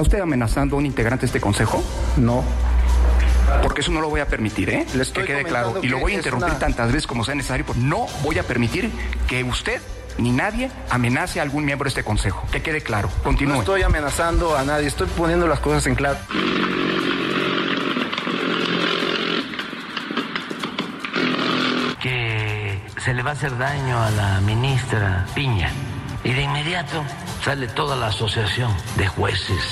[0.00, 1.84] ¿Está usted amenazando a un integrante de este consejo?
[2.16, 2.42] No.
[3.62, 4.86] Porque eso no lo voy a permitir, ¿eh?
[4.94, 5.74] Le estoy que quede claro.
[5.82, 8.42] Y lo voy a interrumpir una- tantas veces como sea necesario, porque no voy a
[8.44, 8.90] permitir
[9.28, 9.78] que usted
[10.16, 12.46] ni nadie amenace a algún miembro de este consejo.
[12.50, 13.10] Que quede claro.
[13.22, 13.52] Continúe.
[13.52, 16.18] No estoy amenazando a nadie, estoy poniendo las cosas en claro.
[22.02, 25.70] que se le va a hacer daño a la ministra Piña.
[26.24, 27.02] Y de inmediato
[27.44, 29.64] sale toda la asociación de jueces,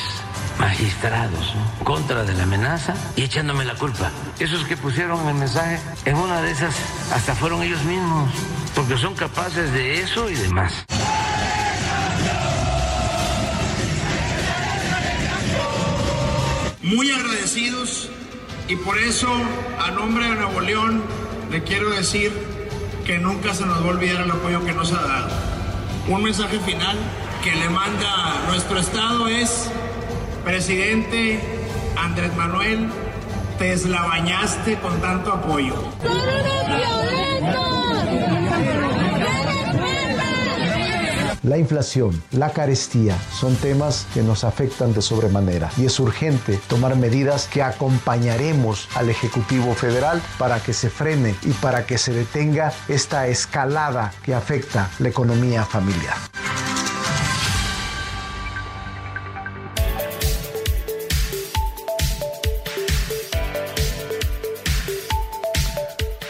[0.59, 4.11] magistrados, contra de la amenaza y echándome la culpa.
[4.39, 6.75] Esos que pusieron el mensaje, en una de esas
[7.13, 8.31] hasta fueron ellos mismos,
[8.75, 10.85] porque son capaces de eso y de más.
[16.89, 18.09] muy agradecidos
[18.67, 19.29] y por eso
[19.79, 21.03] a nombre de Nuevo León
[21.51, 22.33] le quiero decir
[23.05, 25.58] que nunca se nos va a olvidar el apoyo que nos ha dado.
[26.09, 26.97] Un mensaje final
[27.45, 29.71] que le manda nuestro estado es,
[30.43, 31.39] presidente
[31.97, 32.89] Andrés Manuel,
[33.59, 35.75] te deslabañaste con tanto apoyo.
[41.43, 46.97] La inflación, la carestía son temas que nos afectan de sobremanera y es urgente tomar
[46.97, 52.73] medidas que acompañaremos al Ejecutivo Federal para que se frene y para que se detenga
[52.89, 56.17] esta escalada que afecta la economía familiar.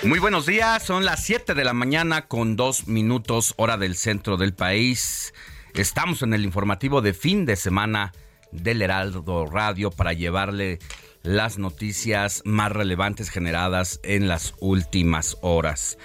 [0.04, 4.36] Muy buenos días, son las 7 de la mañana con dos minutos hora del centro
[4.36, 5.34] del país.
[5.75, 8.12] Estamos en el informativo de fin de semana
[8.53, 10.78] del Heraldo Radio para llevarle
[11.25, 15.98] las noticias más relevantes generadas en las últimas horas.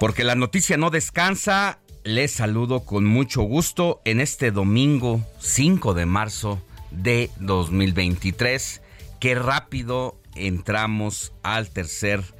[0.00, 6.06] Porque la noticia no descansa, les saludo con mucho gusto en este domingo 5 de
[6.06, 8.82] marzo de 2023.
[9.20, 12.35] Qué rápido entramos al tercer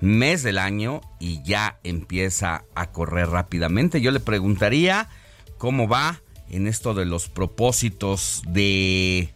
[0.00, 4.00] mes del año y ya empieza a correr rápidamente.
[4.00, 5.08] Yo le preguntaría
[5.58, 9.32] cómo va en esto de los propósitos de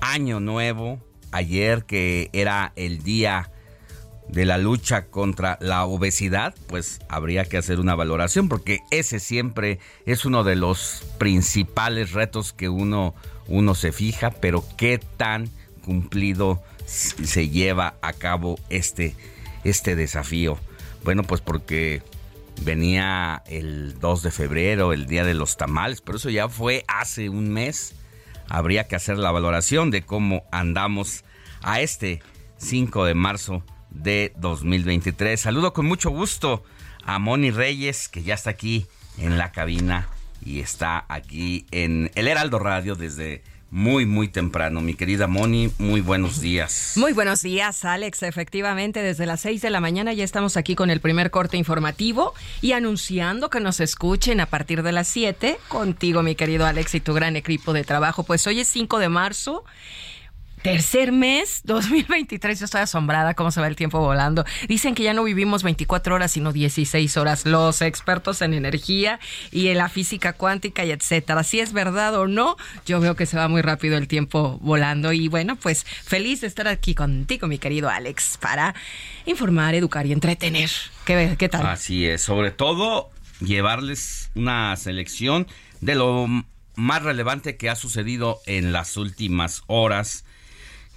[0.00, 1.00] año nuevo.
[1.30, 3.50] Ayer que era el día
[4.28, 9.78] de la lucha contra la obesidad, pues habría que hacer una valoración porque ese siempre
[10.06, 13.14] es uno de los principales retos que uno,
[13.46, 15.50] uno se fija, pero qué tan
[15.84, 19.14] cumplido se lleva a cabo este
[19.70, 20.58] este desafío?
[21.04, 22.02] Bueno, pues porque
[22.62, 27.28] venía el 2 de febrero, el día de los tamales, pero eso ya fue hace
[27.28, 27.94] un mes.
[28.48, 31.24] Habría que hacer la valoración de cómo andamos
[31.62, 32.22] a este
[32.58, 35.40] 5 de marzo de 2023.
[35.40, 36.64] Saludo con mucho gusto
[37.04, 38.86] a Moni Reyes, que ya está aquí
[39.18, 40.08] en la cabina
[40.44, 44.80] y está aquí en el Heraldo Radio desde muy, muy temprano.
[44.80, 46.94] Mi querida Moni, muy buenos días.
[46.96, 48.22] Muy buenos días, Alex.
[48.22, 52.34] Efectivamente, desde las 6 de la mañana ya estamos aquí con el primer corte informativo
[52.62, 57.00] y anunciando que nos escuchen a partir de las 7 contigo, mi querido Alex, y
[57.00, 58.22] tu gran equipo de trabajo.
[58.22, 59.64] Pues hoy es 5 de marzo.
[60.62, 62.58] Tercer mes, 2023.
[62.58, 64.44] Yo estoy asombrada cómo se va el tiempo volando.
[64.68, 67.46] Dicen que ya no vivimos 24 horas, sino 16 horas.
[67.46, 69.20] Los expertos en energía
[69.50, 71.44] y en la física cuántica y etcétera.
[71.44, 72.56] Si es verdad o no,
[72.86, 75.12] yo veo que se va muy rápido el tiempo volando.
[75.12, 78.74] Y bueno, pues feliz de estar aquí contigo, mi querido Alex, para
[79.26, 80.70] informar, educar y entretener.
[81.04, 81.66] ¿Qué, qué tal?
[81.66, 83.10] Así es, sobre todo
[83.40, 85.46] llevarles una selección
[85.80, 86.26] de lo
[86.74, 90.24] más relevante que ha sucedido en las últimas horas.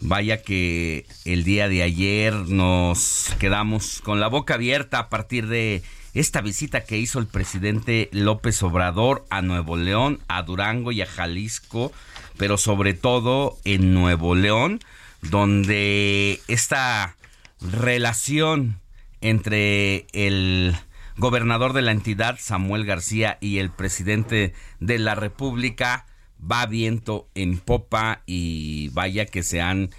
[0.03, 5.83] Vaya que el día de ayer nos quedamos con la boca abierta a partir de
[6.15, 11.06] esta visita que hizo el presidente López Obrador a Nuevo León, a Durango y a
[11.06, 11.94] Jalisco,
[12.38, 14.80] pero sobre todo en Nuevo León,
[15.21, 17.15] donde esta
[17.62, 18.80] relación
[19.21, 20.75] entre el
[21.15, 26.07] gobernador de la entidad, Samuel García, y el presidente de la República
[26.50, 29.92] va viento en popa y vaya que se han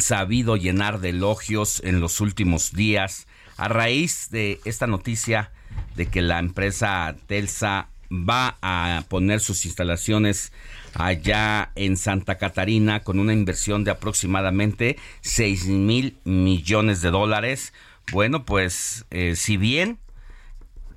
[0.00, 3.26] sabido llenar de elogios en los últimos días
[3.56, 5.50] a raíz de esta noticia
[5.96, 10.52] de que la empresa Telsa va a poner sus instalaciones
[10.94, 17.74] allá en Santa Catarina con una inversión de aproximadamente 6 mil millones de dólares.
[18.12, 19.98] Bueno, pues eh, si bien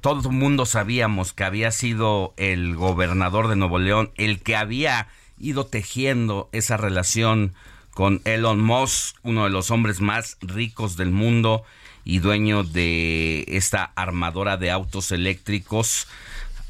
[0.01, 5.07] todo el mundo sabíamos que había sido el gobernador de Nuevo León el que había
[5.39, 7.53] ido tejiendo esa relación
[7.91, 11.63] con Elon Musk, uno de los hombres más ricos del mundo
[12.03, 16.07] y dueño de esta armadora de autos eléctricos,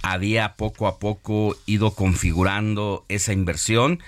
[0.01, 4.01] había poco a poco ido configurando esa inversión.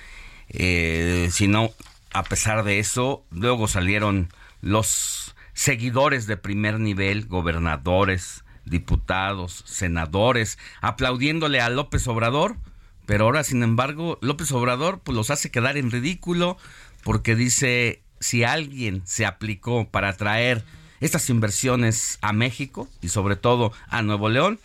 [0.49, 1.71] Eh, si no,
[2.11, 4.29] a pesar de eso, luego salieron
[4.61, 12.57] los seguidores de primer nivel, gobernadores, diputados, senadores, aplaudiéndole a López Obrador,
[13.05, 16.57] pero ahora, sin embargo, López Obrador pues, los hace quedar en ridículo
[17.03, 20.63] porque dice, si alguien se aplicó para traer
[21.01, 24.59] estas inversiones a México y sobre todo a Nuevo León,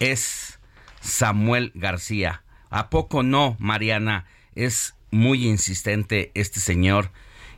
[0.00, 0.58] es
[1.00, 2.42] Samuel García.
[2.70, 4.26] ¿A poco no, Mariana?
[4.54, 7.10] Es muy insistente este señor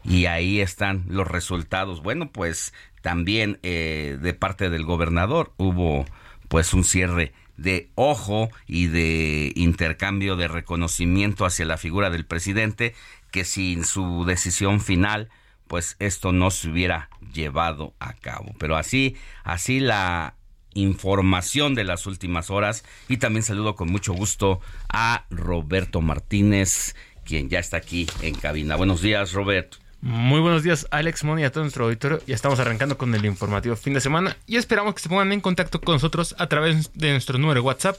[0.05, 2.03] y ahí están los resultados.
[2.03, 6.07] Bueno, pues también eh, de parte del gobernador hubo
[6.49, 12.95] pues un cierre de ojo y de intercambio de reconocimiento hacia la figura del presidente
[13.31, 15.29] que sin su decisión final
[15.67, 18.55] pues esto no se hubiera llevado a cabo.
[18.59, 20.35] Pero así, así la
[20.75, 26.95] información de las últimas horas y también saludo con mucho gusto a Roberto Martínez,
[27.25, 28.77] quien ya está aquí en cabina.
[28.77, 29.82] Buenos días, Roberto.
[30.03, 32.21] Muy buenos días, Alex Moni, a todo nuestro auditorio.
[32.27, 35.41] Ya estamos arrancando con el informativo fin de semana y esperamos que se pongan en
[35.41, 37.97] contacto con nosotros a través de nuestro número de WhatsApp,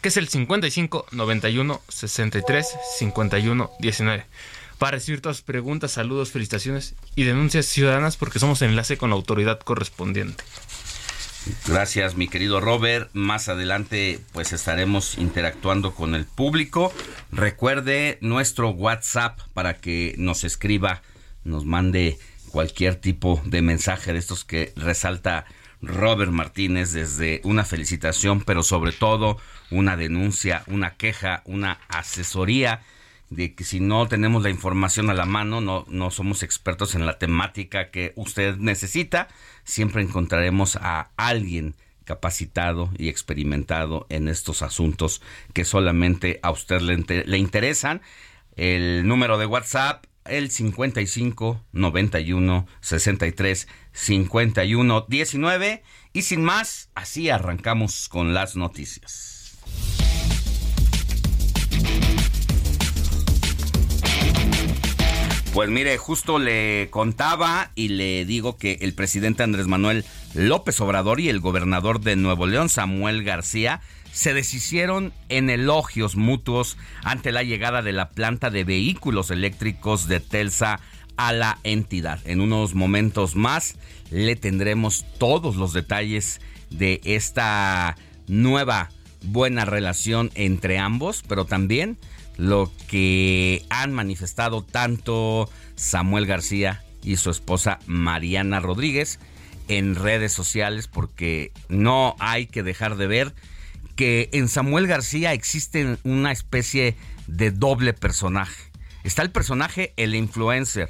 [0.00, 2.66] que es el 55 91 63
[2.98, 4.26] 51 19
[4.78, 9.16] para recibir todas sus preguntas, saludos, felicitaciones y denuncias ciudadanas porque somos enlace con la
[9.16, 10.42] autoridad correspondiente.
[11.66, 13.10] Gracias, mi querido Robert.
[13.12, 16.92] Más adelante, pues estaremos interactuando con el público.
[17.32, 21.02] Recuerde nuestro WhatsApp para que nos escriba,
[21.44, 22.18] nos mande
[22.50, 25.46] cualquier tipo de mensaje de estos que resalta
[25.82, 29.38] Robert Martínez desde una felicitación, pero sobre todo
[29.70, 32.82] una denuncia, una queja, una asesoría
[33.30, 37.06] de que si no tenemos la información a la mano, no, no somos expertos en
[37.06, 39.28] la temática que usted necesita,
[39.64, 45.22] siempre encontraremos a alguien capacitado y experimentado en estos asuntos
[45.52, 48.02] que solamente a usted le, le interesan.
[48.56, 55.82] El número de WhatsApp, el 55 91 63 51 19.
[56.12, 59.58] Y sin más, así arrancamos con las noticias.
[65.52, 71.18] Pues mire, justo le contaba y le digo que el presidente Andrés Manuel López Obrador
[71.18, 73.80] y el gobernador de Nuevo León, Samuel García,
[74.12, 80.20] se deshicieron en elogios mutuos ante la llegada de la planta de vehículos eléctricos de
[80.20, 80.80] Telsa
[81.16, 82.20] a la entidad.
[82.24, 83.76] En unos momentos más
[84.10, 86.40] le tendremos todos los detalles
[86.70, 88.90] de esta nueva
[89.22, 91.98] buena relación entre ambos, pero también
[92.36, 99.18] lo que han manifestado tanto Samuel García y su esposa Mariana Rodríguez
[99.68, 103.34] en redes sociales porque no hay que dejar de ver
[104.00, 108.72] que en Samuel García existe una especie de doble personaje.
[109.04, 110.88] Está el personaje, el influencer,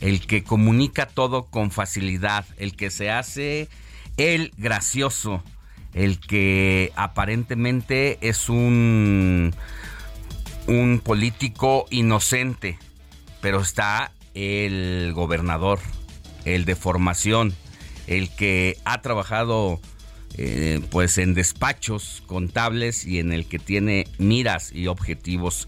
[0.00, 3.70] el que comunica todo con facilidad, el que se hace
[4.18, 5.42] el gracioso,
[5.94, 9.54] el que aparentemente es un
[10.66, 12.78] un político inocente,
[13.40, 15.80] pero está el gobernador,
[16.44, 17.54] el de formación,
[18.06, 19.80] el que ha trabajado
[20.40, 25.66] eh, pues en despachos contables y en el que tiene miras y objetivos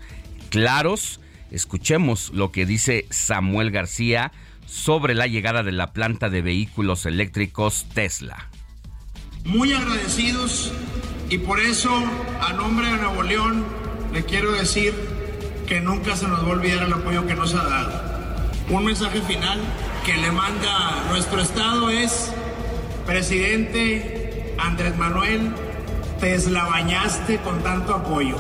[0.49, 1.19] claros.
[1.51, 4.31] Escuchemos lo que dice Samuel García
[4.67, 8.49] sobre la llegada de la planta de vehículos eléctricos Tesla.
[9.45, 10.73] Muy agradecidos
[11.31, 11.91] Y por eso,
[12.41, 13.65] a nombre de Nuevo León,
[14.13, 14.95] le quiero decir
[15.67, 18.51] que nunca se nos va a olvidar el apoyo que nos ha dado.
[18.69, 19.61] Un mensaje final
[20.05, 22.33] que le manda nuestro Estado es,
[23.07, 24.20] presidente
[24.61, 25.53] Andrés Manuel,
[26.21, 28.37] te eslabañaste con tanto apoyo.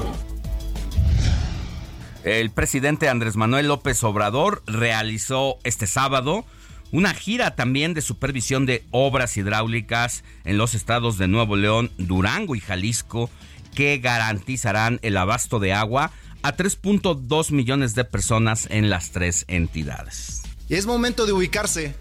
[2.24, 6.44] El presidente Andrés Manuel López Obrador realizó este sábado
[6.92, 12.54] una gira también de supervisión de obras hidráulicas en los estados de Nuevo León, Durango
[12.54, 13.30] y Jalisco
[13.74, 16.10] que garantizarán el abasto de agua
[16.42, 20.42] a 3.2 millones de personas en las tres entidades.
[20.68, 21.94] Y es momento de ubicarse.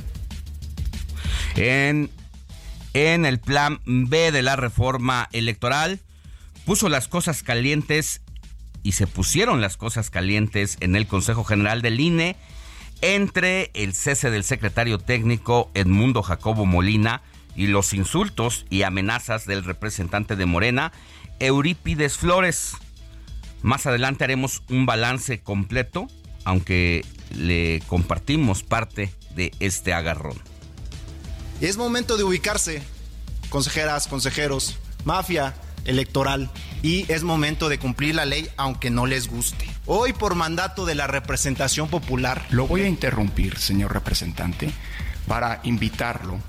[1.56, 2.10] En,
[2.94, 6.00] en el plan B de la reforma electoral
[6.66, 8.22] puso las cosas calientes
[8.84, 12.36] y se pusieron las cosas calientes en el Consejo General del INE
[13.02, 17.22] entre el cese del secretario técnico Edmundo Jacobo Molina
[17.56, 20.92] y los insultos y amenazas del representante de Morena,
[21.40, 22.74] Eurípides Flores.
[23.62, 26.08] Más adelante haremos un balance completo,
[26.46, 27.06] aunque
[27.36, 30.38] le compartimos parte de este agarrón.
[31.62, 32.82] Es momento de ubicarse,
[33.50, 36.50] consejeras, consejeros, mafia electoral,
[36.82, 39.68] y es momento de cumplir la ley aunque no les guste.
[39.86, 42.46] Hoy por mandato de la representación popular.
[42.52, 44.70] Lo voy a interrumpir, señor representante,
[45.28, 46.40] para invitarlo.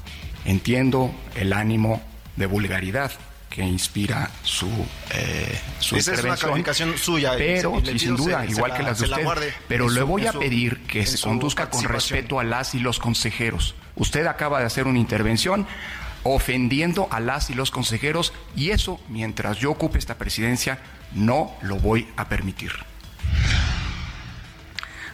[0.44, 2.02] Entiendo el ánimo
[2.36, 3.10] de vulgaridad
[3.50, 4.68] que inspira su,
[5.12, 7.32] eh, su Esa es una calificación suya.
[7.36, 9.52] Pero, y le y sin duda, se- se igual la- que las de la usted.
[9.66, 13.00] pero le voy a su- pedir que se conduzca con respeto a las y los
[13.00, 13.74] consejeros.
[13.96, 15.66] Usted acaba de hacer una intervención
[16.22, 20.78] ofendiendo a las y los consejeros y eso, mientras yo ocupe esta presidencia,
[21.12, 22.72] no lo voy a permitir.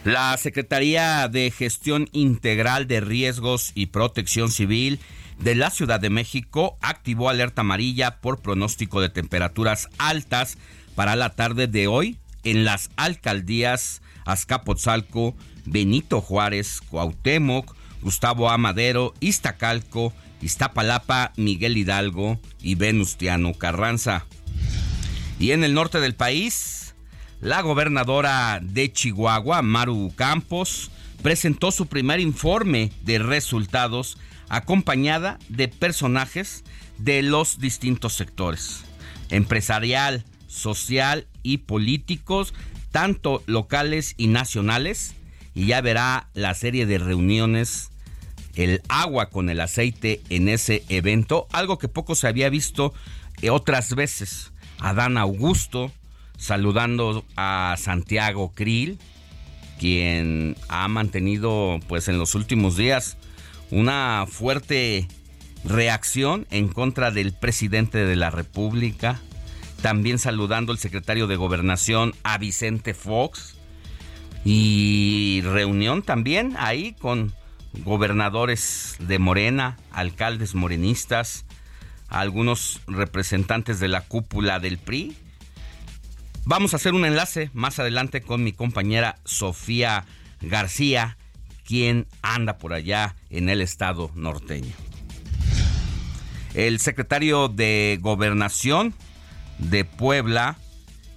[0.03, 4.99] La Secretaría de Gestión Integral de Riesgos y Protección Civil
[5.39, 10.57] de la Ciudad de México activó alerta amarilla por pronóstico de temperaturas altas
[10.95, 20.13] para la tarde de hoy en las alcaldías Azcapotzalco, Benito Juárez, Cuauhtémoc, Gustavo Amadero, Iztacalco,
[20.41, 24.25] Iztapalapa, Miguel Hidalgo y Venustiano Carranza.
[25.39, 26.95] Y en el norte del país,
[27.41, 34.17] la gobernadora de Chihuahua, Maru Campos, presentó su primer informe de resultados
[34.49, 36.63] acompañada de personajes
[36.97, 38.83] de los distintos sectores,
[39.29, 42.53] empresarial, social y políticos,
[42.91, 45.15] tanto locales y nacionales,
[45.57, 47.89] y ya verá la serie de reuniones,
[48.53, 52.93] el agua con el aceite en ese evento, algo que poco se había visto
[53.41, 54.51] eh, otras veces.
[54.77, 55.91] Adán Augusto
[56.37, 58.99] saludando a Santiago Krill,
[59.79, 63.17] quien ha mantenido pues en los últimos días
[63.71, 65.07] una fuerte
[65.65, 69.19] reacción en contra del presidente de la República,
[69.81, 73.56] también saludando al secretario de Gobernación a Vicente Fox
[74.45, 77.33] y reunión también ahí con
[77.83, 81.45] gobernadores de Morena, alcaldes morenistas,
[82.07, 85.15] algunos representantes de la cúpula del PRI.
[86.45, 90.05] Vamos a hacer un enlace más adelante con mi compañera Sofía
[90.41, 91.17] García,
[91.65, 94.73] quien anda por allá en el estado norteño.
[96.53, 98.93] El secretario de Gobernación
[99.57, 100.57] de Puebla,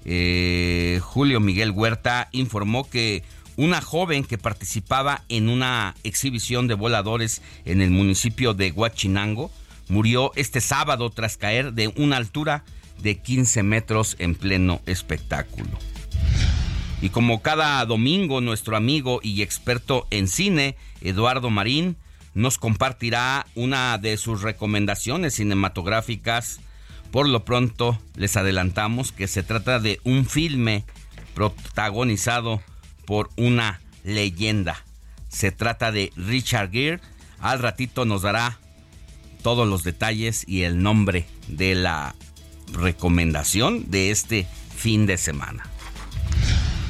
[0.05, 3.23] eh, Julio Miguel Huerta, informó que
[3.57, 9.51] una joven que participaba en una exhibición de voladores en el municipio de Huachinango
[9.89, 12.65] murió este sábado tras caer de una altura
[13.03, 15.79] de 15 metros en pleno espectáculo.
[17.03, 21.97] Y como cada domingo, nuestro amigo y experto en cine, Eduardo Marín,
[22.35, 26.61] nos compartirá una de sus recomendaciones cinematográficas.
[27.11, 30.85] Por lo pronto, les adelantamos que se trata de un filme
[31.35, 32.63] protagonizado
[33.05, 34.85] por una leyenda.
[35.29, 37.01] Se trata de Richard Gere.
[37.41, 38.59] Al ratito nos dará
[39.43, 42.15] todos los detalles y el nombre de la
[42.73, 45.65] recomendación de este fin de semana.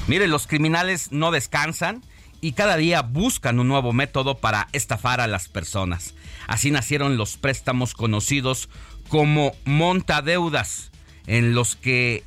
[0.07, 2.03] Miren, los criminales no descansan
[2.41, 6.15] y cada día buscan un nuevo método para estafar a las personas.
[6.47, 8.69] Así nacieron los préstamos conocidos
[9.11, 10.91] como montadeudas,
[11.27, 12.25] en los que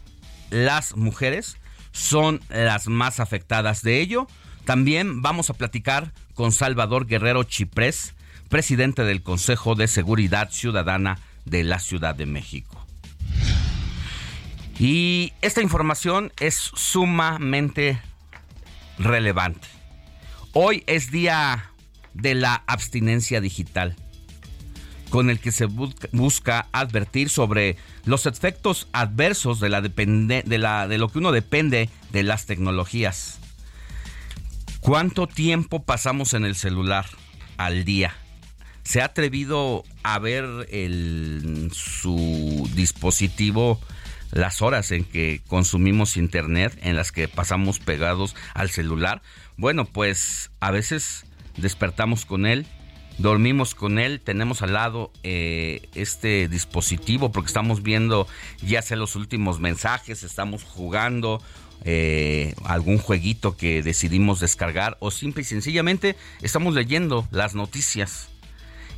[0.52, 1.58] las mujeres
[1.92, 4.28] son las más afectadas de ello.
[4.66, 8.14] También vamos a platicar con Salvador Guerrero Chiprés,
[8.50, 12.86] presidente del Consejo de Seguridad Ciudadana de la Ciudad de México.
[14.78, 18.00] Y esta información es sumamente
[19.00, 19.68] relevante.
[20.52, 21.72] Hoy es día
[22.14, 23.96] de la abstinencia digital.
[25.14, 30.98] Con el que se busca advertir sobre los efectos adversos de, la de, la, de
[30.98, 33.38] lo que uno depende de las tecnologías.
[34.80, 37.06] ¿Cuánto tiempo pasamos en el celular
[37.58, 38.16] al día?
[38.84, 43.80] ¿Se ha atrevido a ver el, su dispositivo
[44.32, 49.22] las horas en que consumimos internet, en las que pasamos pegados al celular?
[49.58, 52.66] Bueno, pues a veces despertamos con él,
[53.18, 58.28] dormimos con él, tenemos al lado eh, este dispositivo porque estamos viendo
[58.62, 61.42] ya sea los últimos mensajes, estamos jugando
[61.86, 68.30] eh, algún jueguito que decidimos descargar o simple y sencillamente estamos leyendo las noticias.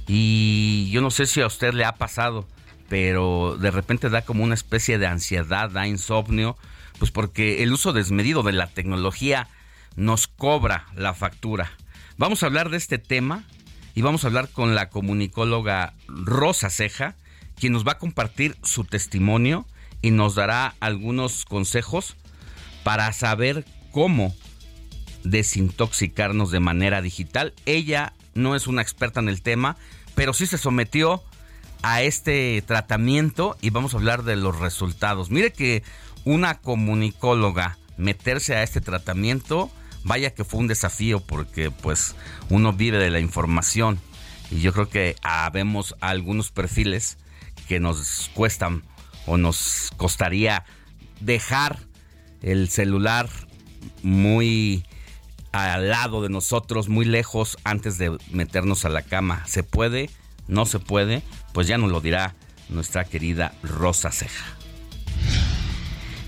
[0.07, 2.45] Y yo no sé si a usted le ha pasado,
[2.87, 6.57] pero de repente da como una especie de ansiedad, da insomnio,
[6.99, 9.47] pues porque el uso desmedido de la tecnología
[9.95, 11.71] nos cobra la factura.
[12.17, 13.43] Vamos a hablar de este tema
[13.95, 17.15] y vamos a hablar con la comunicóloga Rosa Ceja,
[17.57, 19.65] quien nos va a compartir su testimonio
[20.01, 22.17] y nos dará algunos consejos
[22.83, 24.35] para saber cómo
[25.23, 27.53] desintoxicarnos de manera digital.
[27.65, 29.77] Ella no es una experta en el tema,
[30.13, 31.23] pero sí se sometió
[31.81, 35.31] a este tratamiento y vamos a hablar de los resultados.
[35.31, 35.83] Mire que
[36.25, 39.71] una comunicóloga meterse a este tratamiento
[40.05, 42.15] vaya que fue un desafío porque pues
[42.49, 43.99] uno vive de la información
[44.51, 47.17] y yo creo que habemos algunos perfiles
[47.67, 48.83] que nos cuestan
[49.25, 50.63] o nos costaría
[51.19, 51.79] dejar
[52.41, 53.27] el celular
[54.03, 54.85] muy
[55.51, 59.43] al lado de nosotros, muy lejos antes de meternos a la cama.
[59.47, 60.09] ¿Se puede?
[60.47, 61.23] ¿No se puede?
[61.53, 62.35] Pues ya nos lo dirá
[62.69, 64.54] nuestra querida Rosa Ceja.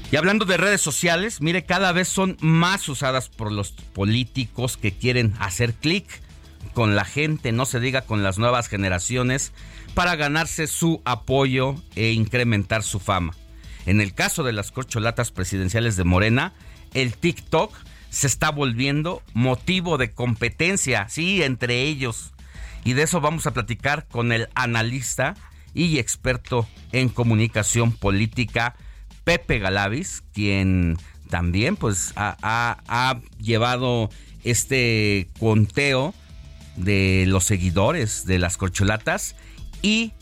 [0.09, 4.93] Y hablando de redes sociales, mire, cada vez son más usadas por los políticos que
[4.93, 6.05] quieren hacer clic
[6.73, 9.51] con la gente, no se diga con las nuevas generaciones,
[9.95, 13.33] para ganarse su apoyo e incrementar su fama.
[13.85, 16.53] En el caso de las corcholatas presidenciales de Morena,
[16.93, 17.75] el TikTok
[18.09, 22.31] se está volviendo motivo de competencia, sí, entre ellos.
[22.85, 25.35] Y de eso vamos a platicar con el analista
[25.73, 28.75] y experto en comunicación política,
[29.27, 30.97] Pepe Galavis, quien
[31.29, 34.09] también pues ha, llevado
[34.45, 36.13] este conteo
[36.77, 39.35] de los seguidores de las corcholatas
[39.81, 40.13] y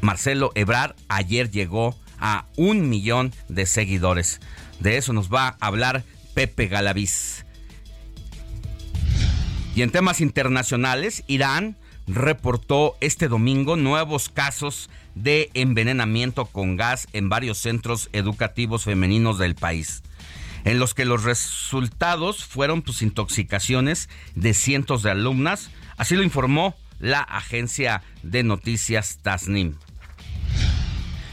[0.00, 4.40] Marcelo Ebrar ayer llegó a un millón de seguidores.
[4.80, 6.02] De eso nos va a hablar
[6.34, 7.46] Pepe Galaviz.
[9.76, 17.28] Y en temas internacionales, Irán reportó este domingo nuevos casos de envenenamiento con gas en
[17.28, 20.02] varios centros educativos femeninos del país,
[20.64, 26.76] en los que los resultados fueron pues, intoxicaciones de cientos de alumnas, así lo informó
[26.98, 29.74] la agencia de noticias Tasnim.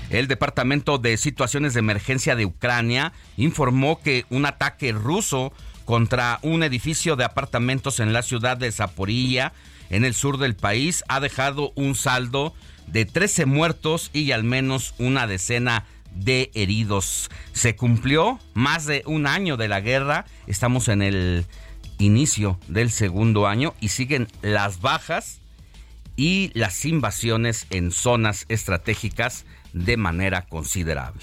[0.09, 5.53] El Departamento de Situaciones de Emergencia de Ucrania informó que un ataque ruso
[5.86, 9.53] contra un edificio de apartamentos en la ciudad de Zaporilla,
[9.93, 12.56] en el sur del país, ha dejado un saldo
[12.88, 17.29] de 13 muertos y al menos una decena de heridos.
[17.53, 21.45] Se cumplió más de un año de la guerra, estamos en el
[21.99, 25.41] inicio del segundo año y siguen las bajas
[26.15, 31.21] y las invasiones en zonas estratégicas de manera considerable.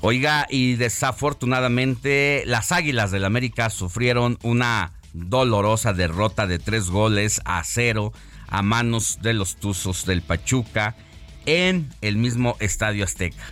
[0.00, 7.62] Oiga, y desafortunadamente las Águilas del América sufrieron una dolorosa derrota de tres goles a
[7.64, 8.12] cero
[8.48, 10.96] a manos de los Tuzos del Pachuca
[11.46, 13.44] en el mismo Estadio Azteca.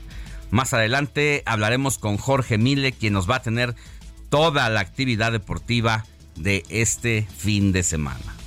[0.50, 3.74] Más adelante hablaremos con Jorge Mile, quien nos va a tener
[4.28, 6.04] toda la actividad deportiva
[6.36, 8.40] de este fin de semana.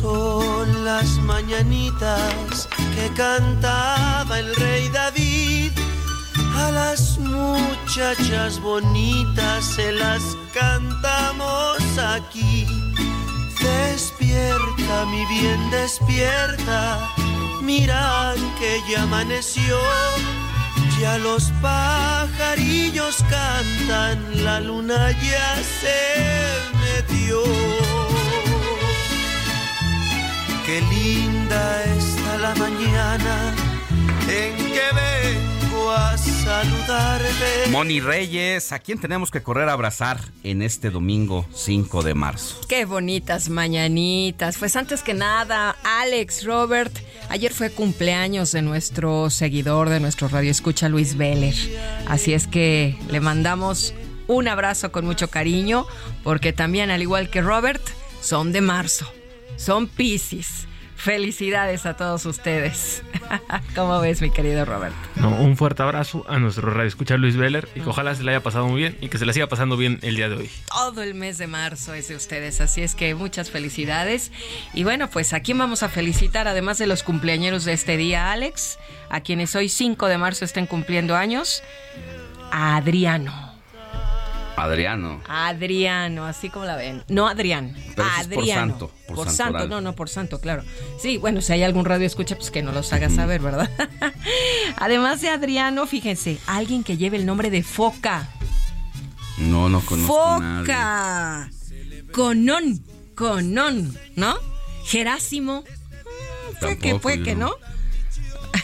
[0.00, 5.72] Son las mañanitas que cantaba el rey David
[6.56, 12.66] a las muchachas bonitas se las cantamos aquí.
[13.62, 16.98] Despierta, mi bien, despierta.
[17.62, 19.78] Mira que ya amaneció.
[21.00, 25.98] Ya los pajarillos cantan, la luna ya se
[26.82, 27.99] metió.
[30.70, 33.52] Qué linda está la mañana
[34.28, 37.70] en que ven saludarte.
[37.72, 42.60] Moni Reyes, ¿a quién tenemos que correr a abrazar en este domingo 5 de marzo?
[42.68, 44.58] Qué bonitas mañanitas.
[44.58, 46.96] Pues antes que nada, Alex, Robert,
[47.30, 51.56] ayer fue cumpleaños de nuestro seguidor, de nuestro radio escucha, Luis Veller.
[52.06, 53.92] Así es que le mandamos
[54.28, 55.84] un abrazo con mucho cariño,
[56.22, 57.82] porque también, al igual que Robert,
[58.20, 59.12] son de marzo,
[59.60, 60.66] son Pisces.
[60.96, 63.02] Felicidades a todos ustedes.
[63.74, 64.94] ¿Cómo ves, mi querido Robert?
[65.16, 68.32] No, un fuerte abrazo a nuestro radio escucha Luis Veller y que ojalá se le
[68.32, 70.50] haya pasado muy bien y que se le siga pasando bien el día de hoy.
[70.68, 74.30] Todo el mes de marzo es de ustedes, así es que muchas felicidades.
[74.74, 78.32] Y bueno, pues a quién vamos a felicitar, además de los cumpleañeros de este día,
[78.32, 81.62] Alex, a quienes hoy 5 de marzo estén cumpliendo años,
[82.50, 83.49] a Adriano.
[84.62, 85.20] Adriano.
[85.28, 87.02] Adriano, así como la ven.
[87.08, 88.60] No Adrián, Pero ese es por Adriano.
[88.72, 90.62] santo, por santo, no, no, por santo, claro.
[91.00, 93.70] Sí, bueno, si hay algún radio escucha, pues que nos los haga saber, ¿verdad?
[94.76, 98.28] Además de Adriano, fíjense, alguien que lleve el nombre de Foca.
[99.38, 100.66] No, no conozco a nadie.
[100.66, 101.50] Foca.
[102.12, 104.34] Conón, Conón, ¿no?
[104.84, 105.62] Gerásimo.
[105.62, 107.46] mm, Fue que, yo que, no.
[107.46, 107.54] ¿no?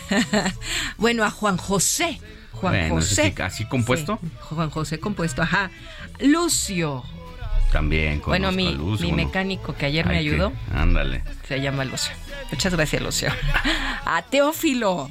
[0.99, 2.21] bueno, a Juan José.
[2.57, 3.33] Juan Bueno, José.
[3.37, 4.19] sí, así compuesto.
[4.41, 5.71] Juan José compuesto, ajá.
[6.21, 7.05] Lucio.
[7.73, 11.23] También Bueno, mi, mi mecánico que ayer me que- ayudó Ándale.
[11.47, 12.13] se llama Lucio.
[12.51, 13.29] Muchas gracias, Lucio.
[14.07, 15.11] A Teófilo.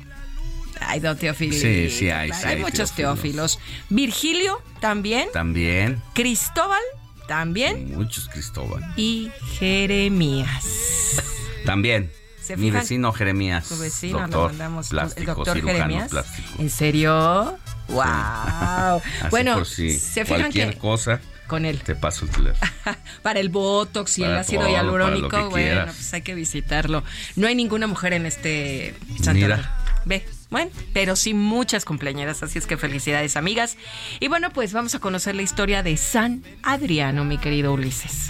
[0.79, 1.53] Ay, don Teófilo.
[1.53, 3.59] Sí, sí hay, sí Hay hay muchos teófilos.
[3.89, 5.29] Virgilio también.
[5.33, 6.01] También.
[6.13, 6.81] Cristóbal
[7.27, 7.93] también.
[7.95, 8.83] Muchos Cristóbal.
[8.95, 9.29] Y
[9.59, 11.21] Jeremías.
[11.65, 12.11] También.
[12.45, 13.65] ¿Se Mi vecino Jeremías.
[13.65, 14.89] Su vecino doctor, mandamos.
[14.89, 16.09] plástico, el doctor cirujano Jeremías.
[16.09, 16.47] plástico.
[16.59, 17.57] ¿En serio?
[17.87, 18.03] ¡Wow!
[18.03, 21.79] Así bueno, por si se fijan cualquier que cosa con él.
[21.81, 22.71] te paso el teléfono.
[23.23, 25.95] para el botox y el ácido todo, para lo hialurónico, que bueno, quieras.
[25.95, 27.03] pues hay que visitarlo.
[27.35, 29.57] No hay ninguna mujer en este santuario.
[29.57, 29.81] Mira.
[30.05, 33.75] Ve, bueno, pero sí muchas cumpleañeras, así es que felicidades, amigas.
[34.19, 38.29] Y bueno, pues vamos a conocer la historia de San Adriano, mi querido Ulises.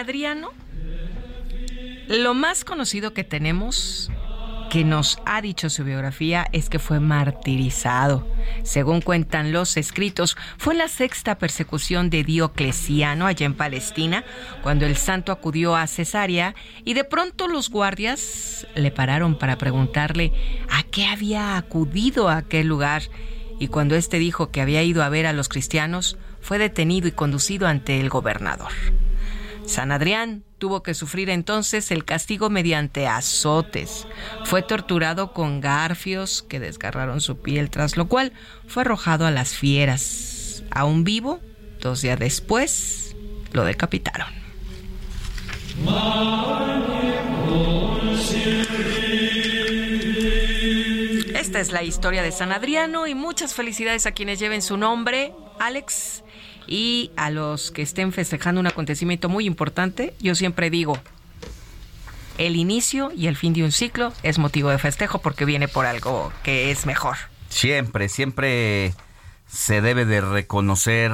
[0.00, 0.50] Adriano,
[2.08, 4.10] lo más conocido que tenemos
[4.70, 8.26] que nos ha dicho su biografía es que fue martirizado.
[8.62, 14.24] Según cuentan los escritos, fue la sexta persecución de Diocleciano allá en Palestina,
[14.62, 20.32] cuando el santo acudió a Cesarea y de pronto los guardias le pararon para preguntarle
[20.70, 23.02] a qué había acudido a aquel lugar.
[23.58, 27.12] Y cuando éste dijo que había ido a ver a los cristianos, fue detenido y
[27.12, 28.70] conducido ante el gobernador.
[29.70, 34.08] San Adrián tuvo que sufrir entonces el castigo mediante azotes.
[34.44, 38.32] Fue torturado con garfios que desgarraron su piel, tras lo cual
[38.66, 40.64] fue arrojado a las fieras.
[40.72, 41.38] Aún vivo,
[41.80, 43.14] dos días después,
[43.52, 44.28] lo decapitaron.
[51.36, 55.32] Esta es la historia de San Adriano y muchas felicidades a quienes lleven su nombre,
[55.60, 56.24] Alex,
[56.66, 60.14] y a los que estén festejando un acontecimiento muy importante.
[60.20, 60.98] Yo siempre digo,
[62.38, 65.86] el inicio y el fin de un ciclo es motivo de festejo porque viene por
[65.86, 67.16] algo que es mejor.
[67.50, 68.94] Siempre, siempre
[69.46, 71.12] se debe de reconocer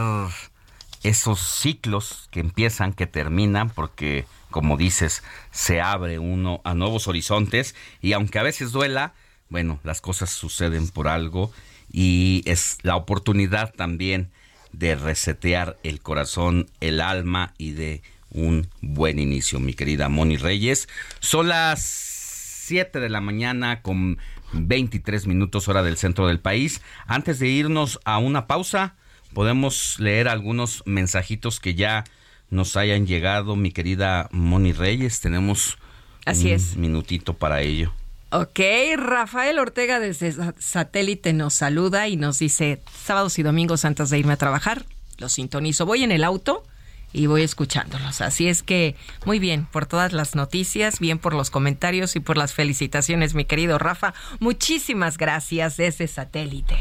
[1.02, 7.74] esos ciclos que empiezan, que terminan, porque como dices, se abre uno a nuevos horizontes
[8.00, 9.12] y aunque a veces duela,
[9.48, 11.52] bueno, las cosas suceden por algo
[11.90, 14.30] y es la oportunidad también
[14.72, 20.88] de resetear el corazón, el alma y de un buen inicio, mi querida Moni Reyes.
[21.20, 24.18] Son las 7 de la mañana con
[24.52, 26.82] 23 minutos hora del centro del país.
[27.06, 28.96] Antes de irnos a una pausa,
[29.32, 32.04] podemos leer algunos mensajitos que ya
[32.50, 35.20] nos hayan llegado, mi querida Moni Reyes.
[35.20, 35.78] Tenemos
[36.24, 36.76] Así un es.
[36.76, 37.92] minutito para ello.
[38.30, 38.58] Ok,
[38.96, 44.18] Rafael Ortega desde Sa- satélite nos saluda y nos dice, sábados y domingos antes de
[44.18, 44.84] irme a trabajar,
[45.18, 45.86] los sintonizo.
[45.86, 46.64] Voy en el auto
[47.12, 48.20] y voy escuchándolos.
[48.20, 52.36] Así es que, muy bien, por todas las noticias, bien por los comentarios y por
[52.36, 54.12] las felicitaciones, mi querido Rafa.
[54.40, 56.76] Muchísimas gracias desde satélite.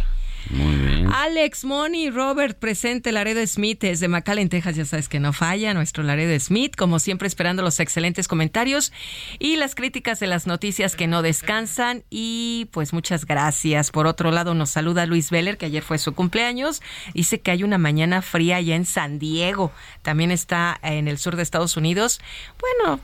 [0.50, 1.10] Muy bien.
[1.12, 4.76] Alex, Moni, Robert, presente Laredo Smith desde McAllen, Texas.
[4.76, 8.94] Ya sabes que no falla nuestro Laredo Smith, como siempre esperando los excelentes comentarios
[9.40, 12.04] y las críticas de las noticias que no descansan.
[12.10, 13.92] Y pues muchas gracias.
[13.92, 16.82] Por otro lado, nos saluda Luis Veller, que ayer fue su cumpleaños.
[17.14, 19.72] Dice que hay una mañana fría allá en San Diego.
[20.04, 22.22] También está en el sur de Estados Unidos.
[22.60, 23.00] Bueno,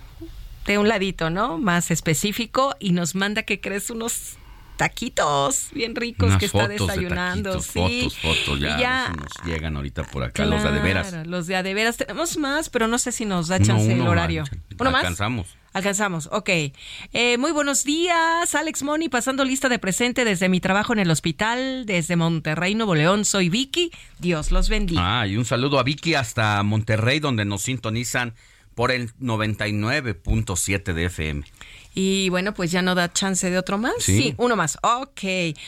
[0.65, 1.57] de un ladito, ¿no?
[1.57, 2.75] Más específico.
[2.79, 4.37] Y nos manda que crees unos
[4.81, 7.51] taquitos bien ricos Unas que está de desayunando.
[7.51, 8.09] taquitos, sí.
[8.09, 11.09] Fotos, fotos, ya, nos llegan ahorita por acá los de a de veras.
[11.09, 11.97] Claro, Los de a de veras.
[11.97, 14.43] Tenemos más, pero no sé si nos da No, chance el horario.
[14.79, 15.01] ¿Uno más?
[15.01, 15.47] Alcanzamos.
[15.73, 16.49] Alcanzamos, ok.
[17.13, 21.11] Eh, muy buenos días, Alex Moni, pasando lista de presente desde mi trabajo en el
[21.11, 23.23] hospital, desde Monterrey, Nuevo León.
[23.23, 23.91] Soy Vicky.
[24.19, 25.21] Dios los bendiga.
[25.21, 28.33] Ah, y un saludo a Vicky hasta Monterrey, donde nos sintonizan
[28.75, 31.43] por el 99.7 de FM.
[31.93, 33.93] Y bueno, pues ya no da chance de otro más.
[33.99, 34.33] Sí.
[34.37, 34.77] uno más.
[34.81, 35.21] Ok.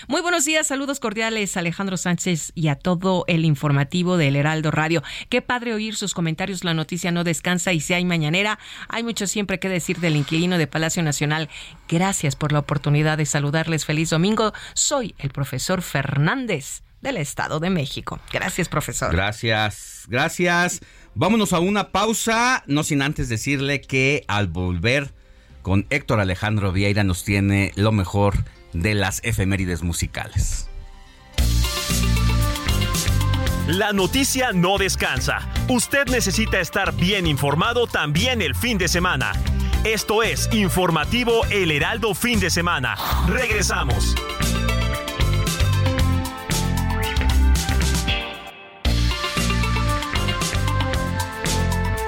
[0.08, 5.04] Muy buenos días, saludos cordiales, Alejandro Sánchez y a todo el informativo del Heraldo Radio.
[5.30, 6.64] Qué padre oír sus comentarios.
[6.64, 10.58] La noticia no descansa y si hay mañanera, hay mucho siempre que decir del inquilino
[10.58, 11.50] de Palacio Nacional.
[11.90, 13.86] Gracias por la oportunidad de saludarles.
[13.86, 14.54] Feliz domingo.
[14.74, 18.20] Soy el profesor Fernández del Estado de México.
[18.32, 19.12] Gracias, profesor.
[19.12, 20.80] Gracias, gracias.
[21.16, 25.14] Vámonos a una pausa, no sin antes decirle que al volver
[25.64, 28.36] con Héctor Alejandro Vieira nos tiene lo mejor
[28.74, 30.70] de las efemérides musicales.
[33.68, 35.40] La noticia no descansa.
[35.70, 39.32] Usted necesita estar bien informado también el fin de semana.
[39.86, 42.96] Esto es Informativo El Heraldo Fin de Semana.
[43.28, 44.16] Regresamos.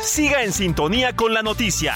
[0.01, 1.95] Siga en sintonía con la noticia.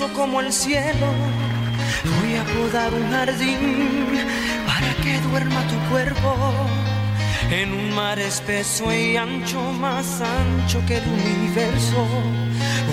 [0.00, 1.06] Como el cielo,
[2.16, 4.08] voy a podar un jardín
[4.66, 6.34] para que duerma tu cuerpo.
[7.50, 12.06] En un mar espeso y ancho, más ancho que el universo,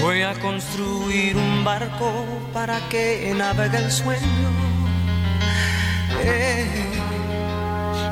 [0.01, 2.11] voy a construir un barco
[2.53, 4.49] para que navegue el sueño.
[6.21, 6.67] Eh.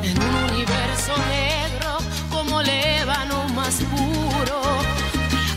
[0.04, 1.98] En un universo negro
[2.32, 4.62] como el ébano más puro,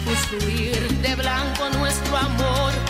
[0.04, 2.89] construir de blanco nuestro amor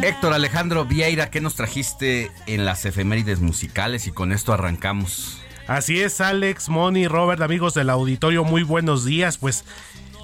[0.00, 4.06] Héctor Alejandro Vieira, ¿qué nos trajiste en las efemérides musicales?
[4.06, 5.40] Y con esto arrancamos.
[5.66, 9.38] Así es, Alex, Moni, Robert, amigos del auditorio, muy buenos días.
[9.38, 9.64] Pues,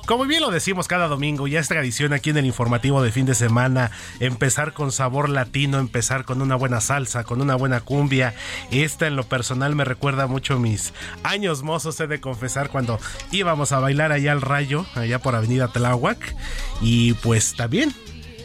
[0.07, 3.27] como bien lo decimos cada domingo, ya es tradición aquí en el informativo de fin
[3.27, 8.33] de semana empezar con sabor latino, empezar con una buena salsa, con una buena cumbia.
[8.71, 10.93] Esta en lo personal me recuerda mucho mis
[11.25, 13.01] años mozos, he de confesar, cuando
[13.33, 16.37] íbamos a bailar allá al rayo, allá por Avenida Tláhuac.
[16.81, 17.93] Y pues también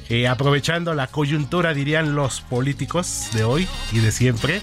[0.10, 4.62] eh, aprovechando la coyuntura, dirían los políticos de hoy y de siempre.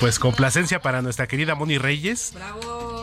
[0.00, 2.34] Pues complacencia para nuestra querida Moni Reyes,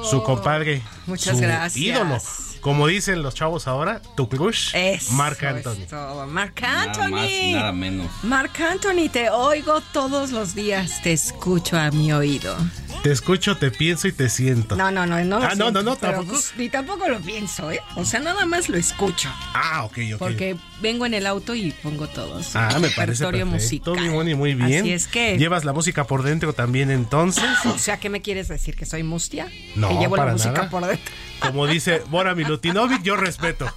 [0.10, 1.78] su compadre, Muchas su gracias.
[1.78, 2.18] ídolo.
[2.62, 4.76] Como dicen los chavos ahora, tu crush,
[5.14, 6.28] Marc es Anthony.
[6.28, 7.56] Marc Nada más y Anthony.
[7.56, 8.12] nada menos.
[8.24, 12.56] Marc Anthony, te oigo todos los días, te escucho a mi oído.
[13.04, 14.76] Te escucho, te pienso y te siento.
[14.76, 15.40] No, no, no, no.
[15.40, 16.30] lo Ah, no, siento, no, no, tampoco.
[16.30, 17.80] pues, ni tampoco lo pienso, ¿eh?
[17.96, 19.28] O sea, nada más lo escucho.
[19.56, 20.20] Ah, ok, ok.
[20.20, 22.56] Porque vengo en el auto y pongo todos.
[22.56, 24.12] Ah, me parece perfecto, musical.
[24.12, 24.82] Moni, muy bien.
[24.82, 25.40] Así es que.
[25.40, 27.44] ¿Llevas la música por dentro también entonces?
[27.66, 28.76] O sea, ¿qué me quieres decir?
[28.76, 29.50] ¿Que soy mustia?
[29.76, 30.70] No, Que llevo la música nada.
[30.70, 31.12] por dentro.
[31.40, 33.66] Como dice Bora Milutinovic, yo respeto.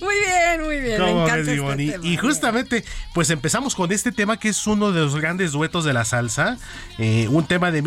[0.00, 1.00] Muy bien, muy bien.
[1.00, 2.84] Me encanta este Y justamente,
[3.14, 6.58] pues empezamos con este tema que es uno de los grandes duetos de la salsa.
[6.98, 7.82] Eh, un tema de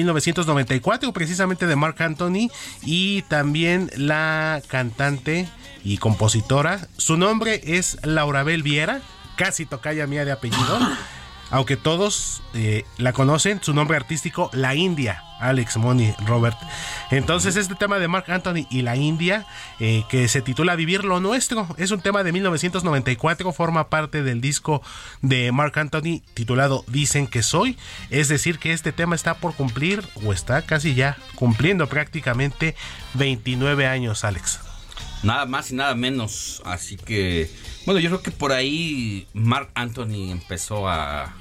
[0.56, 2.50] 1994, precisamente de Mark Anthony.
[2.84, 5.48] Y también la cantante
[5.84, 6.88] y compositora.
[6.98, 9.02] Su nombre es Laura Bel Viera,
[9.36, 10.80] casi tocaya mía de apellido.
[11.52, 16.58] aunque todos eh, la conocen, su nombre artístico, La India, Alex Money, Robert.
[17.12, 19.46] Entonces, este tema de Mark Anthony y La India,
[19.80, 24.42] eh, que se titula Vivir lo Nuestro, es un tema de 1994, forma parte del
[24.42, 24.82] disco
[25.22, 27.78] de Mark Anthony titulado Dicen que Soy.
[28.10, 32.76] Es decir, que este tema está por cumplir, o está casi ya cumpliendo prácticamente
[33.14, 34.75] 29 años, Alex.
[35.24, 36.62] Nada más y nada menos.
[36.66, 37.50] Así que,
[37.86, 41.36] bueno, yo creo que por ahí Mark Anthony empezó a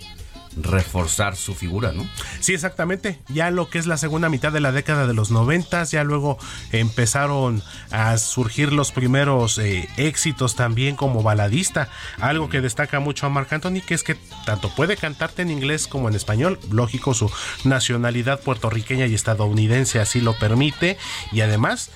[0.56, 2.08] reforzar su figura, ¿no?
[2.40, 3.18] Sí, exactamente.
[3.28, 6.38] Ya lo que es la segunda mitad de la década de los noventas, ya luego
[6.72, 11.88] empezaron a surgir los primeros eh, éxitos también como baladista.
[12.20, 15.86] Algo que destaca mucho a Marc Anthony, que es que tanto puede cantarte en inglés
[15.86, 16.58] como en español.
[16.70, 17.30] Lógico, su
[17.64, 20.98] nacionalidad puertorriqueña y estadounidense así lo permite.
[21.32, 21.90] Y además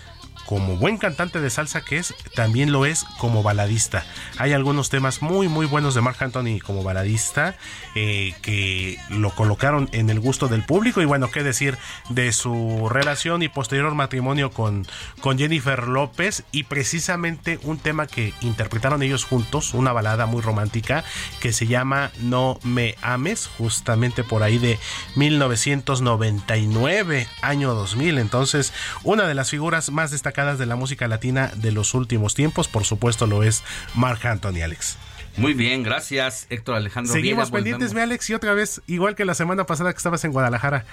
[0.49, 4.07] como buen cantante de salsa que es, también lo es como baladista.
[4.39, 7.55] Hay algunos temas muy muy buenos de Mark Anthony como baladista
[7.95, 11.77] eh, que lo colocaron en el gusto del público y bueno, qué decir
[12.09, 14.87] de su relación y posterior matrimonio con,
[15.21, 21.05] con Jennifer López y precisamente un tema que interpretaron ellos juntos, una balada muy romántica
[21.41, 24.79] que se llama No me ames, justamente por ahí de
[25.15, 28.17] 1999, año 2000.
[28.17, 32.69] Entonces, una de las figuras más destacadas de la música latina de los últimos tiempos.
[32.69, 34.97] Por supuesto lo es Marc Anthony, Alex.
[35.37, 37.13] Muy bien, gracias Héctor Alejandro.
[37.13, 40.33] Seguimos pendientes, mi Alex, y otra vez, igual que la semana pasada que estabas en
[40.33, 40.85] Guadalajara,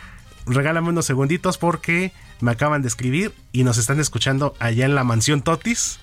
[0.48, 5.04] regálame unos segunditos porque me acaban de escribir y nos están escuchando allá en la
[5.04, 6.00] mansión Totis.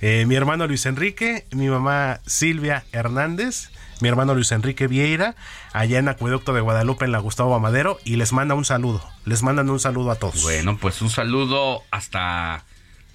[0.00, 3.70] Eh, mi hermano Luis Enrique, mi mamá Silvia Hernández,
[4.00, 5.34] mi hermano Luis Enrique Vieira,
[5.72, 9.02] allá en Acueducto de Guadalupe, en la Gustavo Amadero, y les manda un saludo.
[9.24, 10.42] Les mandan un saludo a todos.
[10.42, 12.64] Bueno, pues un saludo hasta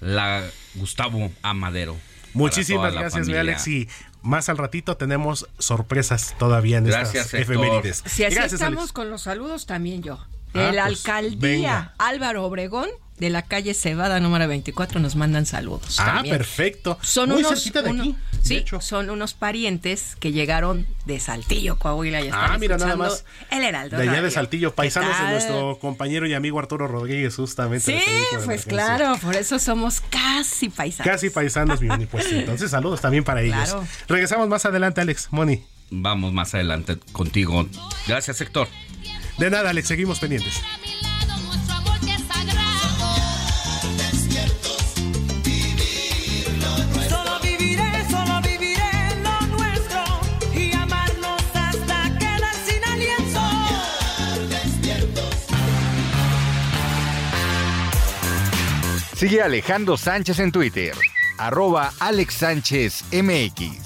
[0.00, 0.42] la
[0.74, 1.96] Gustavo Amadero.
[2.32, 3.66] Muchísimas gracias, mi Alex.
[3.68, 3.88] Y
[4.22, 8.02] más al ratito tenemos sorpresas todavía en gracias, estas efemérides.
[8.06, 10.18] Si así estamos con los saludos, también yo.
[10.52, 12.88] De ah, la pues, alcaldía Álvaro Obregón
[13.20, 16.00] de la calle Cebada número 24 nos mandan saludos.
[16.00, 16.98] Ah, perfecto.
[17.02, 18.16] Son unos, de aquí.
[18.42, 22.22] Sí, son unos parientes que llegaron de Saltillo, Coahuila.
[22.22, 23.26] Y ah, mira nada más.
[23.50, 23.98] El Heraldo.
[23.98, 28.00] De allá de Saltillo, paisanos de nuestro compañero y amigo Arturo Rodríguez, justamente.
[28.00, 28.02] Sí,
[28.46, 31.12] pues claro, por eso somos casi paisanos.
[31.12, 32.06] Casi paisanos, mi Moni.
[32.06, 33.76] Pues entonces saludos también para ellos.
[34.08, 35.28] Regresamos más adelante, Alex.
[35.30, 35.62] Moni.
[35.90, 37.66] Vamos más adelante contigo.
[38.06, 38.68] Gracias, Héctor.
[39.36, 40.62] De nada, Alex, seguimos pendientes.
[59.20, 60.94] Sigue Alejandro Sánchez en Twitter,
[61.36, 63.76] arroba Alex Sánchez MX.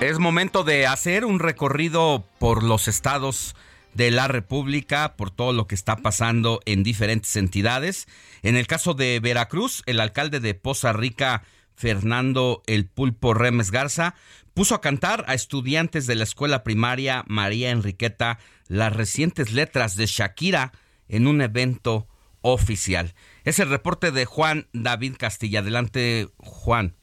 [0.00, 3.54] Es momento de hacer un recorrido por los estados
[3.92, 8.08] de la República, por todo lo que está pasando en diferentes entidades.
[8.42, 11.42] En el caso de Veracruz, el alcalde de Poza Rica,
[11.74, 14.14] Fernando El Pulpo Remes Garza,
[14.54, 18.38] puso a cantar a estudiantes de la escuela primaria María Enriqueta
[18.68, 20.72] las recientes letras de Shakira
[21.08, 22.06] en un evento
[22.40, 23.14] oficial.
[23.44, 25.58] Es el reporte de Juan David Castilla.
[25.58, 26.94] Adelante, Juan.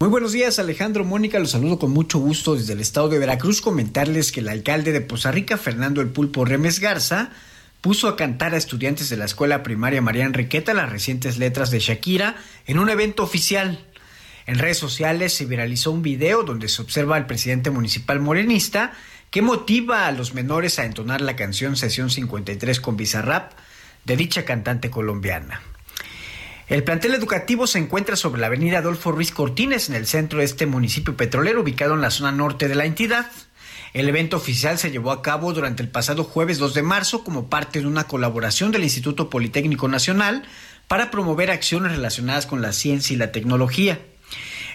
[0.00, 1.38] Muy buenos días, Alejandro Mónica.
[1.38, 3.60] Los saludo con mucho gusto desde el estado de Veracruz.
[3.60, 7.32] Comentarles que el alcalde de Poza Rica, Fernando El Pulpo Remes Garza,
[7.80, 11.80] puso a cantar a estudiantes de la escuela primaria María Enriqueta las recientes letras de
[11.80, 13.86] Shakira en un evento oficial.
[14.48, 18.94] En redes sociales se viralizó un video donde se observa al presidente municipal morenista
[19.30, 23.52] que motiva a los menores a entonar la canción Sesión 53 con Bizarrap
[24.06, 25.60] de dicha cantante colombiana.
[26.66, 30.46] El plantel educativo se encuentra sobre la avenida Adolfo Ruiz Cortines en el centro de
[30.46, 33.30] este municipio petrolero ubicado en la zona norte de la entidad.
[33.92, 37.50] El evento oficial se llevó a cabo durante el pasado jueves 2 de marzo como
[37.50, 40.44] parte de una colaboración del Instituto Politécnico Nacional
[40.86, 44.00] para promover acciones relacionadas con la ciencia y la tecnología.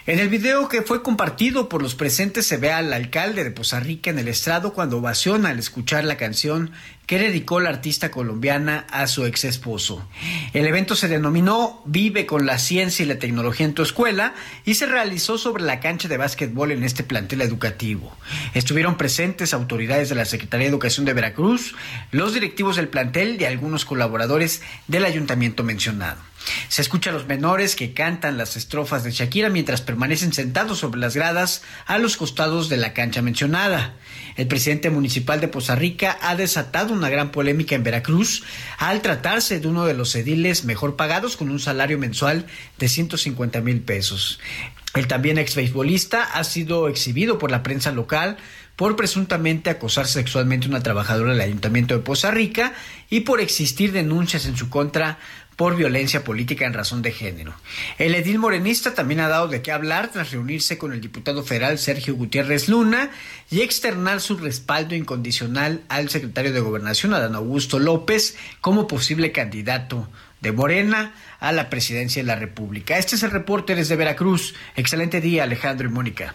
[0.06, 3.80] En el video que fue compartido por los presentes se ve al alcalde de Poza
[3.80, 6.72] Rica en el estrado cuando ovaciona al escuchar la canción
[7.06, 10.06] que dedicó la artista colombiana a su ex esposo.
[10.52, 14.34] El evento se denominó Vive con la ciencia y la tecnología en tu escuela
[14.66, 18.14] y se realizó sobre la cancha de básquetbol en este plantel educativo.
[18.52, 21.74] Estuvieron presentes autoridades de la Secretaría de Educación de Veracruz,
[22.10, 26.20] los directivos del plantel y algunos colaboradores del ayuntamiento mencionado.
[26.68, 31.00] Se escucha a los menores que cantan las estrofas de Shakira mientras permanecen sentados sobre
[31.00, 33.94] las gradas a los costados de la cancha mencionada.
[34.36, 38.42] El presidente municipal de Poza Rica ha desatado una gran polémica en Veracruz
[38.78, 42.46] al tratarse de uno de los ediles mejor pagados con un salario mensual
[42.78, 44.40] de 150 mil pesos.
[44.94, 48.36] El también ex beisbolista ha sido exhibido por la prensa local
[48.76, 52.74] por presuntamente acosar sexualmente a una trabajadora del Ayuntamiento de Poza Rica
[53.08, 55.18] y por existir denuncias en su contra
[55.56, 57.54] por violencia política en razón de género.
[57.98, 61.78] El edil morenista también ha dado de qué hablar tras reunirse con el diputado federal
[61.78, 63.10] Sergio Gutiérrez Luna
[63.50, 70.08] y externar su respaldo incondicional al secretario de Gobernación, Adán Augusto López, como posible candidato
[70.40, 72.98] de Morena a la presidencia de la República.
[72.98, 74.54] Este es el reporte desde Veracruz.
[74.76, 76.34] Excelente día, Alejandro y Mónica.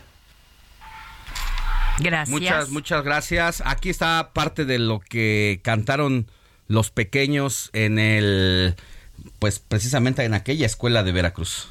[1.99, 2.29] Gracias.
[2.29, 3.61] Muchas, muchas gracias.
[3.65, 6.27] Aquí está parte de lo que cantaron
[6.67, 8.75] los pequeños en el
[9.39, 11.69] pues precisamente en aquella escuela de Veracruz.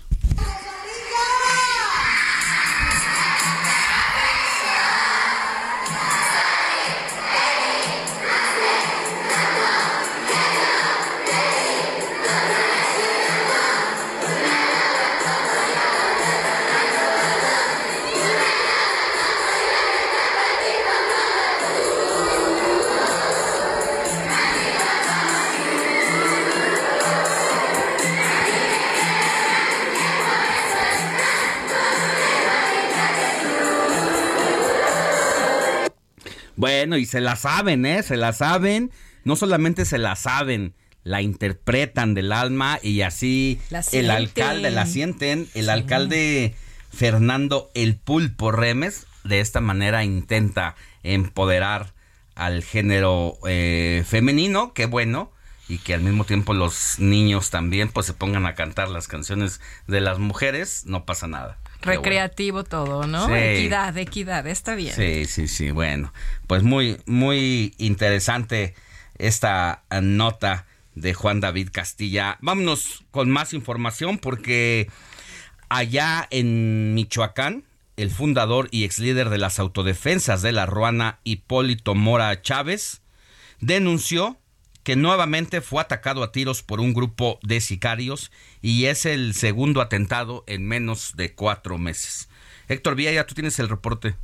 [36.79, 38.05] Bueno, y se la saben, ¿eh?
[38.05, 38.93] Se la saben.
[39.25, 43.61] No solamente se la saben, la interpretan del alma y así
[43.93, 45.49] el alcalde la sienten.
[45.55, 46.55] El alcalde
[46.91, 51.95] Fernando El Pulpo Remes de esta manera intenta empoderar
[52.37, 55.33] al género eh, femenino, qué bueno,
[55.69, 59.61] y que al mismo tiempo los niños también pues se pongan a cantar las canciones
[59.89, 61.59] de las mujeres, no pasa nada.
[61.83, 63.35] Recreativo todo, ¿no?
[63.35, 64.95] Equidad, equidad, está bien.
[64.95, 66.13] Sí, sí, sí, bueno.
[66.47, 68.75] Pues muy, muy interesante
[69.19, 72.39] esta nota de Juan David Castilla.
[72.41, 74.91] Vámonos con más información porque
[75.69, 77.65] allá en Michoacán,
[77.97, 83.03] el fundador y ex líder de las autodefensas de la Ruana, Hipólito Mora Chávez,
[83.61, 84.39] denunció
[84.89, 88.33] que nuevamente fue atacado a tiros por un grupo de sicarios
[88.63, 92.31] y es el segundo atentado en menos de cuatro meses.
[92.69, 94.15] Héctor Villa, tú tienes el reporte.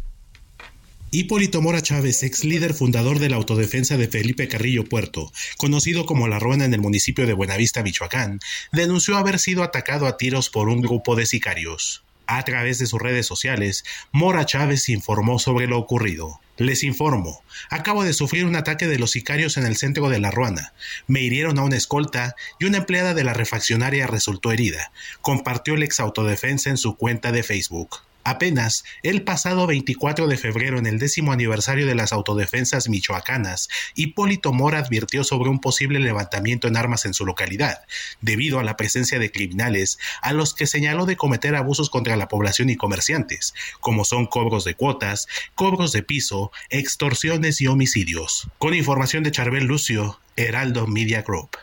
[1.10, 6.28] Hipólito Mora Chávez, ex líder fundador de la autodefensa de Felipe Carrillo Puerto, conocido como
[6.28, 8.40] La Ruana en el municipio de Buenavista, Michoacán,
[8.72, 12.04] denunció haber sido atacado a tiros por un grupo de sicarios.
[12.26, 16.40] A través de sus redes sociales, Mora Chávez informó sobre lo ocurrido.
[16.56, 20.30] Les informo, acabo de sufrir un ataque de los sicarios en el centro de La
[20.30, 20.72] Ruana.
[21.08, 25.82] Me hirieron a una escolta y una empleada de la refaccionaria resultó herida, compartió el
[25.82, 28.02] ex autodefensa en su cuenta de Facebook.
[28.24, 34.52] Apenas el pasado 24 de febrero, en el décimo aniversario de las autodefensas michoacanas, Hipólito
[34.52, 37.82] Mora advirtió sobre un posible levantamiento en armas en su localidad,
[38.22, 42.28] debido a la presencia de criminales a los que señaló de cometer abusos contra la
[42.28, 48.48] población y comerciantes, como son cobros de cuotas, cobros de piso, extorsiones y homicidios.
[48.58, 51.58] Con información de Charbel Lucio, Heraldo Media Group.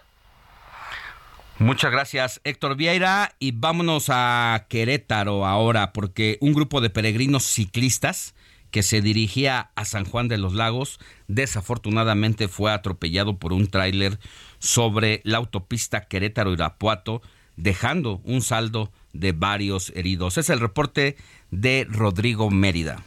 [1.62, 3.36] Muchas gracias, Héctor Vieira.
[3.38, 8.34] Y vámonos a Querétaro ahora, porque un grupo de peregrinos ciclistas
[8.72, 14.18] que se dirigía a San Juan de los Lagos desafortunadamente fue atropellado por un tráiler
[14.57, 17.22] sobre la autopista Querétaro-Irapuato,
[17.57, 20.39] dejando un saldo de varios heridos.
[20.39, 21.16] Es el reporte
[21.51, 23.03] de Rodrigo Mérida.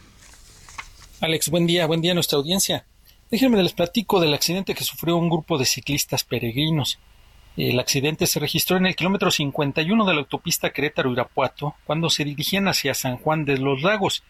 [1.19, 2.85] Alex, buen día, buen día a nuestra audiencia.
[3.29, 6.99] Déjenme les platico del accidente que sufrió un grupo de ciclistas peregrinos.
[7.57, 12.67] El accidente se registró en el kilómetro 51 de la autopista Querétaro-Irapuato cuando se dirigían
[12.67, 14.23] hacia San Juan de los Lagos.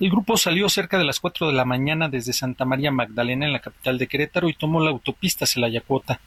[0.00, 3.52] El grupo salió cerca de las 4 de la mañana desde Santa María Magdalena en
[3.52, 6.20] la capital de Querétaro y tomó la autopista Celayacuota.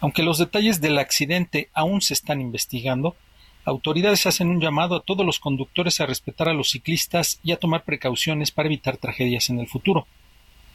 [0.00, 3.16] Aunque los detalles del accidente aún se están investigando,
[3.64, 7.58] autoridades hacen un llamado a todos los conductores a respetar a los ciclistas y a
[7.58, 10.06] tomar precauciones para evitar tragedias en el futuro.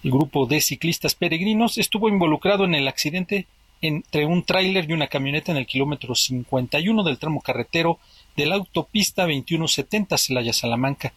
[0.03, 3.45] El grupo de ciclistas peregrinos estuvo involucrado en el accidente
[3.81, 7.99] entre un tráiler y una camioneta en el kilómetro 51 del tramo carretero
[8.35, 11.13] de la autopista 2170 Celaya-Salamanca.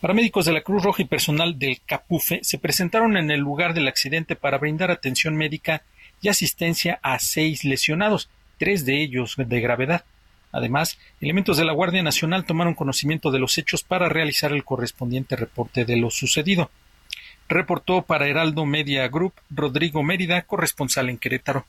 [0.00, 3.86] Paramédicos de la Cruz Roja y personal del CAPUFE se presentaron en el lugar del
[3.86, 5.84] accidente para brindar atención médica
[6.20, 8.28] y asistencia a seis lesionados,
[8.58, 10.04] tres de ellos de gravedad.
[10.50, 15.36] Además, elementos de la Guardia Nacional tomaron conocimiento de los hechos para realizar el correspondiente
[15.36, 16.70] reporte de lo sucedido.
[17.48, 21.64] Reportó para Heraldo Media Group Rodrigo Mérida, corresponsal en Querétaro.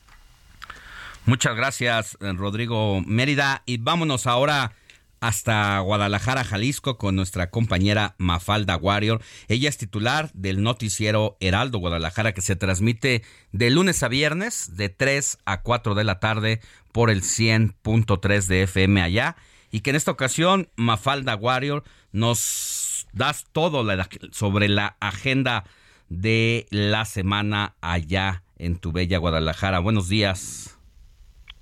[1.26, 3.62] Muchas gracias, Rodrigo Mérida.
[3.64, 4.72] Y vámonos ahora
[5.20, 9.22] hasta Guadalajara, Jalisco, con nuestra compañera Mafalda Warrior.
[9.48, 13.22] Ella es titular del noticiero Heraldo Guadalajara, que se transmite
[13.52, 16.60] de lunes a viernes, de 3 a 4 de la tarde,
[16.92, 19.36] por el 100.3 de FM allá.
[19.70, 23.82] Y que en esta ocasión, Mafalda Warrior, nos das todo
[24.30, 25.64] sobre la agenda
[26.10, 29.78] de la semana allá en tu bella Guadalajara.
[29.78, 30.73] Buenos días.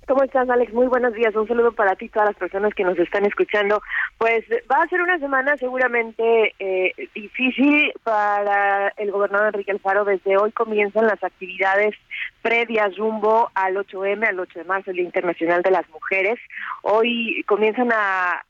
[0.05, 0.73] ¿Cómo estás, Alex?
[0.73, 1.33] Muy buenos días.
[1.33, 3.81] Un saludo para ti y todas las personas que nos están escuchando.
[4.17, 10.03] Pues va a ser una semana seguramente eh, difícil para el gobernador Enrique Alfaro.
[10.03, 11.95] Desde hoy comienzan las actividades
[12.41, 16.37] previas rumbo al 8M, al 8 de marzo, el Internacional de las Mujeres.
[16.81, 18.43] Hoy comienzan a,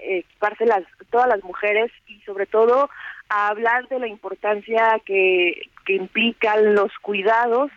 [0.00, 2.90] equiparse las, todas las mujeres y sobre todo
[3.28, 7.70] a hablar de la importancia que, que implican los cuidados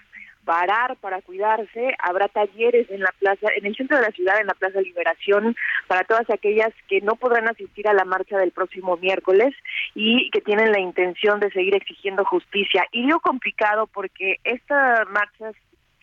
[0.46, 1.96] parar para cuidarse.
[2.00, 5.56] Habrá talleres en la plaza, en el centro de la ciudad, en la Plaza Liberación,
[5.88, 9.54] para todas aquellas que no podrán asistir a la marcha del próximo miércoles
[9.94, 12.86] y que tienen la intención de seguir exigiendo justicia.
[12.92, 15.56] Y digo complicado porque estas marchas,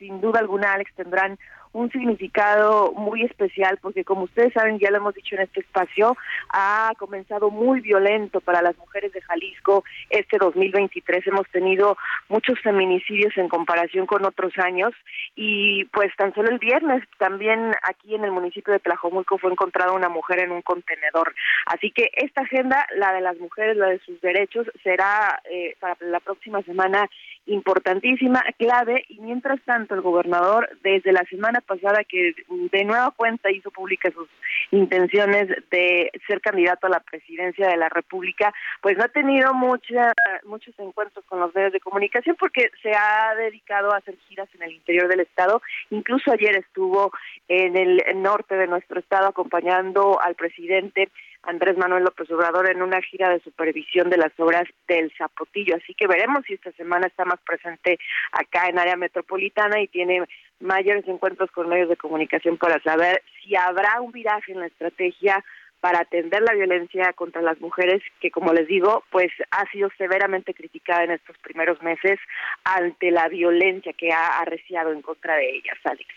[0.03, 1.39] sin duda alguna, Alex, tendrán
[1.73, 6.17] un significado muy especial porque como ustedes saben, ya lo hemos dicho en este espacio,
[6.51, 11.27] ha comenzado muy violento para las mujeres de Jalisco este 2023.
[11.27, 11.97] Hemos tenido
[12.29, 14.93] muchos feminicidios en comparación con otros años
[15.35, 19.93] y pues tan solo el viernes también aquí en el municipio de Tlajomulco fue encontrada
[19.93, 21.35] una mujer en un contenedor.
[21.67, 25.97] Así que esta agenda, la de las mujeres, la de sus derechos, será eh, para
[26.01, 27.09] la próxima semana
[27.47, 33.51] importantísima, clave, y mientras tanto el gobernador desde la semana pasada que de nueva cuenta
[33.51, 34.29] hizo pública sus
[34.71, 40.13] intenciones de ser candidato a la presidencia de la República, pues no ha tenido mucha,
[40.45, 44.63] muchos encuentros con los medios de comunicación porque se ha dedicado a hacer giras en
[44.63, 47.13] el interior del estado, incluso ayer estuvo
[47.49, 51.09] en el norte de nuestro estado acompañando al presidente
[51.43, 55.77] Andrés Manuel López Obrador en una gira de supervisión de las obras del Zapotillo.
[55.77, 57.99] Así que veremos si esta semana está más presente
[58.31, 60.23] acá en área metropolitana y tiene
[60.61, 65.45] mayores encuentros con medios de comunicación para saber si habrá un viraje en la estrategia
[65.81, 70.55] para atender la violencia contra las mujeres, que como les digo, pues ha sido severamente
[70.55, 72.21] criticada en estos primeros meses
[72.63, 76.09] ante la violencia que ha arreciado en contra de ellas, Alex.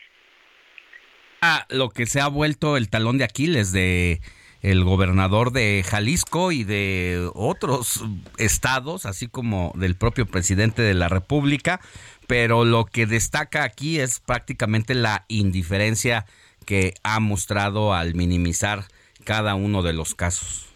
[1.42, 4.20] Ah, lo que se ha vuelto el talón de Aquiles de
[4.66, 8.04] el gobernador de Jalisco y de otros
[8.40, 11.80] estados, así como del propio presidente de la República,
[12.26, 16.26] pero lo que destaca aquí es prácticamente la indiferencia
[16.66, 18.86] que ha mostrado al minimizar
[19.24, 20.68] cada uno de los casos.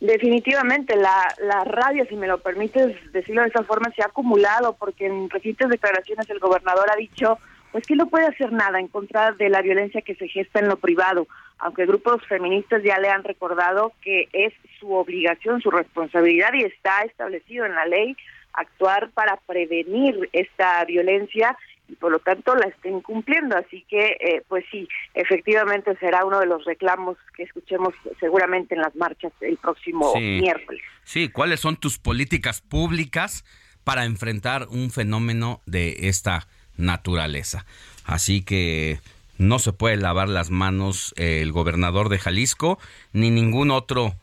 [0.00, 4.74] Definitivamente, la, la rabia, si me lo permites decirlo de esa forma, se ha acumulado
[4.74, 7.38] porque en recientes declaraciones el gobernador ha dicho
[7.70, 10.68] pues que no puede hacer nada en contra de la violencia que se gesta en
[10.68, 11.28] lo privado
[11.58, 17.02] aunque grupos feministas ya le han recordado que es su obligación, su responsabilidad y está
[17.02, 18.16] establecido en la ley
[18.52, 21.56] actuar para prevenir esta violencia
[21.88, 23.56] y por lo tanto la estén cumpliendo.
[23.56, 28.80] Así que, eh, pues sí, efectivamente será uno de los reclamos que escuchemos seguramente en
[28.80, 30.82] las marchas el próximo miércoles.
[31.04, 33.44] Sí, ¿cuáles son tus políticas públicas
[33.84, 37.66] para enfrentar un fenómeno de esta naturaleza?
[38.04, 38.98] Así que
[39.38, 42.78] no se puede lavar las manos eh, el gobernador de Jalisco
[43.12, 44.14] ni ningún otro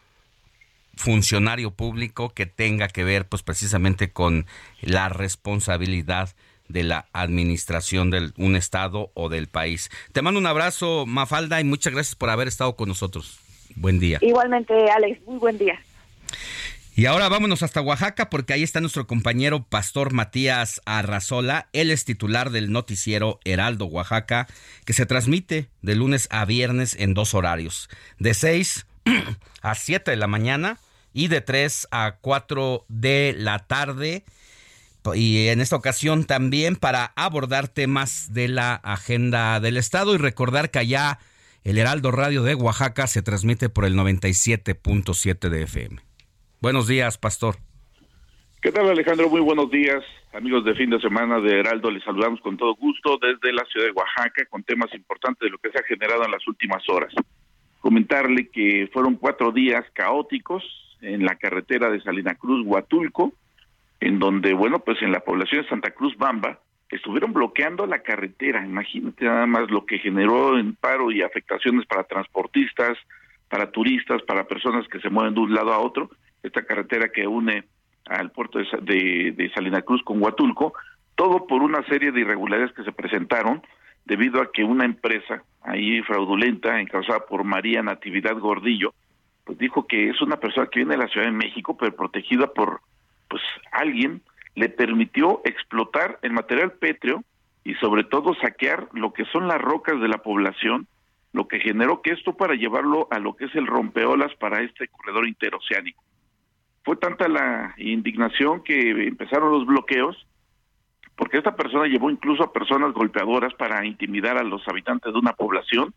[0.95, 4.45] funcionario público que tenga que ver pues precisamente con
[4.81, 6.35] la responsabilidad
[6.67, 9.89] de la administración de un estado o del país.
[10.11, 13.39] Te mando un abrazo, Mafalda, y muchas gracias por haber estado con nosotros.
[13.75, 14.19] Buen día.
[14.21, 15.79] Igualmente, Alex, muy buen día.
[16.95, 21.67] Y ahora vámonos hasta Oaxaca porque ahí está nuestro compañero Pastor Matías Arrazola.
[21.73, 24.45] Él es titular del noticiero Heraldo Oaxaca,
[24.85, 27.89] que se transmite de lunes a viernes en dos horarios,
[28.19, 28.85] de 6
[29.63, 30.77] a 7 de la mañana
[31.13, 34.23] y de 3 a 4 de la tarde.
[35.15, 40.69] Y en esta ocasión también para abordar temas de la agenda del Estado y recordar
[40.69, 41.17] que allá
[41.63, 46.12] el Heraldo Radio de Oaxaca se transmite por el 97.7 de FM.
[46.63, 47.55] Buenos días, pastor.
[48.61, 49.27] ¿Qué tal, Alejandro?
[49.27, 50.01] Muy buenos días
[50.31, 53.87] Amigos de fin de semana de Heraldo, les saludamos con todo gusto desde la ciudad
[53.87, 57.13] de Oaxaca con temas importantes de lo que se ha generado en las últimas horas.
[57.81, 60.63] Comentarle que fueron cuatro días caóticos
[61.01, 63.33] en la carretera de Salina Cruz, Huatulco,
[63.99, 68.65] en donde, bueno, pues en la población de Santa Cruz Bamba estuvieron bloqueando la carretera.
[68.65, 72.97] Imagínate nada más lo que generó en paro y afectaciones para transportistas,
[73.49, 76.09] para turistas, para personas que se mueven de un lado a otro.
[76.43, 77.63] Esta carretera que une
[78.05, 80.73] al puerto de, de, Salina Cruz con Huatulco,
[81.15, 83.61] todo por una serie de irregularidades que se presentaron
[84.05, 88.93] debido a que una empresa ahí fraudulenta, encabezada por María Natividad Gordillo,
[89.45, 92.47] pues dijo que es una persona que viene de la Ciudad de México, pero protegida
[92.47, 92.81] por
[93.29, 93.41] pues
[93.71, 94.21] alguien,
[94.55, 97.23] le permitió explotar el material pétreo
[97.63, 100.87] y sobre todo saquear lo que son las rocas de la población,
[101.31, 104.87] lo que generó que esto para llevarlo a lo que es el rompeolas para este
[104.89, 106.03] corredor interoceánico.
[106.83, 110.27] Fue tanta la indignación que empezaron los bloqueos,
[111.15, 115.33] porque esta persona llevó incluso a personas golpeadoras para intimidar a los habitantes de una
[115.33, 115.93] población,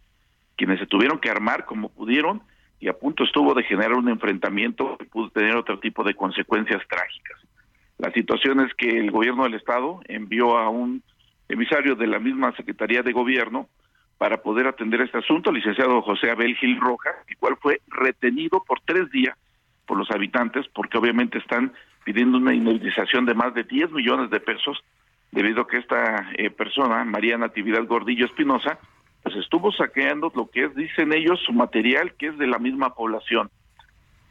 [0.57, 2.43] quienes se tuvieron que armar como pudieron
[2.79, 6.83] y a punto estuvo de generar un enfrentamiento que pudo tener otro tipo de consecuencias
[6.89, 7.41] trágicas.
[7.99, 11.03] La situación es que el gobierno del estado envió a un
[11.49, 13.69] emisario de la misma Secretaría de Gobierno
[14.19, 18.63] para poder atender este asunto, el licenciado José Abel Gil Rojas, el cual fue retenido
[18.67, 19.37] por tres días
[19.87, 21.73] por los habitantes, porque obviamente están
[22.05, 24.83] pidiendo una indemnización de más de 10 millones de pesos,
[25.33, 28.79] debido a que esta eh, persona, María Natividad Gordillo Espinosa,
[29.23, 32.95] pues estuvo saqueando lo que es, dicen ellos, su material, que es de la misma
[32.95, 33.51] población.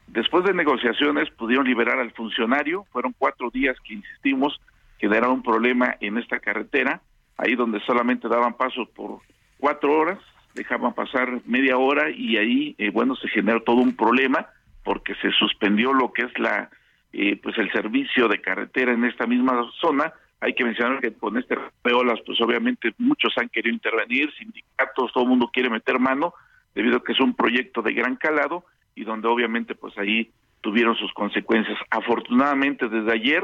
[0.07, 4.59] Después de negociaciones pudieron liberar al funcionario, fueron cuatro días que insistimos,
[4.97, 7.01] generaron un problema en esta carretera,
[7.37, 9.19] ahí donde solamente daban paso por
[9.59, 10.19] cuatro horas,
[10.53, 14.47] dejaban pasar media hora y ahí, eh, bueno, se generó todo un problema
[14.85, 16.69] porque se suspendió lo que es la
[17.11, 20.13] eh, pues el servicio de carretera en esta misma zona.
[20.39, 25.23] Hay que mencionar que con este peolas, pues obviamente muchos han querido intervenir, sindicatos, todo
[25.23, 26.33] el mundo quiere meter mano,
[26.75, 28.63] debido a que es un proyecto de gran calado
[28.93, 30.31] y donde obviamente pues ahí
[30.61, 31.79] tuvieron sus consecuencias.
[31.89, 33.43] Afortunadamente desde ayer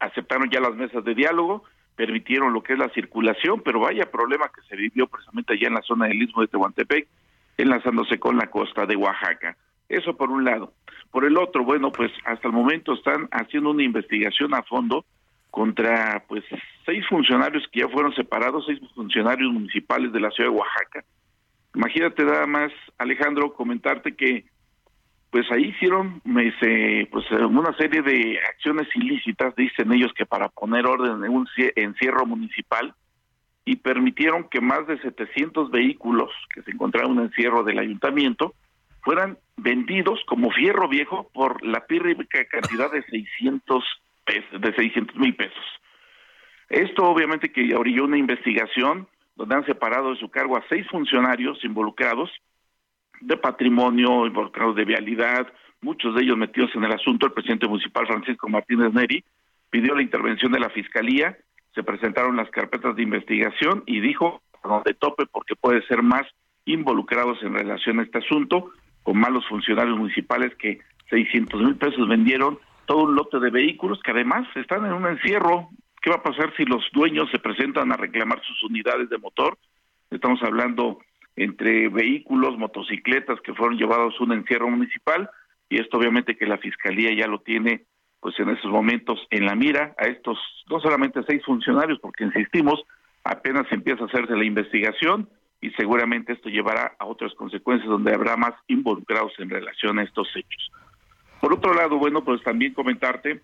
[0.00, 1.62] aceptaron ya las mesas de diálogo,
[1.94, 5.74] permitieron lo que es la circulación, pero vaya problema que se vivió precisamente allá en
[5.74, 7.06] la zona del Istmo de Tehuantepec,
[7.58, 9.56] enlazándose con la costa de Oaxaca.
[9.92, 10.72] Eso por un lado.
[11.10, 15.04] Por el otro, bueno, pues hasta el momento están haciendo una investigación a fondo
[15.50, 16.42] contra pues
[16.86, 21.04] seis funcionarios que ya fueron separados, seis funcionarios municipales de la ciudad de Oaxaca.
[21.74, 24.46] Imagínate nada más, Alejandro, comentarte que
[25.30, 31.22] pues ahí hicieron pues una serie de acciones ilícitas, dicen ellos que para poner orden
[31.22, 32.94] en un encierro municipal
[33.66, 38.54] y permitieron que más de 700 vehículos que se encontraban en encierro del ayuntamiento
[39.02, 43.84] fueran vendidos como fierro viejo por la pírrica cantidad de 600
[44.24, 45.64] pesos, de 600 mil pesos.
[46.68, 51.62] Esto obviamente que orilló una investigación donde han separado de su cargo a seis funcionarios
[51.64, 52.30] involucrados
[53.20, 57.26] de patrimonio, involucrados de vialidad, muchos de ellos metidos en el asunto.
[57.26, 59.24] El presidente municipal Francisco Martínez Neri
[59.70, 61.36] pidió la intervención de la fiscalía,
[61.74, 66.22] se presentaron las carpetas de investigación y dijo donde tope porque puede ser más
[66.64, 68.70] involucrados en relación a este asunto
[69.02, 70.80] con malos funcionarios municipales que
[71.10, 75.68] 600 mil pesos vendieron todo un lote de vehículos que además están en un encierro.
[76.00, 79.56] ¿Qué va a pasar si los dueños se presentan a reclamar sus unidades de motor?
[80.10, 80.98] Estamos hablando
[81.36, 85.30] entre vehículos, motocicletas que fueron llevados a un encierro municipal
[85.68, 87.84] y esto obviamente que la fiscalía ya lo tiene
[88.20, 90.38] pues en esos momentos en la mira a estos
[90.70, 92.82] no solamente seis funcionarios porque insistimos
[93.24, 95.28] apenas empieza a hacerse la investigación
[95.62, 100.28] y seguramente esto llevará a otras consecuencias donde habrá más involucrados en relación a estos
[100.34, 100.70] hechos.
[101.40, 103.40] Por otro lado, bueno, pues también comentarte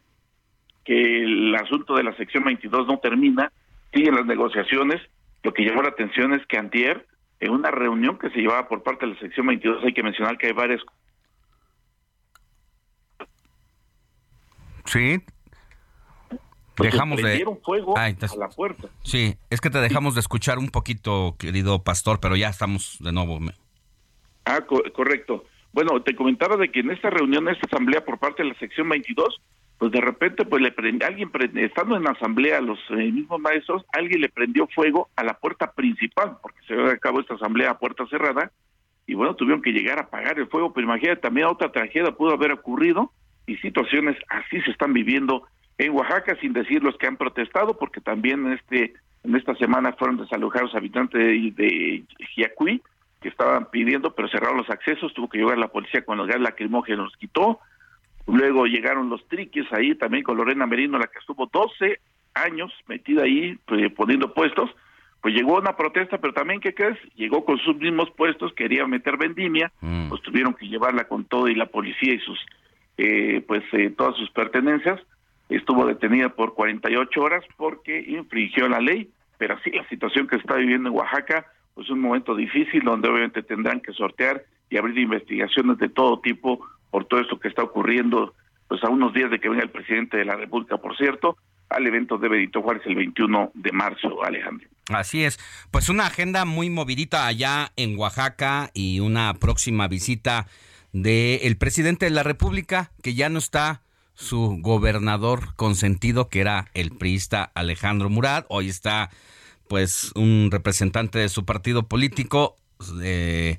[0.85, 3.53] que el asunto de la sección 22 no termina,
[3.95, 5.01] siguen las negociaciones.
[5.45, 7.07] Lo que llamó la atención es que antier,
[7.39, 10.37] en una reunión que se llevaba por parte de la sección 22, hay que mencionar
[10.39, 10.83] que hay varias
[14.87, 15.23] Sí,
[16.79, 18.09] pues dejamos de fuego a
[18.39, 18.89] la puerta.
[19.03, 23.13] Sí, es que te dejamos de escuchar un poquito, querido pastor, pero ya estamos de
[23.13, 23.41] nuevo.
[24.45, 24.61] Ah,
[24.95, 25.45] correcto.
[25.73, 28.59] Bueno, te comentaba de que en esta reunión, en esta asamblea por parte de la
[28.59, 29.41] sección 22,
[29.79, 30.75] pues de repente, pues le
[31.05, 35.35] alguien, estando en la asamblea, los eh, mismos maestros, alguien le prendió fuego a la
[35.35, 38.51] puerta principal, porque se acabó esta asamblea a puerta cerrada,
[39.07, 42.33] y bueno, tuvieron que llegar a apagar el fuego, pero imagínate, también otra tragedia pudo
[42.33, 43.13] haber ocurrido,
[43.47, 45.45] y situaciones así se están viviendo
[45.79, 49.93] en Oaxaca, sin decir los que han protestado, porque también en, este, en esta semana
[49.93, 52.05] fueron desalojados habitantes de, de
[52.35, 52.83] Jiacuí,
[53.21, 56.41] que estaban pidiendo, pero cerraron los accesos, tuvo que llegar la policía con los gas
[56.41, 57.61] lacrimógenos, los quitó.
[58.27, 61.99] Luego llegaron los triques ahí también con Lorena Merino, la que estuvo 12
[62.35, 64.71] años metida ahí pues, poniendo puestos.
[65.21, 66.97] Pues llegó una protesta, pero también, ¿qué crees?
[67.17, 70.11] Llegó con sus mismos puestos, quería meter vendimia, Mm.
[70.11, 72.39] pues tuvieron que llevarla con todo y la policía y sus,
[72.99, 75.01] eh, pues eh, todas sus pertenencias.
[75.49, 80.43] Estuvo detenida por 48 horas porque infringió la ley, pero así la situación que se
[80.43, 84.99] está viviendo en Oaxaca, pues un momento difícil donde obviamente tendrán que sortear y abrir
[84.99, 88.35] investigaciones de todo tipo por todo esto que está ocurriendo,
[88.67, 91.37] pues a unos días de que venga el presidente de la República, por cierto,
[91.69, 94.69] al evento de Benito Juárez el 21 de marzo, Alejandro.
[94.91, 95.39] Así es.
[95.71, 100.47] Pues una agenda muy movidita allá en Oaxaca y una próxima visita
[100.93, 103.83] del presidente de la República, que ya no está
[104.19, 108.47] su gobernador consentido, que era el priista Alejandro Murat.
[108.49, 109.11] Hoy está,
[109.69, 112.57] pues, un representante de su partido político,
[113.01, 113.59] eh,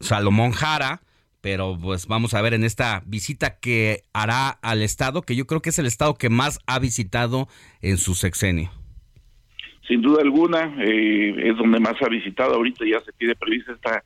[0.00, 1.00] Salomón Jara.
[1.40, 5.60] Pero pues vamos a ver en esta visita que hará al estado, que yo creo
[5.60, 7.48] que es el estado que más ha visitado
[7.80, 8.70] en su sexenio.
[9.88, 12.54] Sin duda alguna, eh, es donde más ha visitado.
[12.54, 14.04] Ahorita ya se tiene prevista esta,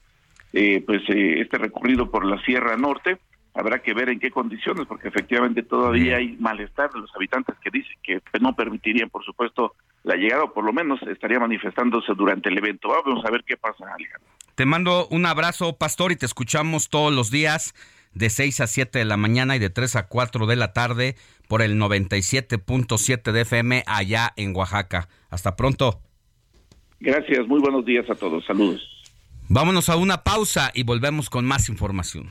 [0.54, 3.18] eh, pues, eh, este recorrido por la Sierra Norte.
[3.57, 7.70] Habrá que ver en qué condiciones, porque efectivamente todavía hay malestar de los habitantes que
[7.70, 12.50] dicen que no permitirían, por supuesto, la llegada, o por lo menos estaría manifestándose durante
[12.50, 12.88] el evento.
[12.88, 14.28] Vamos a ver qué pasa, Alejandro.
[14.54, 17.74] Te mando un abrazo, Pastor, y te escuchamos todos los días
[18.14, 21.16] de 6 a 7 de la mañana y de 3 a 4 de la tarde
[21.48, 25.09] por el 97.7 de FM allá en Oaxaca.
[25.28, 26.00] Hasta pronto.
[27.00, 28.44] Gracias, muy buenos días a todos.
[28.46, 28.82] Saludos.
[29.48, 32.30] Vámonos a una pausa y volvemos con más información.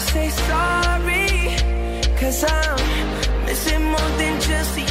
[0.00, 1.56] say sorry?
[2.18, 4.85] Cause I'm missing more than just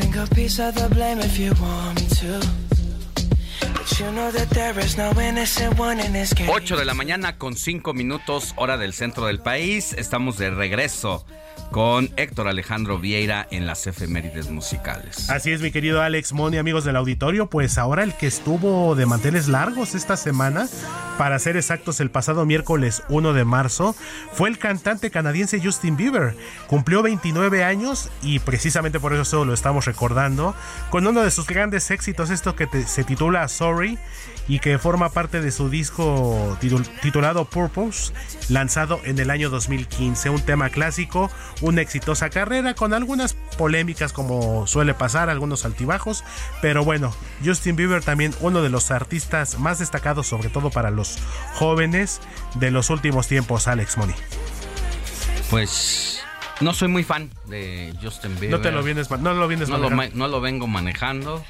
[0.00, 2.40] single piece of the blame if you want me to.
[3.74, 6.48] But you know that there is no innocent one in this game.
[6.48, 9.92] 8 de la mañana con 5 minutos, hora del centro del país.
[9.92, 11.24] Estamos de regreso
[11.70, 15.30] con Héctor Alejandro Vieira en las efemérides musicales.
[15.30, 19.06] Así es, mi querido Alex Moni, amigos del auditorio, pues ahora el que estuvo de
[19.06, 20.68] manteles largos esta semana,
[21.18, 23.94] para ser exactos, el pasado miércoles 1 de marzo,
[24.32, 26.34] fue el cantante canadiense Justin Bieber.
[26.66, 30.54] Cumplió 29 años y precisamente por eso lo estamos recordando,
[30.90, 33.98] con uno de sus grandes éxitos, esto que se titula Sorry
[34.50, 38.12] y que forma parte de su disco titul- titulado Purpose,
[38.48, 40.28] lanzado en el año 2015.
[40.28, 41.30] Un tema clásico,
[41.60, 46.24] una exitosa carrera con algunas polémicas como suele pasar, algunos altibajos,
[46.60, 51.18] pero bueno, Justin Bieber también uno de los artistas más destacados, sobre todo para los
[51.54, 52.20] jóvenes
[52.56, 54.16] de los últimos tiempos, Alex Money.
[55.50, 56.22] Pues
[56.60, 58.50] no soy muy fan de Justin Bieber.
[58.58, 59.96] No te lo vienes, no lo vienes no manejando.
[59.96, 61.44] ma- no lo vengo manejando.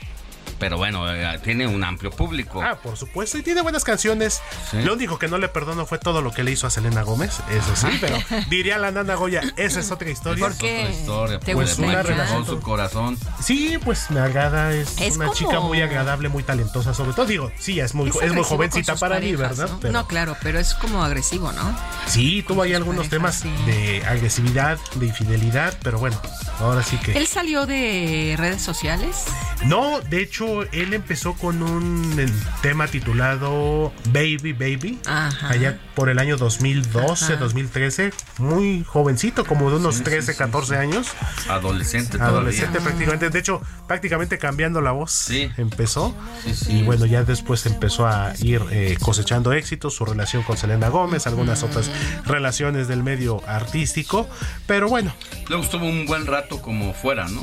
[0.58, 2.62] Pero bueno, eh, tiene un amplio público.
[2.62, 4.40] Ah, por supuesto, y tiene buenas canciones.
[4.72, 7.38] Lo único que no le perdono fue todo lo que le hizo a Selena Gómez,
[7.50, 8.16] eso sí, pero
[8.48, 10.46] diría la nana Goya, esa es otra historia.
[10.46, 10.80] ¿Por qué?
[10.84, 13.18] Otra historia, ¿Te pues, gusta una relación con su corazón.
[13.42, 17.26] Sí, pues me agrada, es, Es una como- chica muy agradable, muy talentosa, sobre todo
[17.26, 19.72] digo, sí, es muy, es muy jovencita para mí, parejas, ¿verdad?
[19.74, 19.80] ¿no?
[19.80, 21.76] Pero- No, claro, pero es como agresivo, ¿no?
[22.06, 26.20] Sí, tuvo ahí algunos temas de agresividad, de infidelidad, pero bueno,
[26.58, 27.16] ahora sí que...
[27.16, 29.24] ¿Él salió de redes sociales?
[29.64, 30.39] No, de hecho,
[30.72, 32.16] él empezó con un
[32.62, 35.48] tema titulado Baby Baby, Ajá.
[35.48, 37.36] allá por el año 2012, Ajá.
[37.36, 41.08] 2013, muy jovencito, como de unos 13, 14 años.
[41.48, 42.80] Adolescente Adolescente todavía.
[42.82, 45.50] prácticamente, de hecho, prácticamente cambiando la voz Sí.
[45.58, 46.14] empezó.
[46.44, 46.72] Sí, sí.
[46.78, 51.26] Y bueno, ya después empezó a ir eh, cosechando éxitos, su relación con Selena Gómez,
[51.26, 51.90] algunas otras
[52.24, 54.28] relaciones del medio artístico,
[54.66, 55.12] pero bueno.
[55.48, 57.40] Luego estuvo un buen rato como fuera, ¿no?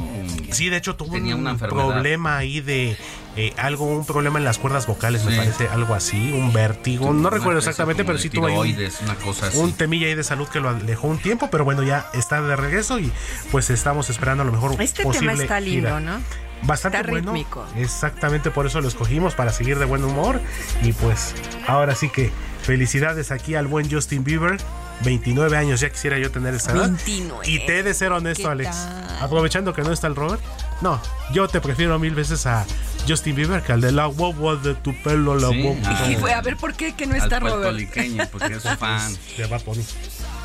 [0.51, 1.87] Sí, de hecho tuvo Tenía un una enfermedad.
[1.87, 2.76] problema ahí de
[3.35, 7.29] eh, algo, un problema en las cuerdas vocales, me parece, algo así, un vértigo, no
[7.29, 9.57] recuerdo exactamente, pero sí tuvo ahí un, una cosa así.
[9.59, 12.55] un temilla ahí de salud que lo alejó un tiempo, pero bueno, ya está de
[12.55, 13.11] regreso y
[13.51, 15.99] pues estamos esperando a lo mejor Este posible tema está lindo, gira.
[15.99, 16.19] ¿no?
[16.63, 17.33] Bastante Está bueno.
[17.33, 17.63] rítmico.
[17.75, 20.41] Exactamente por eso lo escogimos, para seguir de buen humor.
[20.81, 21.35] Y pues
[21.67, 22.31] ahora sí que
[22.63, 24.57] felicidades aquí al buen Justin Bieber.
[25.01, 26.87] 29 años, ya quisiera yo tener esa edad.
[26.89, 27.47] 29.
[27.47, 28.71] Y te he de ser honesto, ¿Qué Alex.
[28.75, 29.17] tal?
[29.21, 30.41] Aprovechando que no está el Robert.
[30.81, 30.99] No,
[31.33, 32.65] yo te prefiero mil veces a
[33.07, 36.11] Justin Bieber que al de la guagua de tu pelo, la Sí, guagua.
[36.11, 37.55] Y fue a ver por qué que no Al está Robert.
[37.55, 39.17] puertorriqueño, porque es su fan.
[39.37, 39.83] De Bad Bunny.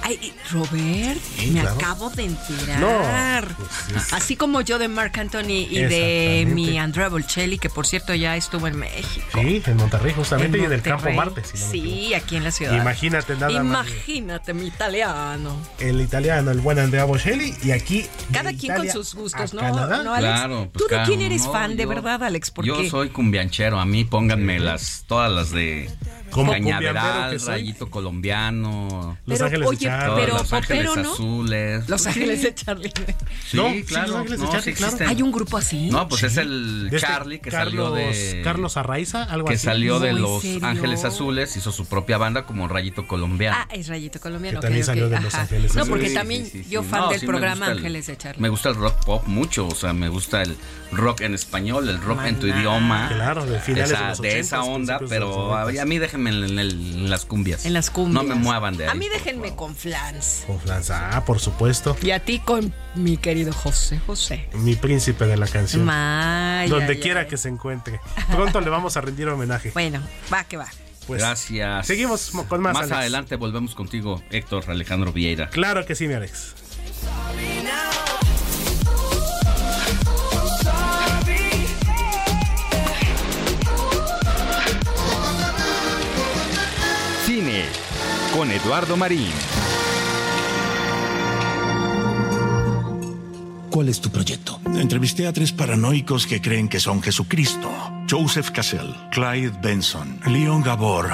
[0.05, 1.77] Ay, Robert, Sí, me claro.
[1.77, 2.81] acabo de enterar.
[2.81, 7.69] No, pues es- Así como yo de Marc Anthony y de mi Andrea Bocelli, que
[7.71, 9.27] por cierto ya estuvo en México.
[9.41, 10.83] Sí, en Monterrey justamente y en el.
[10.83, 11.43] Campo Marte.
[11.45, 12.75] si no me sí, aquí en la ciudad.
[12.81, 13.87] Imagínate nada más.
[13.89, 15.57] Imagínate mi italiano.
[15.79, 17.55] El italiano, el buen Andrea Bocelli.
[17.63, 18.05] Y aquí.
[18.33, 19.61] Cada de quien Italia con sus gustos, a ¿no?
[19.63, 20.03] Canadá.
[20.03, 20.33] ¿No, Alex?
[20.35, 22.51] Claro, pues ¿Tú de quién eres no, fan, de yo- verdad, Alex?
[22.51, 22.91] ¿Por Yo qué?
[22.91, 25.89] soy cumbianchero, a mí pónganme las todas las de
[26.33, 27.45] Como Cañaveral, que.
[27.45, 29.19] Rayito Colombiano.
[29.27, 30.23] Los Pero, Ángeles de Charlie.
[30.25, 31.13] pero Los Ángeles ¿no?
[31.13, 31.89] Azules.
[31.89, 32.09] Los Sí.
[32.09, 32.93] Ángeles de Charlie.
[33.47, 34.07] Sí, No, sí, claro.
[34.09, 34.97] Los Ángeles de no, Charlie, sí claro.
[35.09, 35.89] ¿Hay un grupo así?
[35.91, 36.27] No, pues Sí.
[36.27, 39.65] es el este Charlie que Carlos, salió de Carlos Arraiza, algo que así.
[39.67, 40.67] salió de No, ¿en Los serio?
[40.67, 43.57] Ángeles Azules, hizo su propia banda como Rayito Colombiano.
[43.59, 44.61] Ah, es Rayito Colombiano.
[44.61, 45.43] Que también salió de Los ajá.
[45.43, 45.89] Ángeles No, Azules.
[45.89, 46.89] porque Sí, también sí, sí, yo sí.
[46.89, 48.41] fan No, del programa el- Ángeles de Charlie.
[48.43, 50.57] Me gusta el rock pop mucho, o sea, me gusta el
[50.93, 53.09] rock en español, el rock en tu idioma.
[53.13, 55.79] Claro, de finales de de 80s, esa onda, pero a, 90s.
[55.81, 55.99] a mí
[56.31, 57.65] déjenme en, el- en las cumbias.
[57.67, 58.25] En las cumbias.
[58.25, 58.91] No me muevan de ahí.
[58.91, 60.45] A mí déjenme con flans.
[60.47, 61.97] Con Franza, ah, por supuesto.
[62.03, 64.49] Y a ti con mi querido José José.
[64.55, 65.85] Mi príncipe de la canción.
[65.85, 67.27] May, Donde ay, quiera ay.
[67.27, 68.01] que se encuentre.
[68.31, 69.71] Pronto le vamos a rendir homenaje.
[69.75, 70.01] Bueno,
[70.33, 70.67] va que va.
[71.07, 71.87] Pues, Gracias.
[71.87, 72.97] Seguimos mo- con más, Más Alex.
[72.99, 75.51] adelante volvemos contigo, Héctor Alejandro Vieira.
[75.51, 76.55] Claro que sí, mi Alex.
[88.33, 89.31] Con Eduardo Marín.
[93.71, 94.61] ¿Cuál es tu proyecto?
[94.75, 97.71] Entrevisté a tres paranoicos que creen que son Jesucristo.
[98.11, 101.11] Joseph Cassell, Clyde Benson, Leon Gabor.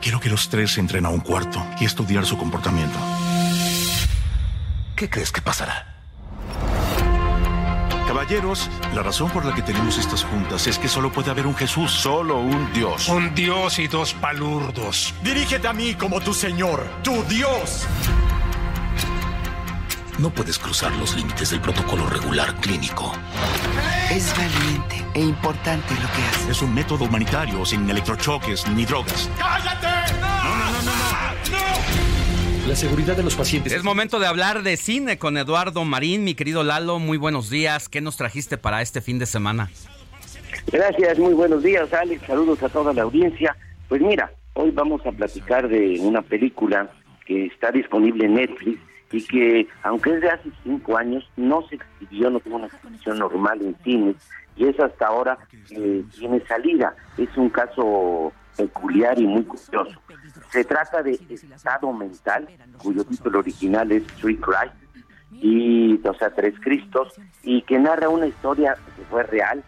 [0.00, 2.98] Quiero que los tres entren a un cuarto y estudiar su comportamiento.
[4.96, 5.91] ¿Qué crees que pasará?
[8.22, 11.56] Caballeros, la razón por la que tenemos estas juntas es que solo puede haber un
[11.56, 13.08] Jesús, solo un Dios.
[13.08, 15.12] Un dios y dos palurdos.
[15.24, 17.84] Dirígete a mí como tu Señor, tu Dios.
[20.18, 23.12] No puedes cruzar los límites del protocolo regular clínico.
[24.08, 26.52] Es valiente e importante lo que hace.
[26.52, 29.28] Es un método humanitario sin electrochoques ni drogas.
[29.36, 30.12] ¡Cállate!
[30.20, 31.61] No, no, no, no, no.
[32.68, 33.72] La seguridad de los pacientes.
[33.72, 37.00] Es momento de hablar de cine con Eduardo Marín, mi querido Lalo.
[37.00, 37.88] Muy buenos días.
[37.88, 39.68] ¿Qué nos trajiste para este fin de semana?
[40.70, 42.22] Gracias, muy buenos días, Alex.
[42.24, 43.56] Saludos a toda la audiencia.
[43.88, 46.88] Pues mira, hoy vamos a platicar de una película
[47.26, 51.74] que está disponible en Netflix y que, aunque es de hace cinco años, no se
[51.74, 54.16] exhibió, no tuvo una exhibición normal en cines
[54.56, 56.94] y es hasta ahora que tiene salida.
[57.18, 60.00] Es un caso peculiar y muy curioso.
[60.52, 62.46] Se trata de Estado Mental,
[62.76, 64.74] cuyo título original es Three Christ,
[65.32, 69.64] y, o sea, Tres Cristos, y que narra una historia que fue real,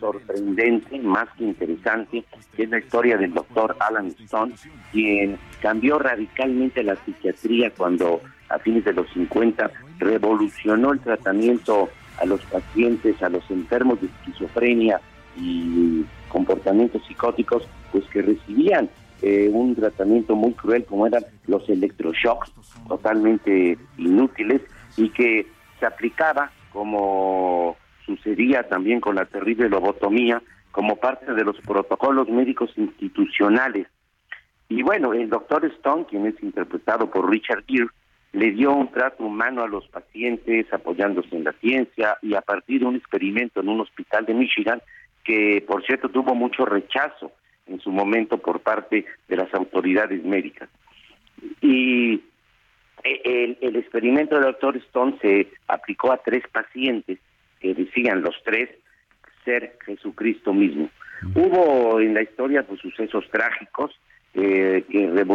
[0.00, 2.24] sorprendente, más que interesante,
[2.56, 4.56] que es la historia del doctor Alan Stone,
[4.90, 9.70] quien cambió radicalmente la psiquiatría cuando a fines de los 50
[10.00, 15.00] revolucionó el tratamiento a los pacientes, a los enfermos de esquizofrenia
[15.36, 18.90] y comportamientos psicóticos, pues que recibían
[19.26, 22.52] eh, un tratamiento muy cruel como eran los electroshocks,
[22.86, 24.60] totalmente inútiles,
[24.98, 25.46] y que
[25.80, 32.70] se aplicaba como sucedía también con la terrible lobotomía, como parte de los protocolos médicos
[32.76, 33.86] institucionales.
[34.68, 37.88] Y bueno, el doctor Stone, quien es interpretado por Richard Gere,
[38.34, 42.80] le dio un trato humano a los pacientes apoyándose en la ciencia y a partir
[42.80, 44.82] de un experimento en un hospital de Michigan
[45.24, 47.32] que por cierto tuvo mucho rechazo
[47.66, 50.68] en su momento por parte de las autoridades médicas.
[51.60, 52.22] Y
[53.02, 57.18] el, el experimento del doctor Stone se aplicó a tres pacientes
[57.60, 58.70] que decían los tres
[59.44, 60.88] ser Jesucristo mismo.
[61.34, 63.92] Hubo en la historia pues, sucesos trágicos,
[64.34, 65.26] eh, que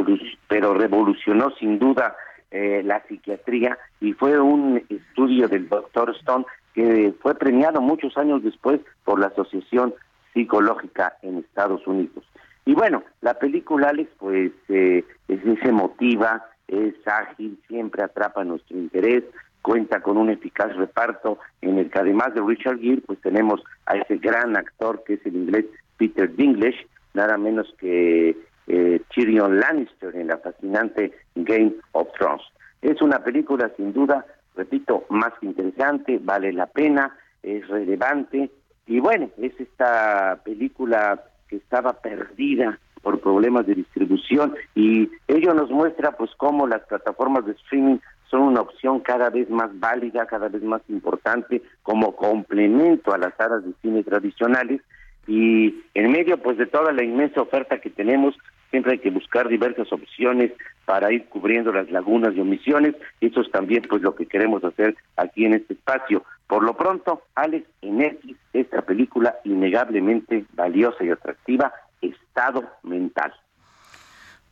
[0.48, 2.16] pero revolucionó sin duda
[2.52, 8.44] eh, la psiquiatría y fue un estudio del doctor Stone que fue premiado muchos años
[8.44, 9.94] después por la Asociación
[10.34, 12.24] Psicológica en Estados Unidos.
[12.66, 19.24] Y bueno, la película, Alex, pues eh, es, emotiva, es ágil, siempre atrapa nuestro interés,
[19.62, 23.98] cuenta con un eficaz reparto en el que además de Richard Gere, pues tenemos a
[23.98, 25.66] ese gran actor que es el inglés
[25.98, 32.44] Peter Dinklage, nada menos que eh, Tyrion Lannister en la fascinante Game of Thrones.
[32.84, 34.26] Es una película sin duda,
[34.56, 38.52] repito, más que interesante, vale la pena, es relevante
[38.90, 45.70] y bueno, es esta película que estaba perdida por problemas de distribución y ello nos
[45.70, 48.00] muestra pues cómo las plataformas de streaming
[48.32, 53.36] son una opción cada vez más válida, cada vez más importante como complemento a las
[53.36, 54.82] salas de cine tradicionales.
[55.28, 58.36] Y en medio pues de toda la inmensa oferta que tenemos
[58.70, 60.52] siempre hay que buscar diversas opciones
[60.86, 64.64] para ir cubriendo las lagunas y omisiones y eso es también pues lo que queremos
[64.64, 66.24] hacer aquí en este espacio.
[66.48, 68.18] Por lo pronto, Alex, en
[68.54, 73.34] esta película innegablemente valiosa y atractiva, Estado Mental.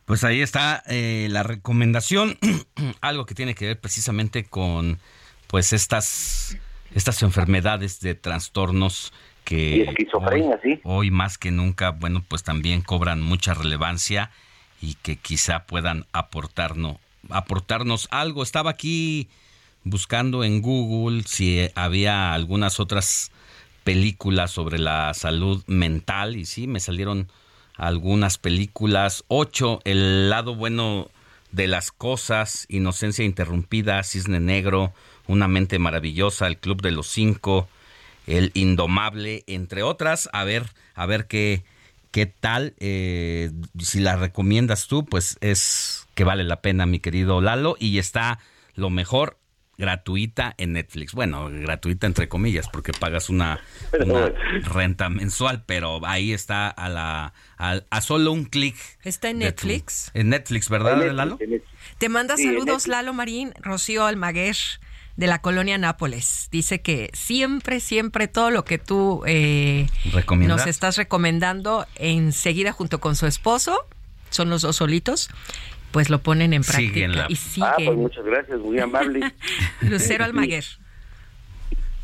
[0.05, 2.37] Pues ahí está eh, la recomendación,
[3.01, 4.99] algo que tiene que ver precisamente con
[5.47, 6.57] pues estas
[6.93, 9.13] estas enfermedades de trastornos
[9.47, 14.29] que esquizofrenia, hoy, hoy más que nunca, bueno, pues también cobran mucha relevancia
[14.81, 16.97] y que quizá puedan aportarnos
[17.29, 18.43] aportarnos algo.
[18.43, 19.29] Estaba aquí
[19.85, 23.31] buscando en Google si había algunas otras
[23.85, 27.29] películas sobre la salud mental y sí, me salieron
[27.75, 29.23] algunas películas.
[29.29, 31.07] Ocho, El lado bueno
[31.53, 34.91] de las cosas, Inocencia interrumpida, Cisne Negro,
[35.25, 37.69] Una mente maravillosa, El Club de los Cinco,
[38.27, 40.29] El Indomable, entre otras.
[40.33, 40.63] A ver,
[40.93, 41.63] a ver qué,
[42.11, 42.75] qué tal.
[42.79, 47.75] Eh, si la recomiendas tú, pues es que vale la pena, mi querido Lalo.
[47.79, 48.39] Y está
[48.75, 49.39] lo mejor
[49.77, 51.13] gratuita en Netflix.
[51.13, 53.59] Bueno, gratuita entre comillas, porque pagas una,
[54.63, 58.75] renta mensual, pero ahí está a la a, solo un clic.
[59.03, 60.11] ¿Está en Netflix?
[60.13, 61.37] en Netflix, ¿verdad, Lalo?
[61.97, 64.57] Te manda saludos Lalo Marín, Rocío Almaguer
[65.17, 66.47] de la colonia Nápoles.
[66.51, 69.87] Dice que siempre, siempre todo lo que tú eh,
[70.37, 73.85] nos estás recomendando enseguida junto con su esposo,
[74.29, 75.29] son los dos solitos,
[75.91, 77.69] pues lo ponen en práctica y siguen.
[77.69, 79.33] Ah, pues muchas gracias, muy amable.
[79.81, 80.63] Lucero Almaguer.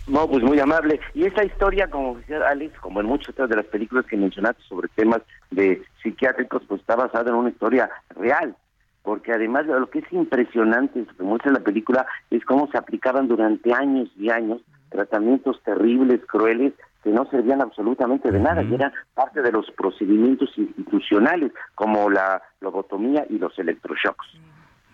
[0.08, 1.00] No, pues muy amable.
[1.14, 4.62] Y esta historia, como decía Alex, como en muchas otras de las películas que mencionaste
[4.68, 8.56] sobre temas de psiquiátricos, pues está basada en una historia real.
[9.04, 12.78] Porque además de lo que es impresionante, lo que muestra la película, es cómo se
[12.78, 16.74] aplicaban durante años y años tratamientos terribles, crueles,
[17.04, 22.42] que no servían absolutamente de nada, que eran parte de los procedimientos institucionales, como la
[22.62, 24.26] lobotomía y los electroshocks.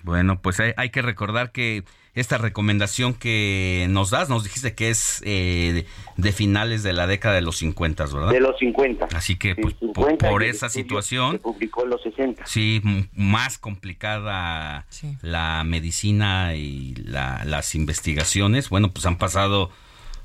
[0.04, 1.84] Bueno, pues hay, que recordar que
[2.16, 5.86] esta recomendación que nos das, nos dijiste que es eh,
[6.18, 8.30] de, finales de la década de los 50, ¿verdad?
[8.30, 9.08] De los 50.
[9.16, 9.76] Así que pues,
[10.18, 11.34] por, esa situación...
[11.34, 12.46] Se publicó en los 60.
[12.46, 12.82] Sí,
[13.14, 14.86] más complicada
[15.22, 18.70] la medicina y las investigaciones.
[18.70, 19.70] Bueno, pues han pasado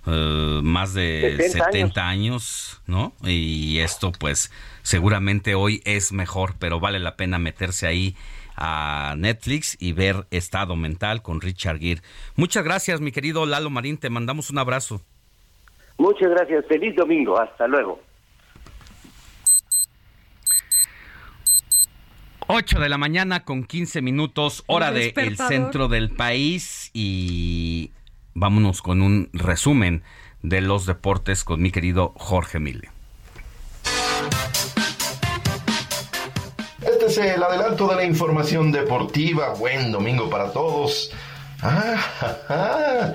[0.06, 2.82] eh, más de 70, años.
[2.86, 3.14] ¿no?
[3.22, 4.50] Y esto pues
[4.82, 8.16] seguramente hoy es mejor, pero vale la pena meterse ahí
[8.56, 12.02] a Netflix y ver Estado Mental con Richard Gere.
[12.36, 15.00] Muchas gracias, mi querido Lalo Marín, te mandamos un abrazo.
[15.98, 18.00] Muchas gracias, feliz domingo, hasta luego.
[22.46, 27.92] 8 de la mañana con 15 minutos, hora del el centro del país y
[28.34, 30.02] vámonos con un resumen
[30.42, 32.93] de los deportes con mi querido Jorge Mille.
[37.16, 39.50] El adelanto de la información deportiva.
[39.50, 41.12] Buen domingo para todos.
[41.62, 43.12] Ah,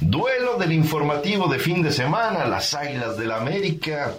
[0.00, 2.44] Duelo del informativo de fin de semana.
[2.46, 4.14] Las Águilas del la América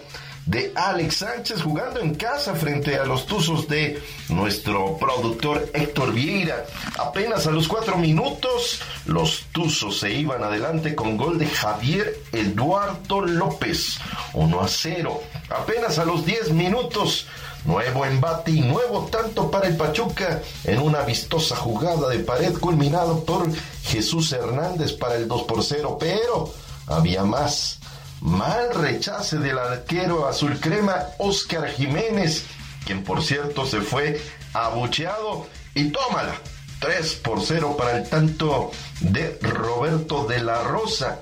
[0.46, 6.64] de Alex Sánchez jugando en casa frente a los Tuzos de nuestro productor Héctor Vieira.
[6.98, 13.20] Apenas a los cuatro minutos, los Tuzos se iban adelante con gol de Javier Eduardo
[13.20, 13.98] López,
[14.32, 15.22] 1 a 0.
[15.50, 17.26] Apenas a los diez minutos,
[17.64, 23.24] Nuevo embate y nuevo tanto para el Pachuca en una vistosa jugada de pared culminado
[23.24, 23.46] por
[23.82, 26.52] Jesús Hernández para el 2 por 0, pero
[26.86, 27.78] había más.
[28.20, 32.44] Mal rechace del arquero azul crema Oscar Jiménez,
[32.84, 34.20] quien por cierto se fue
[34.52, 36.34] abucheado y tómala.
[36.80, 41.20] 3 por 0 para el tanto de Roberto de la Rosa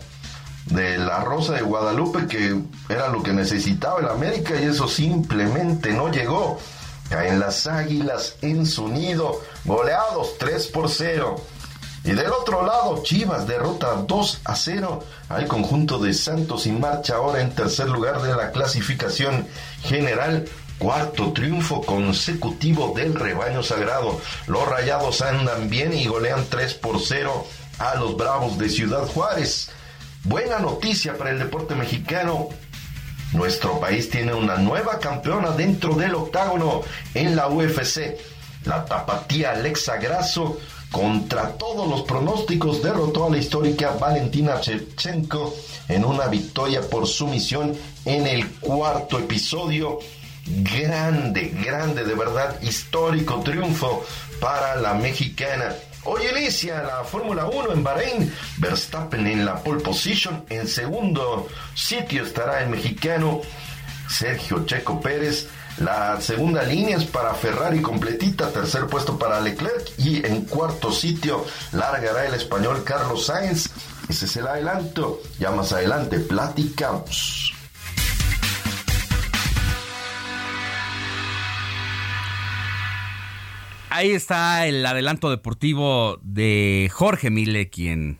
[0.66, 5.92] de la Rosa de Guadalupe, que era lo que necesitaba el América y eso simplemente
[5.92, 6.58] no llegó.
[7.08, 11.36] Caen las águilas en su nido, goleados 3 por 0.
[12.02, 17.16] Y del otro lado, Chivas derrota 2 a 0 al conjunto de Santos y marcha
[17.16, 19.46] ahora en tercer lugar de la clasificación
[19.82, 20.46] general.
[20.78, 24.20] Cuarto triunfo consecutivo del rebaño sagrado.
[24.46, 27.46] Los rayados andan bien y golean 3 por 0
[27.78, 29.70] a los Bravos de Ciudad Juárez.
[30.28, 32.48] Buena noticia para el deporte mexicano.
[33.32, 36.82] Nuestro país tiene una nueva campeona dentro del octágono
[37.14, 38.16] en la UFC.
[38.64, 40.58] La tapatía Alexa Grasso,
[40.90, 45.54] contra todos los pronósticos, derrotó a la histórica Valentina Shevchenko
[45.88, 50.00] en una victoria por sumisión en el cuarto episodio.
[50.44, 54.04] Grande, grande, de verdad, histórico triunfo
[54.40, 55.72] para la mexicana.
[56.08, 58.32] Hoy inicia la Fórmula 1 en Bahrein.
[58.58, 60.44] Verstappen en la pole position.
[60.48, 63.40] En segundo sitio estará el mexicano
[64.08, 65.48] Sergio Checo Pérez.
[65.78, 71.44] La segunda línea es para Ferrari completita, tercer puesto para Leclerc y en cuarto sitio
[71.72, 73.68] largará el español Carlos Sainz.
[74.08, 75.20] Ese es el adelanto.
[75.40, 77.55] Ya más adelante platicamos.
[83.96, 88.18] Ahí está el adelanto deportivo de Jorge Mile, quien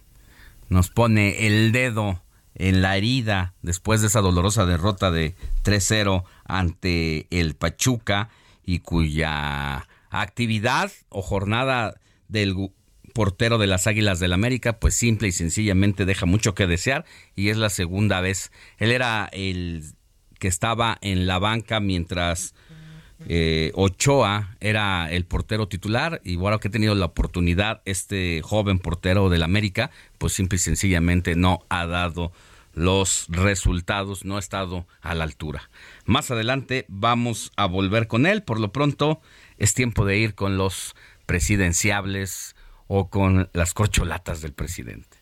[0.70, 2.22] nos pone el dedo
[2.54, 8.30] en la herida después de esa dolorosa derrota de 3-0 ante el Pachuca
[8.64, 12.70] y cuya actividad o jornada del
[13.12, 17.04] portero de las Águilas del América pues simple y sencillamente deja mucho que desear
[17.34, 18.50] y es la segunda vez.
[18.78, 19.84] Él era el
[20.38, 22.54] que estaba en la banca mientras
[23.28, 28.78] eh, Ochoa era el portero titular y bueno que ha tenido la oportunidad este joven
[28.78, 32.32] portero del América, pues simple y sencillamente no ha dado
[32.74, 35.70] los resultados, no ha estado a la altura.
[36.04, 39.20] Más adelante vamos a volver con él, por lo pronto
[39.56, 40.94] es tiempo de ir con los
[41.24, 42.54] presidenciables
[42.86, 45.16] o con las corcholatas del presidente.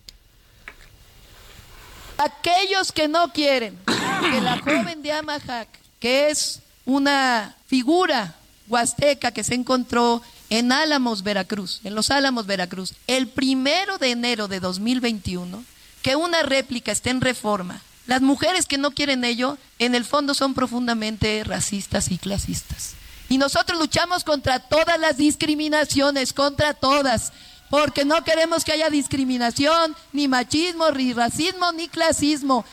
[2.18, 5.68] Aquellos que no quieren que la joven de Amajac,
[6.00, 8.34] que es una figura
[8.68, 14.48] huasteca que se encontró en Álamos, Veracruz, en los Álamos, Veracruz, el primero de enero
[14.48, 15.64] de 2021,
[16.02, 17.80] que una réplica esté en reforma.
[18.06, 22.94] Las mujeres que no quieren ello, en el fondo son profundamente racistas y clasistas.
[23.30, 27.32] Y nosotros luchamos contra todas las discriminaciones, contra todas,
[27.70, 32.64] porque no queremos que haya discriminación, ni machismo, ni racismo, ni clasismo.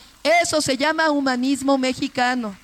[0.42, 2.54] Eso se llama humanismo mexicano.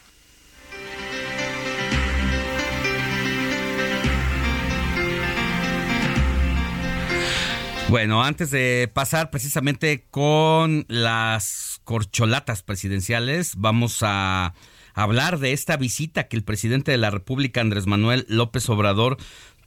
[7.89, 14.53] Bueno, antes de pasar precisamente con las corcholatas presidenciales, vamos a
[14.93, 19.17] hablar de esta visita que el presidente de la República, Andrés Manuel López Obrador,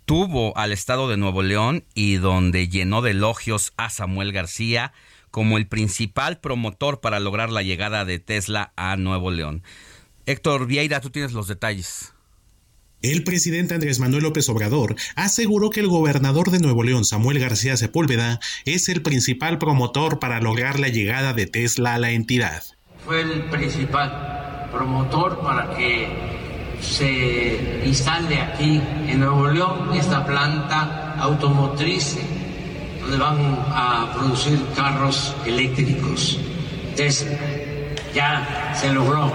[0.05, 4.93] tuvo al estado de Nuevo León y donde llenó de elogios a Samuel García
[5.31, 9.63] como el principal promotor para lograr la llegada de Tesla a Nuevo León.
[10.27, 12.13] Héctor Vieira, tú tienes los detalles.
[13.01, 17.75] El presidente Andrés Manuel López Obrador aseguró que el gobernador de Nuevo León, Samuel García
[17.75, 22.63] Sepúlveda, es el principal promotor para lograr la llegada de Tesla a la entidad.
[23.03, 26.07] Fue el principal promotor para que
[26.79, 32.17] se instale aquí en Nuevo León esta planta automotriz
[33.01, 33.37] donde van
[33.67, 36.39] a producir carros eléctricos.
[36.95, 37.31] Tesla.
[38.13, 39.33] Ya se logró.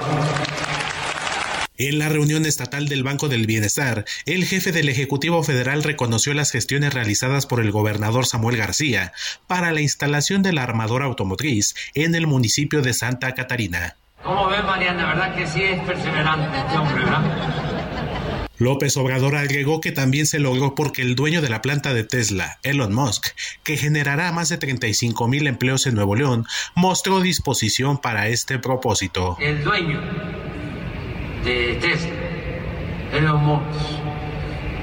[1.78, 6.50] En la reunión estatal del Banco del Bienestar, el jefe del Ejecutivo Federal reconoció las
[6.50, 9.12] gestiones realizadas por el gobernador Samuel García
[9.46, 13.96] para la instalación de la armadora automotriz en el municipio de Santa Catarina.
[14.22, 15.06] ¿Cómo ves, Mariana?
[15.06, 18.46] ¿Verdad que sí es perseverante este hombre, verdad?
[18.56, 22.58] López Obrador agregó que también se logró porque el dueño de la planta de Tesla,
[22.62, 23.26] Elon Musk,
[23.64, 29.36] que generará más de 35 mil empleos en Nuevo León, mostró disposición para este propósito.
[29.40, 30.00] El dueño
[31.46, 32.10] de Tesla,
[33.12, 33.62] Elon Musk,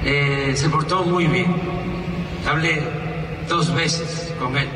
[0.04, 1.54] eh, se portó muy bien.
[2.46, 2.82] Hablé
[3.48, 4.68] dos veces con él.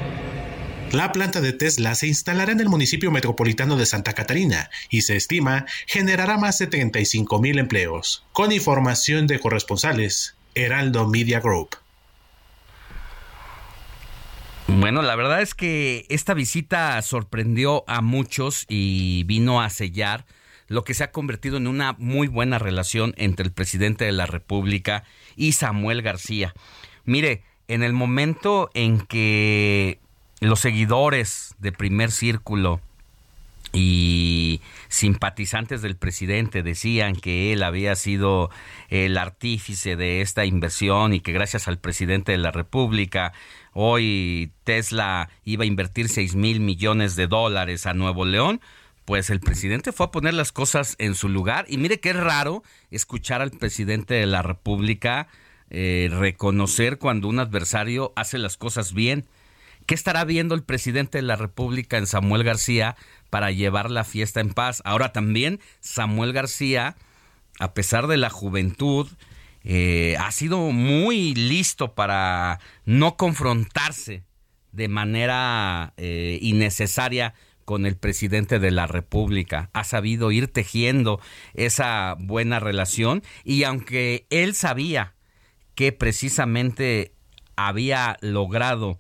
[0.93, 5.17] La planta de Tesla se instalará en el municipio metropolitano de Santa Catarina y se
[5.17, 8.25] estima generará más de 35 mil empleos.
[8.33, 11.77] Con información de corresponsales, Heraldo Media Group.
[14.67, 20.27] Bueno, la verdad es que esta visita sorprendió a muchos y vino a sellar
[20.69, 24.27] lo que se ha convertido en una muy buena relación entre el presidente de la
[24.27, 25.05] República
[25.37, 26.55] y Samuel García.
[27.05, 29.99] Mire, en el momento en que
[30.41, 32.81] los seguidores de primer círculo
[33.73, 38.51] y simpatizantes del presidente decían que él había sido
[38.89, 43.33] el artífice de esta inversión y que gracias al presidente de la República
[43.75, 48.61] hoy Tesla iba a invertir 6 mil millones de dólares a Nuevo León,
[49.09, 52.63] pues el presidente fue a poner las cosas en su lugar y mire qué raro
[52.91, 55.29] escuchar al presidente de la República
[55.71, 59.25] eh, reconocer cuando un adversario hace las cosas bien.
[59.87, 62.97] ¿Qué estará viendo el presidente de la República en Samuel García
[63.31, 64.83] para llevar la fiesta en paz?
[64.85, 66.95] Ahora también Samuel García,
[67.61, 69.09] a pesar de la juventud,
[69.65, 74.25] eh, ha sido muy listo para no confrontarse
[74.73, 77.33] de manera eh, innecesaria
[77.69, 79.69] con el presidente de la República.
[79.75, 81.21] Ha sabido ir tejiendo
[81.53, 85.13] esa buena relación y aunque él sabía
[85.75, 87.13] que precisamente
[87.57, 88.99] había logrado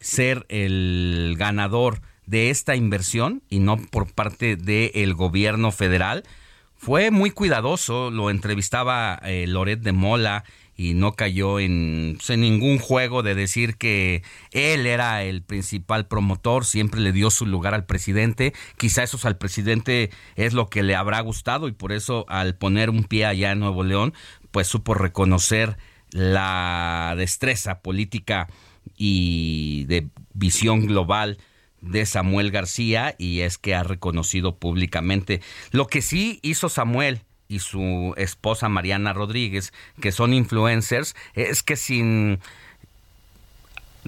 [0.00, 6.24] ser el ganador de esta inversión y no por parte del gobierno federal,
[6.74, 10.42] fue muy cuidadoso, lo entrevistaba eh, Loret de Mola
[10.78, 14.22] y no cayó en, en, ningún juego de decir que
[14.52, 19.36] él era el principal promotor, siempre le dio su lugar al presidente, quizá eso al
[19.36, 23.50] presidente es lo que le habrá gustado y por eso al poner un pie allá
[23.50, 24.14] en Nuevo León,
[24.52, 25.76] pues supo reconocer
[26.12, 28.46] la destreza política
[28.96, 31.38] y de visión global
[31.80, 35.40] de Samuel García y es que ha reconocido públicamente.
[35.72, 41.76] Lo que sí hizo Samuel y su esposa Mariana Rodríguez, que son influencers, es que
[41.76, 42.38] sin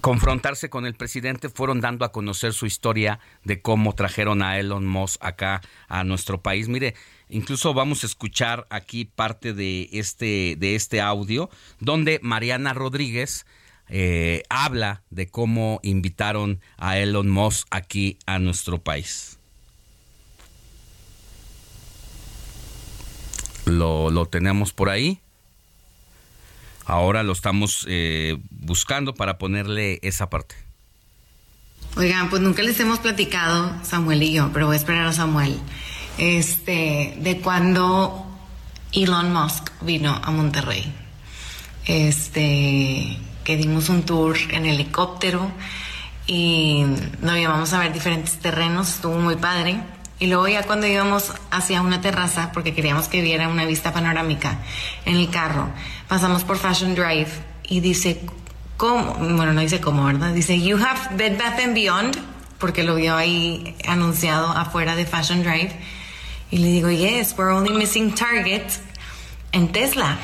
[0.01, 4.87] confrontarse con el presidente fueron dando a conocer su historia de cómo trajeron a Elon
[4.87, 6.69] Musk acá a nuestro país.
[6.69, 6.95] Mire,
[7.29, 11.51] incluso vamos a escuchar aquí parte de este de este audio
[11.81, 13.47] donde Mariana Rodríguez
[13.89, 19.40] eh, habla de cómo invitaron a Elon Musk aquí a nuestro país.
[23.71, 25.21] Lo, lo tenemos por ahí.
[26.87, 30.57] Ahora lo estamos eh, buscando para ponerle esa parte.
[31.97, 35.59] Oigan, pues nunca les hemos platicado, Samuel y yo, pero voy a esperar a Samuel,
[36.19, 38.27] este, de cuando
[38.93, 40.93] Elon Musk vino a Monterrey.
[41.87, 45.51] Este, que dimos un tour en helicóptero
[46.27, 46.85] y
[47.21, 49.81] nos llevamos a ver diferentes terrenos, estuvo muy padre.
[50.21, 54.59] Y luego ya cuando íbamos hacia una terraza, porque queríamos que viera una vista panorámica
[55.07, 55.71] en el carro,
[56.09, 57.31] pasamos por Fashion Drive
[57.65, 58.21] y dice,
[58.77, 59.15] ¿cómo?
[59.15, 60.35] Bueno, no dice cómo, ¿verdad?
[60.35, 62.19] Dice, you have Bed Bath and Beyond,
[62.59, 65.73] porque lo vio ahí anunciado afuera de Fashion Drive.
[66.51, 68.65] Y le digo, yes, we're only missing Target
[69.53, 70.19] en Tesla.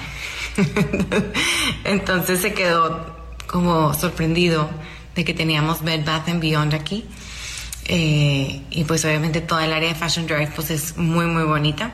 [1.85, 3.17] Entonces se quedó
[3.47, 4.69] como sorprendido
[5.15, 7.07] de que teníamos Bed Bath Beyond aquí.
[7.89, 11.93] Eh, y pues obviamente toda el área de Fashion Drive pues es muy muy bonita.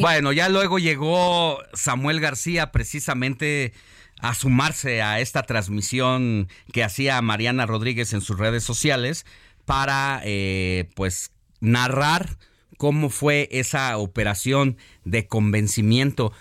[0.00, 3.72] Bueno, ya luego llegó Samuel García precisamente
[4.20, 9.26] a sumarse a esta transmisión que hacía Mariana Rodríguez en sus redes sociales
[9.64, 12.36] para eh, pues narrar
[12.76, 16.32] cómo fue esa operación de convencimiento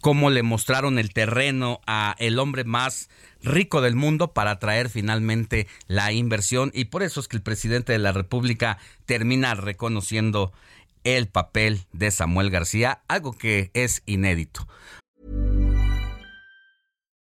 [0.00, 3.08] cómo le mostraron el terreno a el hombre más
[3.42, 7.92] rico del mundo para traer finalmente la inversión y por eso es que el presidente
[7.92, 10.52] de la República termina reconociendo
[11.04, 14.66] el papel de Samuel García, algo que es inédito.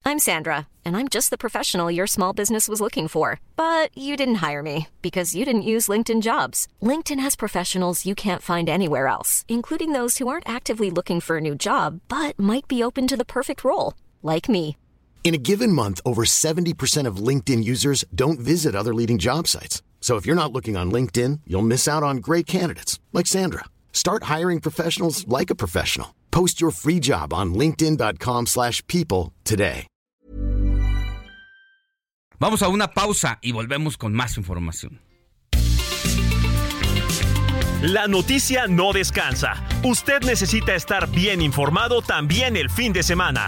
[0.06, 3.40] I'm Sandra, and I'm just the professional your small business was looking for.
[3.56, 6.68] But you didn't hire me because you didn't use LinkedIn jobs.
[6.82, 11.38] LinkedIn has professionals you can't find anywhere else, including those who aren't actively looking for
[11.38, 14.76] a new job but might be open to the perfect role, like me.
[15.24, 19.82] In a given month, over 70% of LinkedIn users don't visit other leading job sites.
[20.02, 23.64] So if you're not looking on LinkedIn, you'll miss out on great candidates like Sandra.
[23.94, 26.14] Start hiring professionals like a professional.
[26.30, 29.88] Post your free job on linkedin.com/people today.
[32.40, 35.00] Vamos a una pausa y volvemos con más información.
[37.82, 39.64] La noticia no descansa.
[39.84, 43.48] Usted necesita estar bien informado también el fin de semana.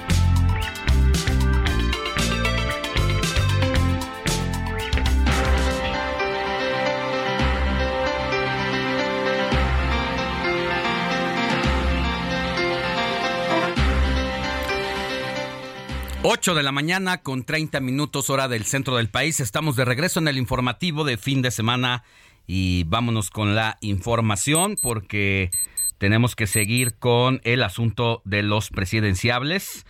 [16.23, 19.39] Ocho de la mañana con 30 minutos hora del centro del país.
[19.39, 22.03] Estamos de regreso en el informativo de fin de semana
[22.45, 25.49] y vámonos con la información porque
[25.97, 29.87] tenemos que seguir con el asunto de los presidenciables.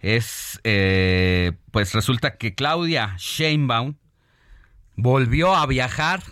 [0.00, 3.94] Es, eh, pues resulta que Claudia Sheinbaum
[4.96, 6.22] volvió a viajar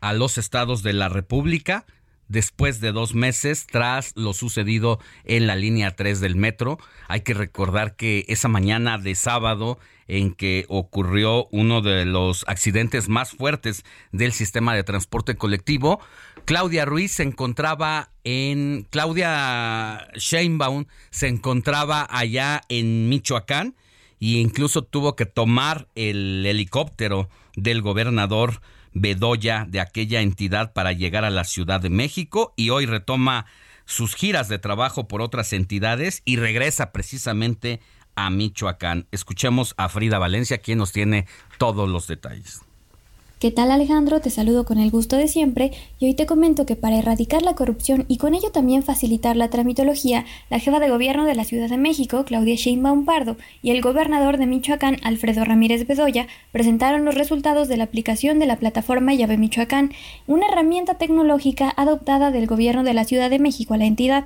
[0.00, 1.84] a los estados de la República
[2.28, 6.78] después de dos meses tras lo sucedido en la línea 3 del metro.
[7.08, 13.08] Hay que recordar que esa mañana de sábado en que ocurrió uno de los accidentes
[13.08, 16.00] más fuertes del sistema de transporte colectivo,
[16.46, 23.74] Claudia Ruiz se encontraba en Claudia Sheinbaum se encontraba allá en Michoacán
[24.20, 28.60] e incluso tuvo que tomar el helicóptero del gobernador
[29.00, 33.46] Bedoya de aquella entidad para llegar a la Ciudad de México y hoy retoma
[33.84, 37.80] sus giras de trabajo por otras entidades y regresa precisamente
[38.14, 39.06] a Michoacán.
[39.12, 41.26] Escuchemos a Frida Valencia, quien nos tiene
[41.56, 42.67] todos los detalles.
[43.38, 44.18] ¿Qué tal Alejandro?
[44.18, 45.70] Te saludo con el gusto de siempre
[46.00, 49.48] y hoy te comento que para erradicar la corrupción y con ello también facilitar la
[49.48, 53.80] tramitología, la jefa de gobierno de la Ciudad de México, Claudia Sheinbaum Pardo, y el
[53.80, 59.14] gobernador de Michoacán, Alfredo Ramírez Bedoya, presentaron los resultados de la aplicación de la plataforma
[59.14, 59.92] Llave Michoacán,
[60.26, 64.24] una herramienta tecnológica adoptada del gobierno de la Ciudad de México a la entidad.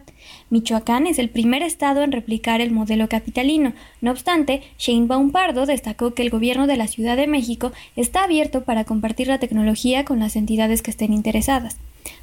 [0.48, 3.74] Michoacán es el primer estado en replicar el modelo capitalino.
[4.01, 8.64] No obstante, Sheinbaum Pardo destacó que el gobierno de la Ciudad de México está abierto
[8.64, 11.76] para la tecnología con las entidades que estén interesadas.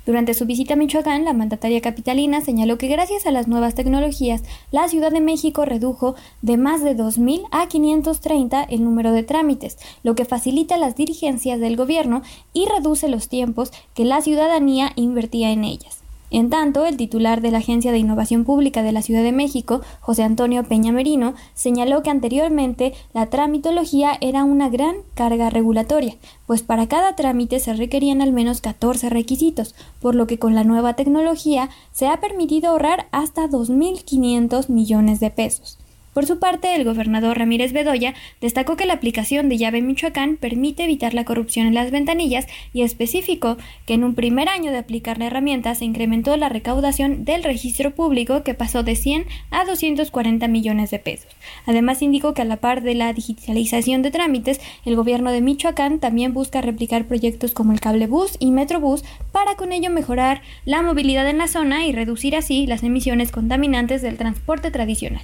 [0.06, 4.44] Durante su visita a Michoacán, la mandataria capitalina señaló que gracias a las nuevas tecnologías,
[4.72, 9.78] la Ciudad de México redujo de más de 2.000 a 530 el número de trámites,
[10.04, 12.24] lo que facilita las dirigencias del gobierno
[12.54, 15.99] y reduce los tiempos que la ciudadanía invertía en ellas.
[16.32, 19.82] En tanto, el titular de la Agencia de Innovación Pública de la Ciudad de México,
[20.00, 26.16] José Antonio Peña Merino, señaló que anteriormente la tramitología era una gran carga regulatoria,
[26.46, 30.64] pues para cada trámite se requerían al menos 14 requisitos, por lo que con la
[30.64, 35.79] nueva tecnología se ha permitido ahorrar hasta 2.500 millones de pesos.
[36.14, 40.84] Por su parte, el gobernador Ramírez Bedoya destacó que la aplicación de llave Michoacán permite
[40.84, 45.20] evitar la corrupción en las ventanillas y especificó que en un primer año de aplicar
[45.20, 50.48] la herramienta se incrementó la recaudación del registro público que pasó de 100 a 240
[50.48, 51.32] millones de pesos.
[51.66, 56.00] Además indicó que a la par de la digitalización de trámites, el gobierno de Michoacán
[56.00, 61.30] también busca replicar proyectos como el cablebús y metrobús para con ello mejorar la movilidad
[61.30, 65.22] en la zona y reducir así las emisiones contaminantes del transporte tradicional.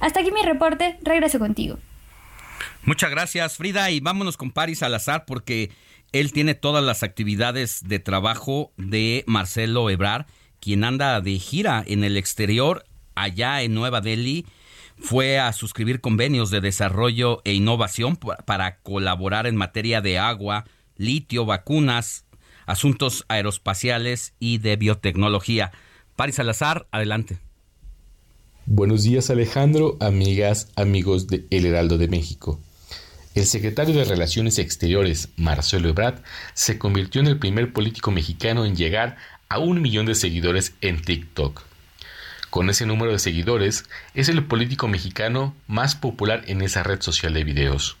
[0.00, 1.78] Hasta aquí mi reporte, regreso contigo.
[2.82, 5.70] Muchas gracias, Frida, y vámonos con Paris Salazar porque
[6.12, 10.26] él tiene todas las actividades de trabajo de Marcelo Ebrar,
[10.60, 12.84] quien anda de gira en el exterior
[13.14, 14.46] allá en Nueva Delhi.
[14.98, 20.64] Fue a suscribir convenios de desarrollo e innovación para colaborar en materia de agua,
[20.96, 22.24] litio, vacunas,
[22.66, 25.72] asuntos aeroespaciales y de biotecnología.
[26.16, 27.38] Paris Salazar, adelante.
[28.70, 32.60] Buenos días Alejandro, amigas, amigos de El Heraldo de México.
[33.34, 36.20] El secretario de Relaciones Exteriores, Marcelo Ebrard,
[36.52, 39.16] se convirtió en el primer político mexicano en llegar
[39.48, 41.62] a un millón de seguidores en TikTok.
[42.50, 47.32] Con ese número de seguidores, es el político mexicano más popular en esa red social
[47.32, 47.96] de videos.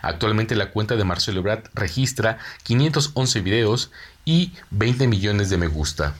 [0.00, 3.90] Actualmente la cuenta de Marcelo Ebrard registra 511 videos
[4.24, 6.14] y 20 millones de me gusta.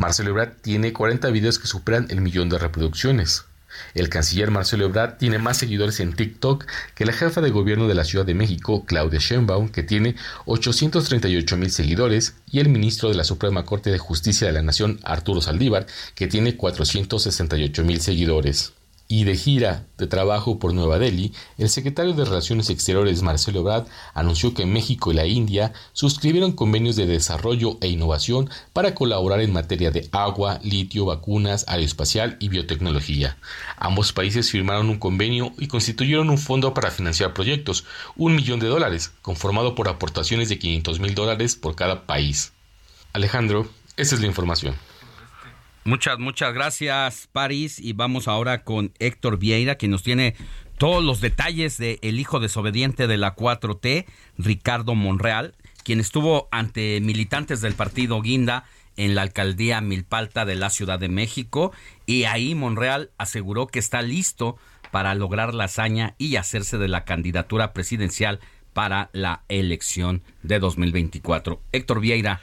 [0.00, 3.44] Marcelo Ebrard tiene 40 videos que superan el millón de reproducciones.
[3.92, 6.64] El canciller Marcelo Ebrard tiene más seguidores en TikTok
[6.94, 10.16] que la jefa de gobierno de la Ciudad de México, Claudia Sheinbaum, que tiene
[10.46, 15.00] 838 mil seguidores, y el ministro de la Suprema Corte de Justicia de la Nación,
[15.02, 18.72] Arturo Saldívar, que tiene 468 mil seguidores.
[19.10, 23.88] Y de gira de trabajo por Nueva Delhi, el secretario de Relaciones Exteriores Marcelo Ebrard
[24.14, 29.52] anunció que México y la India suscribieron convenios de desarrollo e innovación para colaborar en
[29.52, 33.36] materia de agua, litio, vacunas, aeroespacial y biotecnología.
[33.78, 37.84] Ambos países firmaron un convenio y constituyeron un fondo para financiar proyectos,
[38.14, 42.52] un millón de dólares, conformado por aportaciones de 500 mil dólares por cada país.
[43.12, 44.76] Alejandro, esa es la información.
[45.84, 47.78] Muchas, muchas gracias, París.
[47.78, 50.34] Y vamos ahora con Héctor Vieira, quien nos tiene
[50.78, 54.06] todos los detalles de el hijo desobediente de la 4T,
[54.38, 55.54] Ricardo Monreal,
[55.84, 58.64] quien estuvo ante militantes del partido Guinda
[58.96, 61.72] en la alcaldía Milpalta de la Ciudad de México.
[62.06, 64.58] Y ahí Monreal aseguró que está listo
[64.90, 68.40] para lograr la hazaña y hacerse de la candidatura presidencial
[68.72, 71.60] para la elección de 2024.
[71.72, 72.40] Héctor Vieira.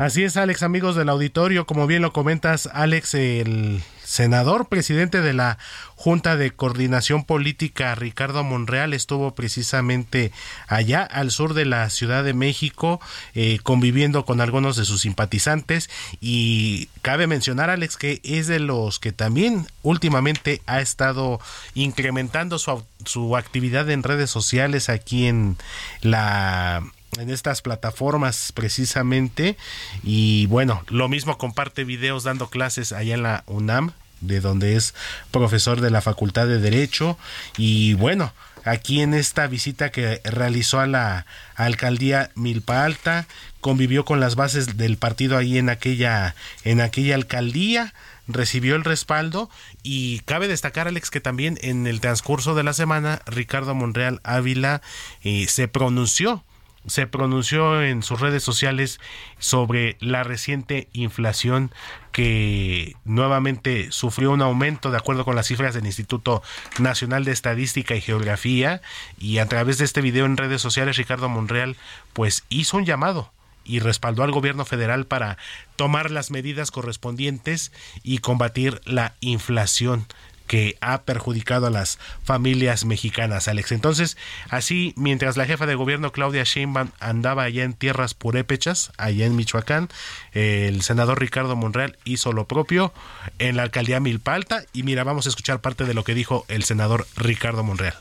[0.00, 5.34] Así es, Alex, amigos del auditorio, como bien lo comentas, Alex, el senador, presidente de
[5.34, 5.58] la
[5.94, 10.32] Junta de Coordinación Política, Ricardo Monreal, estuvo precisamente
[10.68, 12.98] allá al sur de la Ciudad de México,
[13.34, 15.90] eh, conviviendo con algunos de sus simpatizantes.
[16.18, 21.40] Y cabe mencionar, Alex, que es de los que también últimamente ha estado
[21.74, 25.58] incrementando su, su actividad en redes sociales aquí en
[26.00, 26.82] la
[27.18, 29.56] en estas plataformas precisamente.
[30.02, 34.94] Y bueno, lo mismo comparte videos dando clases allá en la UNAM, de donde es
[35.30, 37.18] profesor de la Facultad de Derecho.
[37.56, 38.32] Y bueno,
[38.64, 41.26] aquí en esta visita que realizó a la
[41.56, 43.26] alcaldía Milpa Alta,
[43.60, 46.34] convivió con las bases del partido ahí en aquella
[46.64, 47.92] en aquella alcaldía
[48.26, 49.50] recibió el respaldo.
[49.82, 54.82] Y cabe destacar Alex que también en el transcurso de la semana Ricardo Monreal Ávila
[55.22, 56.44] eh, se pronunció
[56.86, 59.00] se pronunció en sus redes sociales
[59.38, 61.70] sobre la reciente inflación
[62.12, 66.42] que nuevamente sufrió un aumento de acuerdo con las cifras del Instituto
[66.78, 68.80] Nacional de Estadística y Geografía
[69.18, 71.76] y a través de este video en redes sociales Ricardo Monreal
[72.12, 73.30] pues hizo un llamado
[73.64, 75.36] y respaldó al gobierno federal para
[75.76, 80.06] tomar las medidas correspondientes y combatir la inflación
[80.50, 83.70] que ha perjudicado a las familias mexicanas, Alex.
[83.70, 84.16] Entonces,
[84.48, 89.36] así, mientras la jefa de gobierno Claudia Sheinbaum andaba allá en tierras purépechas, allá en
[89.36, 89.90] Michoacán,
[90.32, 92.92] el senador Ricardo Monreal hizo lo propio
[93.38, 96.64] en la alcaldía Milpalta y mira, vamos a escuchar parte de lo que dijo el
[96.64, 97.94] senador Ricardo Monreal.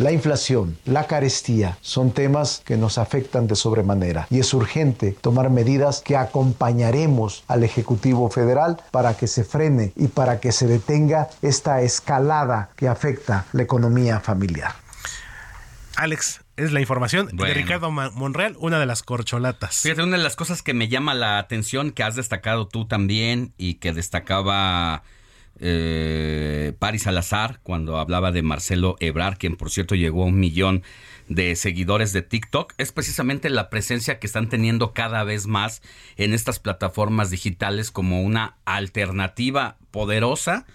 [0.00, 5.50] La inflación, la carestía son temas que nos afectan de sobremanera y es urgente tomar
[5.50, 11.28] medidas que acompañaremos al Ejecutivo Federal para que se frene y para que se detenga
[11.42, 14.72] esta escalada que afecta la economía familiar.
[15.96, 19.80] Alex, es la información de Ricardo Monreal, una de las corcholatas.
[19.80, 23.52] Fíjate, una de las cosas que me llama la atención, que has destacado tú también
[23.58, 25.02] y que destacaba
[25.60, 30.82] eh, Paris Salazar cuando hablaba de Marcelo Ebrar, quien por cierto llegó a un millón
[31.28, 35.82] de seguidores de TikTok, es precisamente la presencia que están teniendo cada vez más
[36.16, 40.66] en estas plataformas digitales como una alternativa poderosa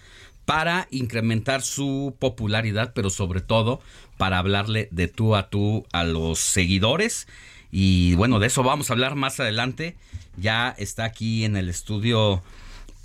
[0.46, 3.80] para incrementar su popularidad, pero sobre todo
[4.16, 7.26] para hablarle de tú a tú a los seguidores.
[7.70, 9.96] Y bueno, de eso vamos a hablar más adelante.
[10.36, 12.42] Ya está aquí en el estudio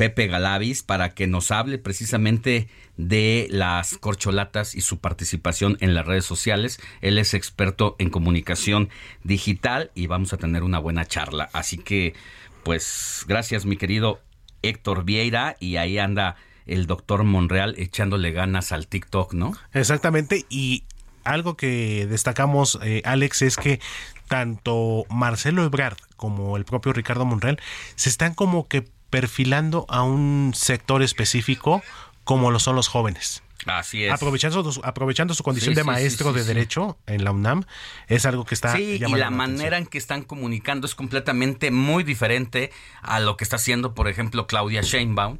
[0.01, 2.67] Pepe Galavis para que nos hable precisamente
[2.97, 6.79] de las corcholatas y su participación en las redes sociales.
[7.01, 8.89] Él es experto en comunicación
[9.23, 11.51] digital y vamos a tener una buena charla.
[11.53, 12.15] Así que,
[12.63, 14.19] pues, gracias mi querido
[14.63, 19.53] Héctor Vieira y ahí anda el doctor Monreal echándole ganas al TikTok, ¿no?
[19.71, 20.83] Exactamente y
[21.23, 23.79] algo que destacamos, eh, Alex, es que
[24.27, 27.59] tanto Marcelo Ebrard como el propio Ricardo Monreal
[27.93, 31.83] se están como que perfilando a un sector específico
[32.23, 33.43] como lo son los jóvenes.
[33.67, 34.11] Así es.
[34.11, 37.65] Aprovechando, aprovechando su condición de maestro de Derecho en la UNAM,
[38.07, 38.75] es algo que está...
[38.75, 42.71] Sí, y la, manera en que están comunicando es completamente muy diferente
[43.03, 45.37] a lo que está haciendo, por ejemplo, Claudia Sheinbaum,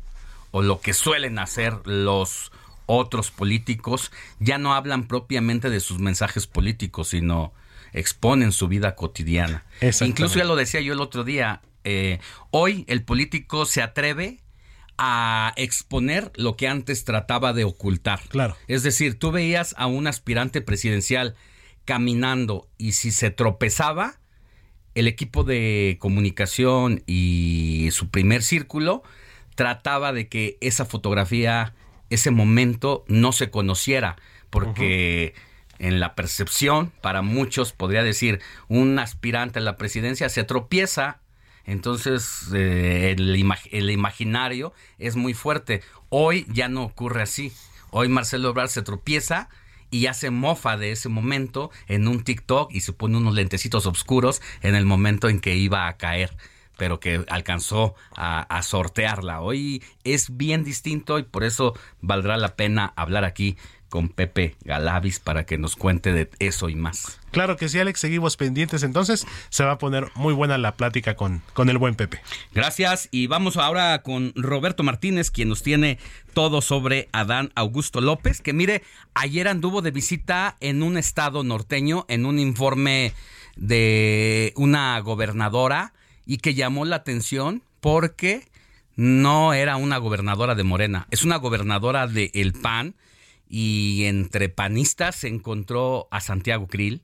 [0.52, 2.52] o lo que suelen hacer los
[2.86, 4.12] otros políticos.
[4.40, 7.54] Ya no hablan propiamente de sus mensajes políticos, sino
[7.94, 9.66] exponen su vida cotidiana.
[10.02, 12.20] Incluso ya lo decía yo el otro día, eh,
[12.52, 14.42] hoy el político se atreve
[14.98, 18.20] a exponer lo que antes trataba de ocultar.
[18.30, 18.56] Claro.
[18.68, 21.36] Es decir, tú veías a un aspirante presidencial
[21.86, 24.20] caminando y si se tropezaba,
[24.94, 29.04] el equipo de comunicación y su primer círculo
[29.56, 31.74] trataba de que esa fotografía,
[32.10, 34.18] ese momento no se conociera,
[34.50, 35.34] porque
[35.80, 41.21] en la percepción, para muchos podría decir, un aspirante a la presidencia se tropieza
[41.66, 43.30] entonces, eh, el,
[43.72, 45.82] el, imaginario es muy fuerte.
[46.10, 47.54] Hoy ya no ocurre así.
[47.92, 49.50] Hoy Marcelo Ebrard se tropieza
[49.90, 54.42] y hace mofa de ese momento en un TikTok y se pone unos lentecitos oscuros
[54.62, 56.36] en el momento en que iba a caer
[56.82, 59.42] pero que alcanzó a, sortearla.
[59.42, 63.56] Hoy es bien distinto y por eso valdrá la pena hablar aquí
[63.90, 67.21] con Pepe Galavis para que nos cuente de eso y más.
[67.32, 69.26] Claro que sí, Alex, seguimos pendientes entonces.
[69.50, 72.22] Se va a poner muy buena la plática con, con el buen Pepe.
[72.54, 75.98] Gracias y vamos ahora con Roberto Martínez, quien nos tiene
[76.34, 78.84] todo sobre Adán Augusto López, que mire,
[79.14, 83.14] ayer anduvo de visita en un estado norteño, en un informe
[83.56, 85.94] de una gobernadora
[86.26, 88.48] y que llamó la atención porque
[88.96, 92.96] no era una gobernadora de Morena, es una gobernadora de El PAN
[93.50, 97.02] y entre panistas se encontró a Santiago Krill,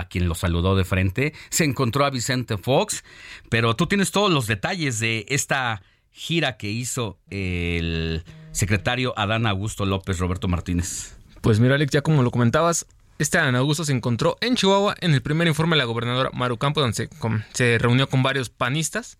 [0.00, 3.04] a quien lo saludó de frente, se encontró a Vicente Fox,
[3.48, 9.86] pero tú tienes todos los detalles de esta gira que hizo el secretario Adán Augusto
[9.86, 11.16] López Roberto Martínez.
[11.40, 12.86] Pues mira Alex, ya como lo comentabas,
[13.18, 16.58] este Adán Augusto se encontró en Chihuahua en el primer informe de la gobernadora Maru
[16.58, 17.08] Campo, donde
[17.52, 19.18] se, reunió con varios panistas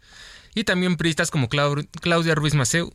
[0.54, 2.92] y también priistas como Claudia Ruiz Maceu,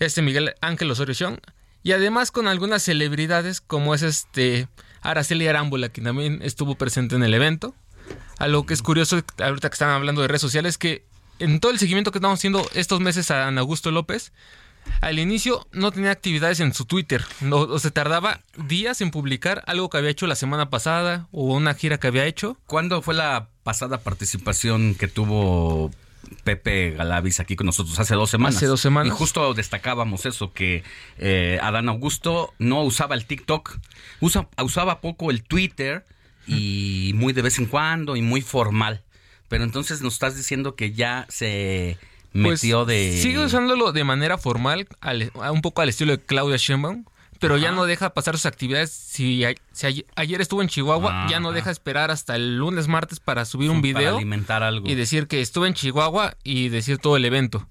[0.00, 1.38] este Miguel Ángel Osorio Chong,
[1.82, 4.68] y además con algunas celebridades como es este
[5.04, 7.74] Araceli Arámbula, que también estuvo presente en el evento.
[8.38, 11.04] Algo que es curioso, ahorita que están hablando de redes sociales, que
[11.38, 14.32] en todo el seguimiento que estamos haciendo estos meses a Ana Augusto López,
[15.00, 19.88] al inicio no tenía actividades en su Twitter, o se tardaba días en publicar algo
[19.88, 22.58] que había hecho la semana pasada o una gira que había hecho.
[22.66, 25.90] ¿Cuándo fue la pasada participación que tuvo
[26.44, 28.56] Pepe Galavis aquí con nosotros hace dos semanas.
[28.56, 29.12] Hace dos semanas.
[29.12, 30.82] Y justo destacábamos eso, que
[31.18, 33.78] eh, Adán Augusto no usaba el TikTok,
[34.20, 36.04] usaba poco el Twitter
[36.46, 39.02] y muy de vez en cuando y muy formal.
[39.48, 41.98] Pero entonces nos estás diciendo que ya se
[42.32, 43.18] pues, metió de...
[43.20, 44.88] Sigue usándolo de manera formal,
[45.50, 47.04] un poco al estilo de Claudia Sheinbaum,
[47.44, 48.90] pero ya no deja pasar sus actividades.
[48.90, 53.68] Si, ayer estuvo en Chihuahua, ya no deja esperar hasta el lunes, martes para subir
[53.68, 54.16] un video.
[54.16, 54.88] alimentar algo.
[54.88, 57.68] Y decir que estuve en Chihuahua y decir todo el evento.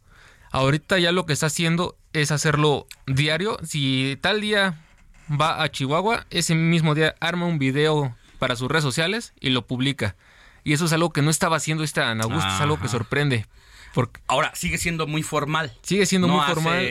[0.52, 3.58] Ahorita ya lo que está haciendo es hacerlo diario.
[3.64, 4.80] Si tal día
[5.28, 9.66] va a Chihuahua, ese mismo día arma un video para sus redes sociales y lo
[9.66, 10.16] publica.
[10.64, 13.48] Y eso es algo que no estaba haciendo esta Ana Augusto, es algo que sorprende.
[13.96, 15.76] Porque Ahora, sigue siendo muy formal.
[15.82, 16.84] Sigue siendo muy formal.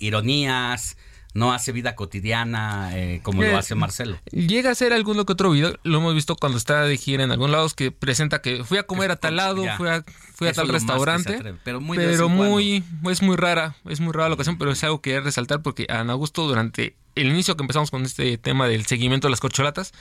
[0.00, 0.96] ironías,
[1.38, 4.18] no hace vida cotidiana eh, como lo eh, hace Marcelo.
[4.30, 7.30] Llega a ser alguno que otro video, lo hemos visto cuando está de gira en
[7.30, 10.04] algún lado, que presenta que fui a comer a tal lado, fui a,
[10.34, 14.34] fui a tal restaurante, pero muy, pero muy es muy rara, es muy rara la
[14.34, 18.04] ocasión, pero es algo que resaltar porque Ana Augusto durante el inicio que empezamos con
[18.04, 19.92] este tema del seguimiento de las corcholatas,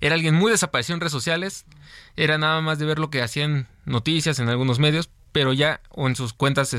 [0.00, 1.64] era alguien muy desaparecido en redes sociales,
[2.16, 6.06] era nada más de ver lo que hacían noticias en algunos medios, pero ya, o
[6.06, 6.76] en sus cuentas,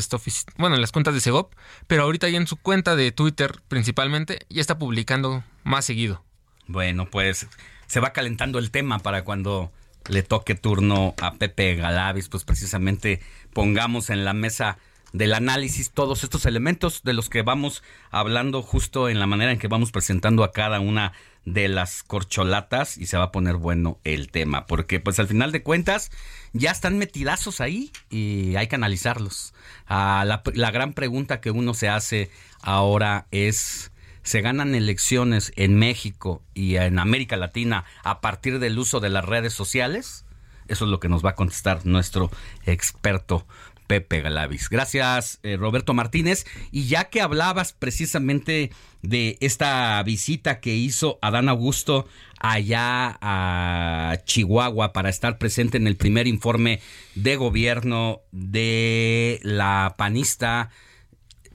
[0.58, 1.54] bueno, en las cuentas de Segop,
[1.88, 6.24] pero ahorita ya en su cuenta de Twitter principalmente, ya está publicando más seguido.
[6.68, 7.48] Bueno, pues
[7.88, 9.72] se va calentando el tema para cuando
[10.10, 13.22] le toque turno a Pepe Galavis, pues precisamente
[13.54, 14.78] pongamos en la mesa
[15.14, 19.60] del análisis todos estos elementos de los que vamos hablando justo en la manera en
[19.60, 21.14] que vamos presentando a cada una
[21.46, 25.52] de las corcholatas y se va a poner bueno el tema, porque pues al final
[25.52, 26.10] de cuentas
[26.54, 29.54] ya están metidazos ahí y hay que analizarlos.
[29.88, 32.32] Ah, la, la gran pregunta que uno se hace
[32.62, 33.92] ahora es,
[34.24, 39.26] ¿se ganan elecciones en México y en América Latina a partir del uso de las
[39.26, 40.26] redes sociales?
[40.68, 42.32] Eso es lo que nos va a contestar nuestro
[42.66, 43.46] experto
[43.94, 44.70] Pepe Galavis.
[44.70, 46.48] Gracias, eh, Roberto Martínez.
[46.72, 48.72] Y ya que hablabas precisamente
[49.04, 52.08] de esta visita que hizo Adán Augusto
[52.40, 56.82] allá a Chihuahua para estar presente en el primer informe
[57.14, 60.72] de gobierno de la panista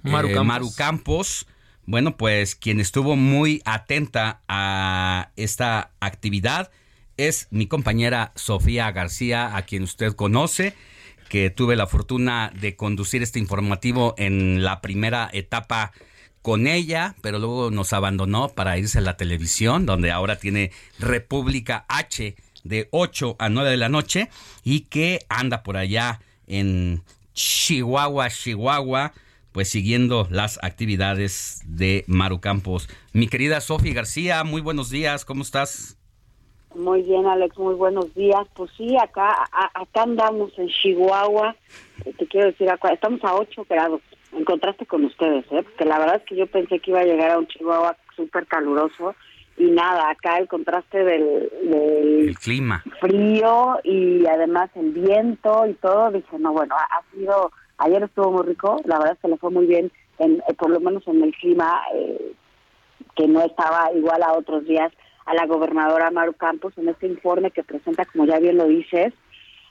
[0.04, 1.44] Maru, eh, Maru Campos.
[1.86, 6.70] Bueno, pues quien estuvo muy atenta a esta actividad
[7.16, 10.76] es mi compañera Sofía García, a quien usted conoce
[11.28, 15.92] que tuve la fortuna de conducir este informativo en la primera etapa
[16.42, 21.84] con ella, pero luego nos abandonó para irse a la televisión, donde ahora tiene República
[21.88, 24.30] H de 8 a 9 de la noche
[24.64, 27.02] y que anda por allá en
[27.34, 29.12] Chihuahua, Chihuahua,
[29.52, 32.88] pues siguiendo las actividades de Maru Campos.
[33.12, 35.97] Mi querida Sofía García, muy buenos días, ¿cómo estás?
[36.78, 38.46] Muy bien, Alex, muy buenos días.
[38.54, 39.34] Pues sí, acá
[39.74, 41.56] acá andamos en Chihuahua.
[42.04, 44.00] Te quiero decir, acá, estamos a 8 grados,
[44.32, 45.64] en contraste con ustedes, ¿eh?
[45.64, 48.46] porque la verdad es que yo pensé que iba a llegar a un Chihuahua súper
[48.46, 49.16] caluroso
[49.56, 56.12] y nada, acá el contraste del, del clima frío y además el viento y todo,
[56.12, 59.50] dije, no, bueno, ha, sido, ayer estuvo muy rico, la verdad es que le fue
[59.50, 59.90] muy bien,
[60.20, 61.82] en, eh, por lo menos en el clima.
[61.92, 62.34] Eh,
[63.18, 64.92] que no estaba igual a otros días
[65.28, 69.12] a la gobernadora Maru Campos en este informe que presenta, como ya bien lo dices,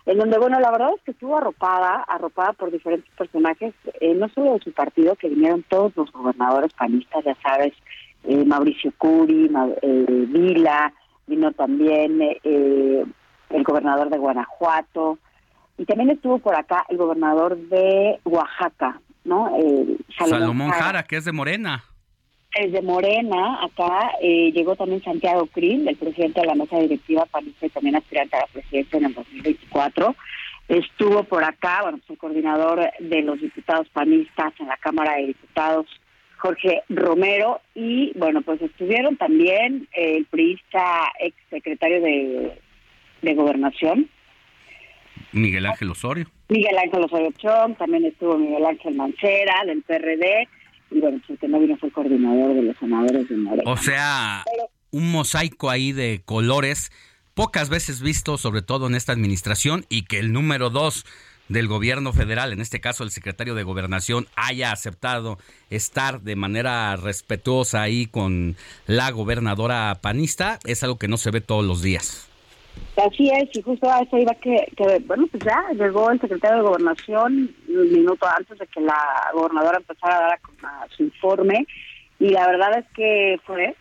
[0.05, 4.29] en donde, bueno, la verdad es que estuvo arropada, arropada por diferentes personajes, eh, no
[4.29, 7.73] solo de su partido, que vinieron todos los gobernadores panistas, ya sabes,
[8.23, 9.51] eh, Mauricio Curi,
[9.81, 10.93] eh, Vila,
[11.25, 15.17] vino también el gobernador de Guanajuato,
[15.79, 19.51] y también estuvo por acá el gobernador de Oaxaca, ¿no?
[20.17, 21.83] Salomón, Jara, que es de Morena.
[22.55, 27.25] Es de Morena, acá eh, llegó también Santiago Krill, el presidente de la mesa directiva
[27.25, 30.15] panista y también aspirante a la presidencia en el 2024.
[30.69, 35.27] Estuvo por acá, bueno, pues el coordinador de los diputados panistas en la Cámara de
[35.27, 35.85] Diputados,
[36.37, 42.59] Jorge Romero, y bueno, pues estuvieron también el priista ex secretario de,
[43.21, 44.09] de Gobernación.
[45.31, 46.25] Miguel Ángel Osorio.
[46.49, 50.47] Miguel Ángel Osorio Chong, también estuvo Miguel Ángel Mancera del PRD,
[50.91, 51.21] y bueno,
[51.79, 53.35] fue coordinador de los senadores de.
[53.65, 54.43] O sea,
[54.91, 56.91] un mosaico ahí de colores,
[57.33, 61.05] pocas veces visto, sobre todo en esta administración, y que el número dos
[61.49, 65.37] del gobierno federal, en este caso el secretario de gobernación, haya aceptado
[65.69, 68.55] estar de manera respetuosa ahí con
[68.85, 72.27] la gobernadora panista, es algo que no se ve todos los días.
[72.97, 76.57] Así es, y justo a eso iba que, que, bueno, pues ya llegó el secretario
[76.57, 80.39] de Gobernación un minuto antes de que la gobernadora empezara a dar
[80.89, 81.67] su informe,
[82.19, 83.75] y la verdad es que fue,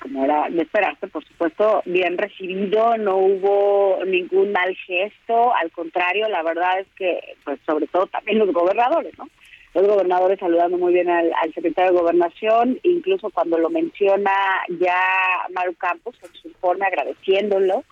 [0.00, 6.28] como era de esperarse, por supuesto, bien recibido, no hubo ningún mal gesto, al contrario,
[6.28, 9.28] la verdad es que, pues sobre todo también los gobernadores, ¿no?
[9.74, 14.30] Los gobernadores saludando muy bien al, al secretario de Gobernación, incluso cuando lo menciona
[14.78, 15.00] ya
[15.52, 17.82] Maru Campos en su informe agradeciéndolo,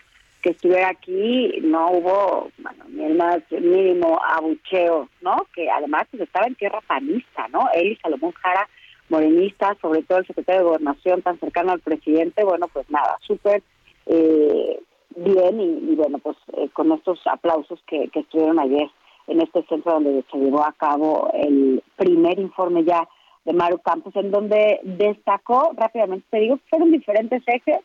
[0.43, 5.47] que estuviera aquí no hubo bueno, ni el más mínimo abucheo, ¿no?
[5.55, 7.69] Que además pues, estaba en tierra panista, ¿no?
[7.75, 8.69] Él y Salomón Jara,
[9.09, 13.63] morenista, sobre todo el secretario de Gobernación tan cercano al presidente, bueno, pues nada, súper
[14.07, 14.81] eh,
[15.17, 18.89] bien y, bueno, pues eh, con estos aplausos que, que estuvieron ayer
[19.29, 23.07] en este centro donde se llevó a cabo el primer informe ya
[23.45, 27.81] de Maru Campos, en donde destacó rápidamente, te digo, fueron diferentes ejes,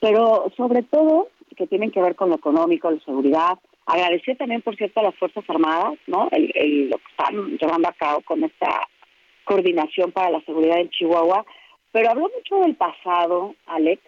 [0.00, 3.58] pero sobre todo que tienen que ver con lo económico, la seguridad.
[3.86, 6.28] Agradecer también, por cierto, a las Fuerzas Armadas, ¿no?
[6.32, 8.88] El, lo que están llevando a cabo con esta
[9.44, 11.44] coordinación para la seguridad en Chihuahua.
[11.92, 14.02] Pero habló mucho del pasado, Alex.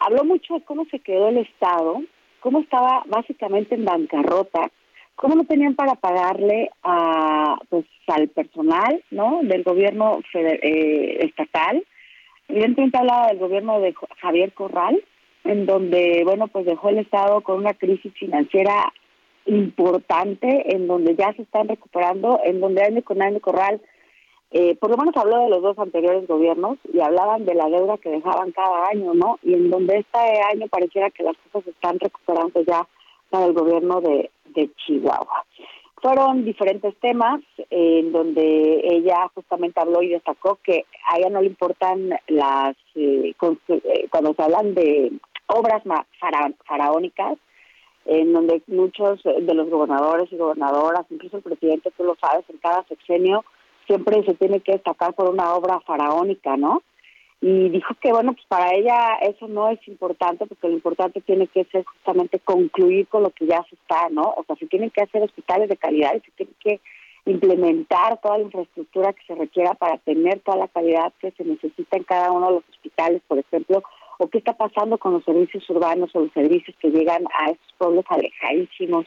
[0.00, 2.02] Habló mucho de cómo se quedó el Estado,
[2.40, 4.70] cómo estaba básicamente en bancarrota,
[5.20, 11.84] cómo no tenían para pagarle a pues al personal no del gobierno eh, estatal
[12.48, 15.00] evidentemente hablaba del gobierno de Javier Corral
[15.44, 18.92] en donde, bueno, pues dejó el Estado con una crisis financiera
[19.46, 23.80] importante, en donde ya se están recuperando, en donde con año Corral,
[24.52, 27.98] eh, por lo menos habló de los dos anteriores gobiernos y hablaban de la deuda
[27.98, 29.38] que dejaban cada año, ¿no?
[29.42, 32.86] Y en donde este año pareciera que las cosas se están recuperando ya
[33.30, 35.44] para el gobierno de, de Chihuahua.
[36.02, 41.48] Fueron diferentes temas en donde ella justamente habló y destacó que a ella no le
[41.48, 43.34] importan las, eh,
[43.68, 45.12] eh, cuando se hablan de
[45.50, 45.82] obras
[46.66, 47.38] faraónicas,
[48.06, 52.58] en donde muchos de los gobernadores y gobernadoras, incluso el presidente, tú lo sabes, en
[52.58, 53.44] cada sexenio
[53.86, 56.82] siempre se tiene que destacar por una obra faraónica, ¿no?
[57.42, 61.46] Y dijo que, bueno, pues para ella eso no es importante, porque lo importante tiene
[61.46, 64.22] que ser justamente concluir con lo que ya se está, ¿no?
[64.36, 66.80] O sea, se tienen que hacer hospitales de calidad y se tiene que
[67.24, 71.96] implementar toda la infraestructura que se requiera para tener toda la calidad que se necesita
[71.96, 73.82] en cada uno de los hospitales, por ejemplo,
[74.20, 77.72] o qué está pasando con los servicios urbanos o los servicios que llegan a estos
[77.78, 79.06] pueblos alejadísimos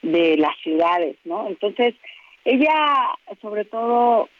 [0.00, 1.46] de las ciudades, ¿no?
[1.48, 1.94] Entonces,
[2.46, 2.72] ella
[3.42, 4.30] sobre todo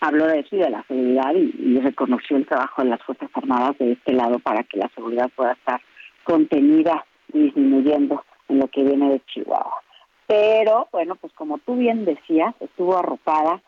[0.00, 3.76] habló de eso y de la seguridad y, reconoció el trabajo de las Fuerzas Armadas
[3.78, 5.80] de este lado para que la seguridad pueda estar
[6.22, 9.82] contenida y disminuyendo en lo que viene de Chihuahua.
[10.28, 13.60] Pero, bueno, pues como tú bien decías, estuvo arropada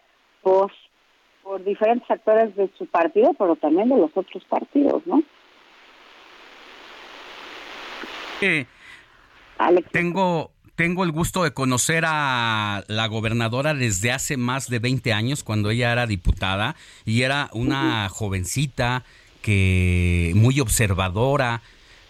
[0.43, 0.71] por,
[1.43, 5.25] por diferentes actores de su partido, pero también de los otros partidos, ¿no?
[9.93, 15.43] Tengo, tengo el gusto de conocer a la gobernadora desde hace más de 20 años,
[15.43, 19.05] cuando ella era diputada, y era una jovencita
[19.43, 21.63] que muy observadora,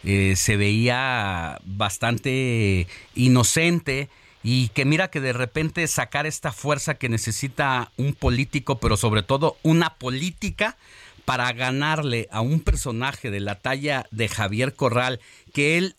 [0.04, 4.08] eh, se veía bastante inocente
[4.42, 9.22] y que mira que de repente sacar esta fuerza que necesita un político, pero sobre
[9.22, 10.76] todo una política
[11.24, 15.20] para ganarle a un personaje de la talla de Javier Corral,
[15.52, 15.96] que él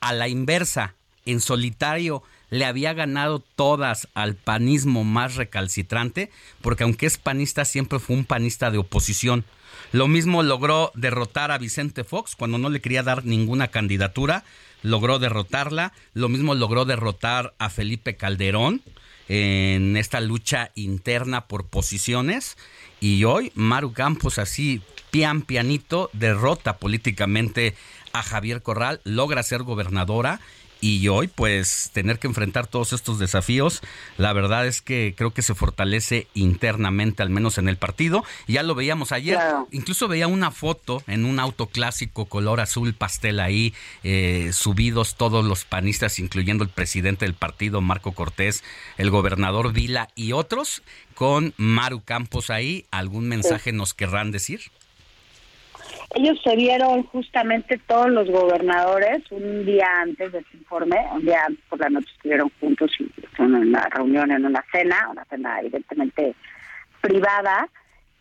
[0.00, 0.94] a la inversa,
[1.24, 6.30] en solitario, le había ganado todas al panismo más recalcitrante,
[6.62, 9.44] porque aunque es panista, siempre fue un panista de oposición.
[9.92, 14.44] Lo mismo logró derrotar a Vicente Fox cuando no le quería dar ninguna candidatura,
[14.82, 18.82] logró derrotarla, lo mismo logró derrotar a Felipe Calderón
[19.28, 22.56] en esta lucha interna por posiciones
[23.00, 27.74] y hoy Maru Campos así pian pianito derrota políticamente
[28.18, 30.40] a Javier Corral, logra ser gobernadora
[30.80, 33.80] y hoy pues tener que enfrentar todos estos desafíos,
[34.18, 38.24] la verdad es que creo que se fortalece internamente, al menos en el partido.
[38.46, 39.38] Ya lo veíamos ayer,
[39.70, 43.74] incluso veía una foto en un auto clásico color azul pastel ahí,
[44.04, 48.62] eh, subidos todos los panistas, incluyendo el presidente del partido, Marco Cortés,
[48.98, 50.82] el gobernador Vila y otros,
[51.14, 52.84] con Maru Campos ahí.
[52.90, 54.60] ¿Algún mensaje nos querrán decir?
[56.14, 61.44] Ellos se vieron justamente todos los gobernadores un día antes de este informe, un día
[61.46, 65.60] antes por la noche estuvieron juntos y en una reunión, en una cena, una cena
[65.60, 66.34] evidentemente
[67.00, 67.68] privada.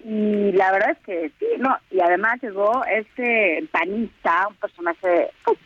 [0.03, 5.57] Y la verdad es que sí, no, y además llegó este panista, un personaje pues,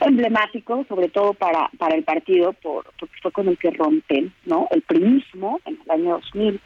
[0.00, 4.68] emblemático, sobre todo para, para el partido, por, porque fue con el que rompen, ¿no?
[4.70, 6.60] El primismo en el año 2000.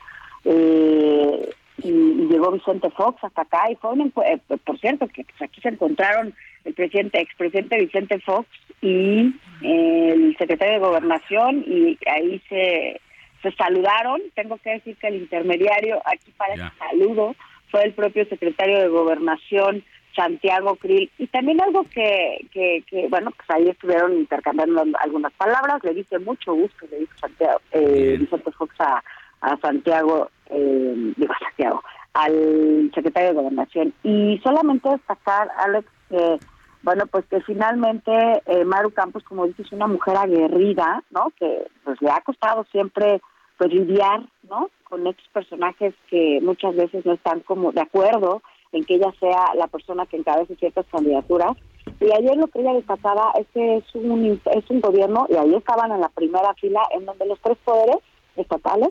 [0.44, 5.42] Eh, y, llegó Vicente Fox hasta acá y fue un eh, por cierto que pues,
[5.42, 6.34] aquí se encontraron
[6.64, 8.48] el presidente expresidente Vicente Fox
[8.80, 13.00] y el secretario de gobernación y ahí se
[13.42, 14.22] se saludaron.
[14.34, 17.34] Tengo que decir que el intermediario aquí para el saludo
[17.70, 19.84] fue el propio secretario de gobernación
[20.16, 21.10] Santiago Krill.
[21.18, 25.82] Y también algo que, que, que bueno pues ahí estuvieron intercambiando algunas palabras.
[25.82, 29.02] Le dice mucho gusto le dijo Santiago, eh, Vicente Fox a
[29.44, 33.94] a Santiago, eh, digo Santiago, al secretario de Gobernación.
[34.02, 36.38] Y solamente destacar, Alex, que,
[36.82, 38.12] bueno, pues que finalmente
[38.46, 41.32] eh, Maru Campos, como dices, es una mujer aguerrida, ¿no?
[41.38, 43.20] Que pues le ha costado siempre
[43.58, 44.70] pues lidiar, ¿no?
[44.84, 48.42] Con estos personajes que muchas veces no están como de acuerdo
[48.72, 51.56] en que ella sea la persona que encabece ciertas candidaturas.
[52.00, 55.54] Y ayer lo que ella destacaba es que es un, es un gobierno, y ahí
[55.54, 57.98] estaban en la primera fila, en donde los tres poderes
[58.36, 58.90] estatales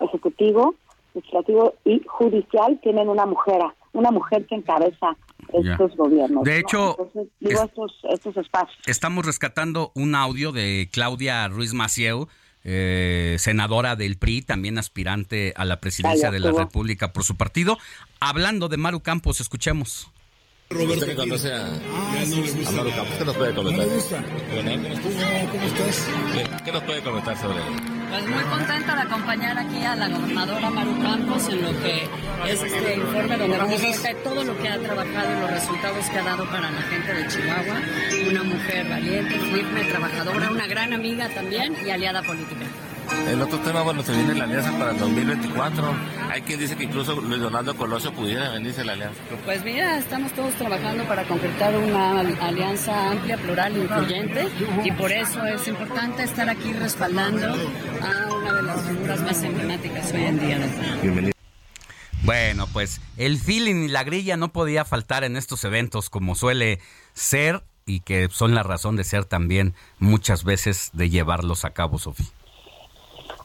[0.00, 0.74] ejecutivo,
[1.14, 3.60] legislativo y judicial tienen una mujer,
[3.92, 5.16] una mujer que encabeza
[5.52, 6.44] estos gobiernos.
[6.44, 6.96] De hecho,
[7.40, 8.78] estos, espacios.
[8.86, 12.28] Estamos rescatando un audio de Claudia Ruiz Macieu,
[12.64, 17.78] eh, senadora del PRI, también aspirante a la presidencia de la República por su partido,
[18.20, 19.40] hablando de Maru Campos.
[19.40, 20.10] Escuchemos.
[20.74, 20.94] Roberto.
[20.94, 23.86] Usted que conoce a, a Maru Campos, ¿qué nos puede comentar?
[23.86, 26.08] ¿Cómo estás?
[26.64, 27.94] ¿Qué nos puede comentar sobre él?
[28.10, 32.08] Pues muy contenta de acompañar aquí a la gobernadora Maru Campos en lo que
[32.46, 36.06] es este informe donde vamos a ver todo lo que ha trabajado y los resultados
[36.06, 37.80] que ha dado para la gente de Chihuahua.
[38.30, 42.66] Una mujer valiente, firme, trabajadora, una gran amiga también y aliada política.
[43.28, 45.94] El otro tema, bueno, se viene la alianza para el 2024.
[46.30, 49.20] Hay quien dice que incluso Luis Donaldo Colosio pudiera venirse la alianza.
[49.44, 54.48] Pues mira, estamos todos trabajando para concretar una alianza amplia, plural, incluyente,
[54.84, 60.12] y por eso es importante estar aquí respaldando a una de las figuras más emblemáticas
[60.12, 60.58] hoy en día.
[61.02, 61.34] Bienvenido.
[62.22, 66.80] Bueno, pues el feeling y la grilla no podía faltar en estos eventos como suele
[67.12, 71.98] ser y que son la razón de ser también muchas veces de llevarlos a cabo,
[71.98, 72.26] Sofía.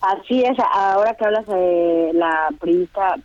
[0.01, 3.15] Así es, ahora que hablas de la periodista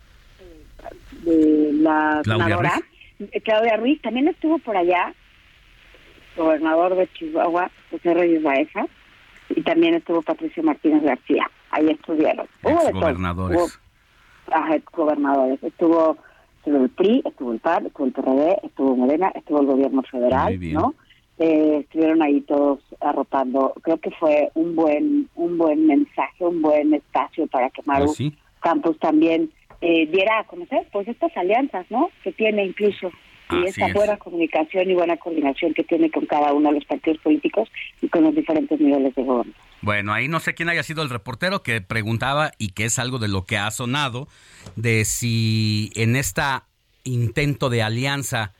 [1.23, 2.81] de la senadora,
[3.19, 5.13] eh, Claudia Ruiz, también estuvo por allá,
[6.35, 8.85] gobernador de Chihuahua, José Reyes Baeza,
[9.49, 11.49] y también estuvo Patricio Martínez García.
[11.71, 12.47] Ahí estuvieron.
[12.63, 13.79] Hubo gobernadores.
[14.91, 15.63] gobernadores.
[15.63, 16.17] Estuvo,
[16.57, 20.59] estuvo el PRI, estuvo el PAN, estuvo el PRD, estuvo Morena, estuvo el gobierno federal,
[20.73, 20.93] ¿no?
[21.39, 23.73] Eh, estuvieron ahí todos arropando.
[23.81, 28.33] Creo que fue un buen un buen mensaje, un buen espacio para que Maru pues
[28.61, 29.51] Campos también
[29.81, 32.09] eh, diera a conocer pues estas alianzas, ¿no?
[32.23, 33.11] Que tiene incluso
[33.51, 37.19] y esta buena comunicación y buena coordinación que tiene con cada uno de los partidos
[37.19, 37.69] políticos
[38.01, 39.53] y con los diferentes niveles de gobierno.
[39.81, 43.19] Bueno, ahí no sé quién haya sido el reportero que preguntaba y que es algo
[43.19, 44.27] de lo que ha sonado
[44.75, 46.65] de si en esta
[47.03, 48.53] intento de alianza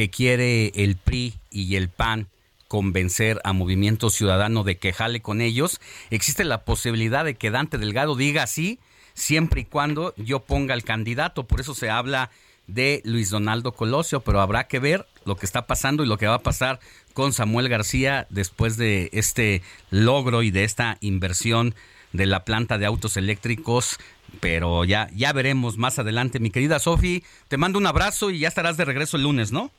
[0.00, 2.28] que quiere el PRI y el PAN
[2.68, 5.78] convencer a Movimiento Ciudadano de que jale con ellos,
[6.08, 8.78] existe la posibilidad de que Dante Delgado diga sí,
[9.12, 11.46] siempre y cuando yo ponga el candidato.
[11.46, 12.30] Por eso se habla
[12.66, 16.28] de Luis Donaldo Colosio, pero habrá que ver lo que está pasando y lo que
[16.28, 16.80] va a pasar
[17.12, 19.60] con Samuel García después de este
[19.90, 21.74] logro y de esta inversión
[22.14, 23.98] de la planta de autos eléctricos.
[24.40, 27.22] Pero ya ya veremos más adelante mi querida Sofi.
[27.48, 29.70] Te mando un abrazo y ya estarás de regreso el lunes no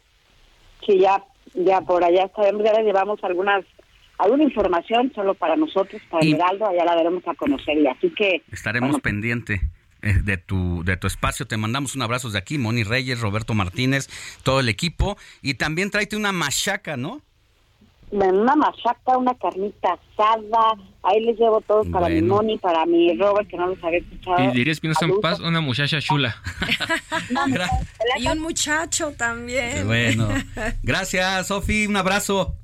[0.85, 3.65] Sí, ya, ya por allá sabemos, ya le llevamos algunas
[4.17, 7.77] alguna información solo para nosotros, para y, Heraldo, allá la veremos a conocer.
[7.77, 8.43] Y así que...
[8.51, 9.61] Estaremos pendiente
[10.03, 11.47] eh, de tu, de tu espacio.
[11.47, 14.09] Te mandamos un abrazo de aquí, Moni Reyes, Roberto Martínez,
[14.43, 15.17] todo el equipo.
[15.41, 17.21] Y también tráete una machaca, ¿no?
[18.11, 20.75] Una machaca, una carnita asada.
[21.03, 24.43] Ahí les llevo todo para mi Moni, para mi Robert, que no los había escuchado.
[24.43, 26.35] Y dirías que no en paz, una muchacha chula.
[28.19, 29.87] y un muchacho también.
[29.87, 30.27] Bueno.
[30.83, 31.87] Gracias, Sofi.
[31.87, 32.55] Un abrazo.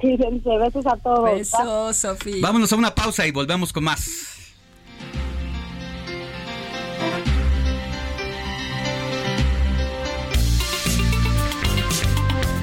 [0.00, 1.24] Sí, besos a todos.
[1.24, 2.40] Besos, Sofi.
[2.40, 4.34] Vámonos a una pausa y volvemos con más.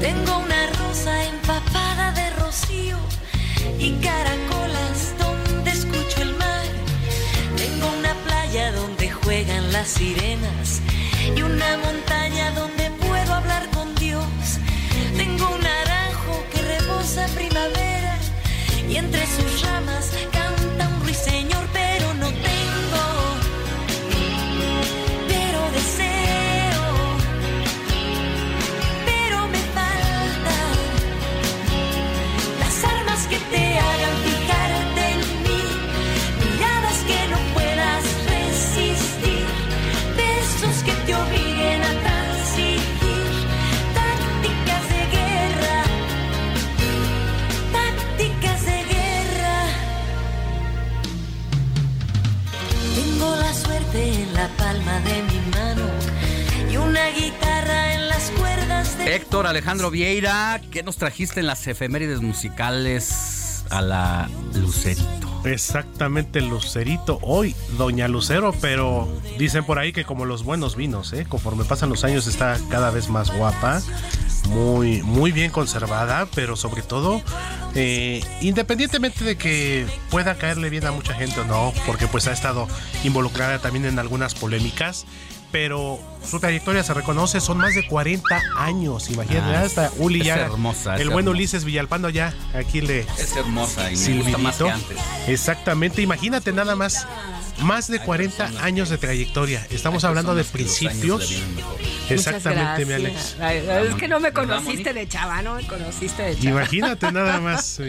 [0.00, 2.96] Tengo una rosa empapada de rocío
[3.78, 6.66] y caracolas donde escucho el mar.
[7.56, 10.80] Tengo una playa donde juegan las sirenas
[11.36, 14.24] y una montaña donde puedo hablar con Dios.
[15.16, 18.18] Tengo un naranjo que rebosa primavera
[18.88, 20.10] y entre sus ramas
[53.94, 55.82] en la palma de mi mano
[56.70, 61.66] y una guitarra en las cuerdas de Héctor Alejandro Vieira, ¿qué nos trajiste en las
[61.66, 65.42] efemérides musicales a la Lucerito?
[65.44, 67.18] Exactamente, Lucerito.
[67.22, 69.08] Hoy, Doña Lucero, pero
[69.38, 71.26] dicen por ahí que como los buenos vinos, ¿eh?
[71.28, 73.82] conforme pasan los años está cada vez más guapa,
[74.48, 77.22] muy, muy bien conservada, pero sobre todo,
[77.74, 82.32] eh, independientemente de que pueda caerle bien a mucha gente o no, porque pues ha
[82.32, 82.68] estado
[83.04, 85.06] involucrada también en algunas polémicas,
[85.52, 90.36] pero su trayectoria se reconoce, son más de 40 años, imagínate, ah, hasta Uli ya,
[90.36, 93.00] hermosa, el buen Ulises Villalpando ya, aquí le...
[93.18, 94.98] Es hermosa y me gusta más que antes.
[95.28, 97.06] Exactamente, imagínate nada más,
[97.62, 101.42] más de 40 años de trayectoria, estamos hablando de principios.
[102.08, 103.36] Exactamente, mi Alex.
[103.40, 106.50] es que no me conociste de chava, no me conociste de chava.
[106.50, 107.80] Imagínate nada más,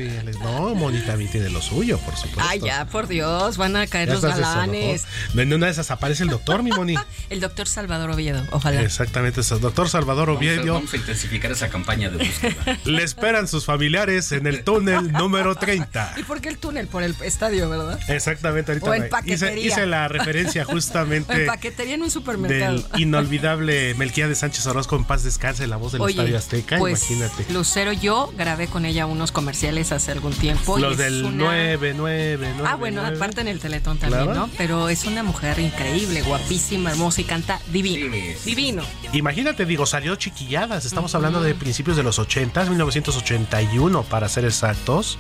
[0.42, 2.44] no, Moni también tiene lo suyo, por supuesto.
[2.48, 5.06] Ay, ya, por Dios, van a caer los galanes.
[5.36, 6.96] En una de esas aparece el doctor, mi Moni.
[7.30, 8.82] el doctor Salvador Oviedo, ojalá.
[8.82, 9.60] Exactamente, eso.
[9.60, 10.74] doctor Salvador Oviedo.
[10.74, 12.80] Vamos a intensificar esa campaña de búsqueda.
[12.86, 16.16] Le esperan sus familiares en el túnel número 30.
[16.18, 16.88] ¿Y por qué el túnel?
[16.88, 18.00] Por el estadio, ¿verdad?
[18.08, 19.63] Exactamente, ahorita o en paquetería.
[19.68, 21.34] Hice, la referencia justamente.
[21.42, 22.76] en paquetería en un supermercado.
[22.76, 27.10] Del inolvidable Melquía de Sánchez Orozco en paz descanse, la voz del Estadio Azteca, pues,
[27.12, 27.54] imagínate.
[27.54, 30.78] Lucero, yo grabé con ella unos comerciales hace algún tiempo.
[30.78, 31.46] Los del una...
[31.46, 34.50] 9, 9, Ah, bueno, aparte en el Teletón también, ¿no?
[34.58, 38.16] Pero es una mujer increíble, guapísima, hermosa y canta divino.
[38.46, 38.84] Divino.
[39.14, 40.86] Imagínate, digo, salió chiquilladas.
[40.86, 45.18] Estamos hablando de principios de los 80, 1981 para ser exactos.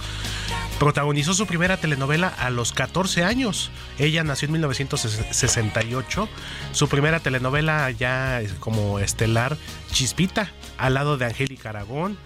[0.79, 3.71] Protagonizó su primera telenovela a los 14 años.
[3.99, 6.29] Ella nació en 1968.
[6.71, 9.57] Su primera telenovela ya como estelar,
[9.91, 12.17] Chispita, al lado de Angélica Aragón.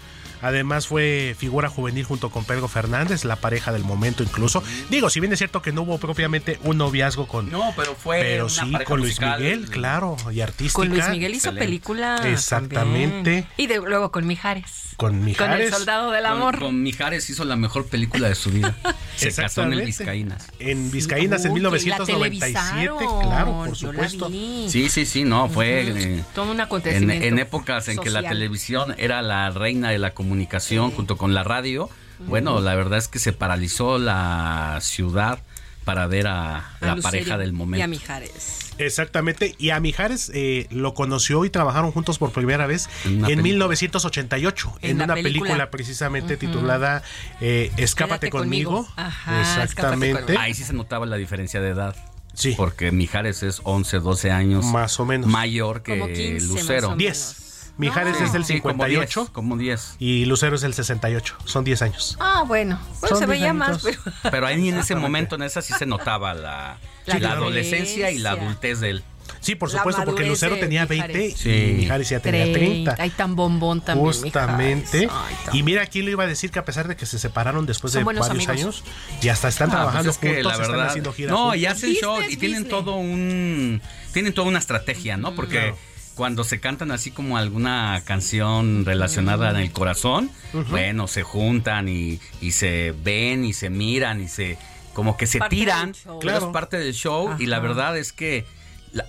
[0.42, 4.64] Además fue figura juvenil junto con Pedro Fernández, la pareja del momento incluso.
[4.90, 7.50] Digo, si bien es cierto que no hubo propiamente un noviazgo con...
[7.52, 8.20] No, pero fue...
[8.20, 10.74] Pero sí, con Luis Miguel, claro, y artística.
[10.74, 12.22] Con Luis Miguel hizo película.
[12.26, 13.48] Exactamente.
[13.58, 14.94] Y de, luego con Mijares.
[14.98, 15.56] Con Mijares.
[15.56, 16.56] Con El Soldado del Amor.
[16.58, 18.76] Con, con Mijares hizo la mejor película de su vida.
[19.16, 20.48] Se casó en el Vizcaínas.
[20.60, 24.30] En Vizcaínas en 1997, claro, por supuesto.
[24.30, 25.88] Sí, sí, sí, no, fue...
[25.88, 28.04] Eh, Todo un acontecimiento En, en épocas en social.
[28.04, 31.90] que la televisión era la reina de la comunicación junto con la radio.
[32.20, 35.40] Bueno, la verdad es que se paralizó la ciudad
[35.86, 37.88] para ver a, la Lucero pareja del Y a momento.
[37.88, 38.72] Mijares.
[38.78, 43.18] Exactamente, y a Mijares eh, lo conoció y trabajaron juntos por primera vez En en,
[43.18, 43.44] una película.
[43.44, 45.42] 1988, En en, una película.
[45.44, 47.04] película, precisamente titulada
[47.40, 48.72] eh, Escápate Quédate conmigo.
[48.72, 48.94] conmigo.
[48.98, 50.38] Ajá, Exactamente.
[50.38, 51.96] Ahí sí se notaba la diferencia de edad.
[52.34, 52.54] Sí.
[52.58, 54.66] Porque Mijares es 11, 12 años.
[54.66, 55.28] Más o menos.
[55.28, 56.88] Mayor que Como 15 más Lucero.
[56.88, 56.98] o menos.
[56.98, 57.47] 10.
[57.78, 59.96] Mijares Sí, es del sí, como 58 10, Como 10.
[60.00, 61.36] y Lucero es del 68.
[61.46, 62.18] Son 10 años.
[62.20, 62.80] Ah, bueno.
[63.02, 63.98] Bueno, Son se veía diez más, pero...
[64.04, 64.14] añitos.
[64.32, 68.18] Pero ahí en ese momento, en esa sí se notaba la, La la adolescencia y
[68.20, 69.04] la adultez de él.
[69.42, 71.16] Sí, por La supuesto, porque Lucero tenía Mijares.
[71.16, 71.50] 20 Sí.
[71.50, 72.96] y Mijares ya tenía 30.
[72.98, 74.08] Ay, tan bombón también.
[74.14, 75.08] Justamente.
[75.12, 77.20] Ay, tan- Y mira, ¿quién le iba a decir que a pesar de que se
[77.20, 78.50] separaron después Son de varios amigos.
[78.50, 78.84] años,
[79.22, 80.88] y hasta están Ah, trabajando pues es que juntos, la están verdad.
[80.88, 81.58] haciendo gira No, juntos.
[81.58, 82.70] y hacen show y tienen business.
[82.70, 83.82] todo un.
[84.14, 85.36] Tienen toda una estrategia, ¿no?
[85.36, 85.58] Porque.
[85.60, 85.78] Claro.
[86.18, 90.32] Cuando se cantan así como alguna canción relacionada en el corazón,
[90.70, 94.58] bueno, se juntan y, y se ven y se miran y se
[94.94, 96.52] como que se Parte tiran, pero es Claro.
[96.52, 98.46] parte del show y la verdad es que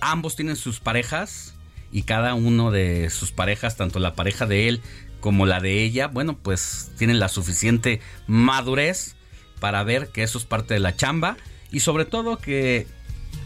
[0.01, 1.55] ambos tienen sus parejas
[1.91, 4.81] y cada uno de sus parejas, tanto la pareja de él
[5.19, 9.15] como la de ella, bueno, pues tienen la suficiente madurez
[9.59, 11.37] para ver que eso es parte de la chamba
[11.71, 12.85] y sobre todo que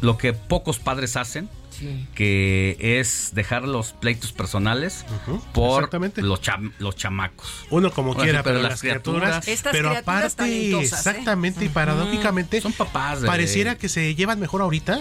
[0.01, 1.49] lo que pocos padres hacen,
[1.79, 2.07] Sí.
[2.15, 5.05] que es dejar los pleitos personales
[5.53, 6.21] por exactamente.
[6.21, 6.39] los,
[6.79, 7.65] los chamacos.
[7.69, 10.79] Uno como Ahora quiera, sí, pero, pero las criaturas, criaturas- Estas pero criaturas aparte, ¿eh?
[10.81, 13.27] exactamente y paradójicamente, Son papás de...
[13.27, 14.99] pareciera que se llevan mejor ahorita.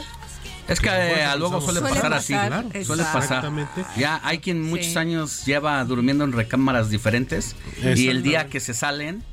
[0.68, 1.64] Es que eh, luego pensamos.
[1.64, 2.34] suele, Suele pasar, pasar, así.
[2.34, 2.84] exacto.
[2.84, 3.52] Suele pasar.
[3.98, 4.96] Ya hay quien muchos Sí.
[4.98, 9.24] años lleva durmiendo en recámaras diferentes y el día que se salen,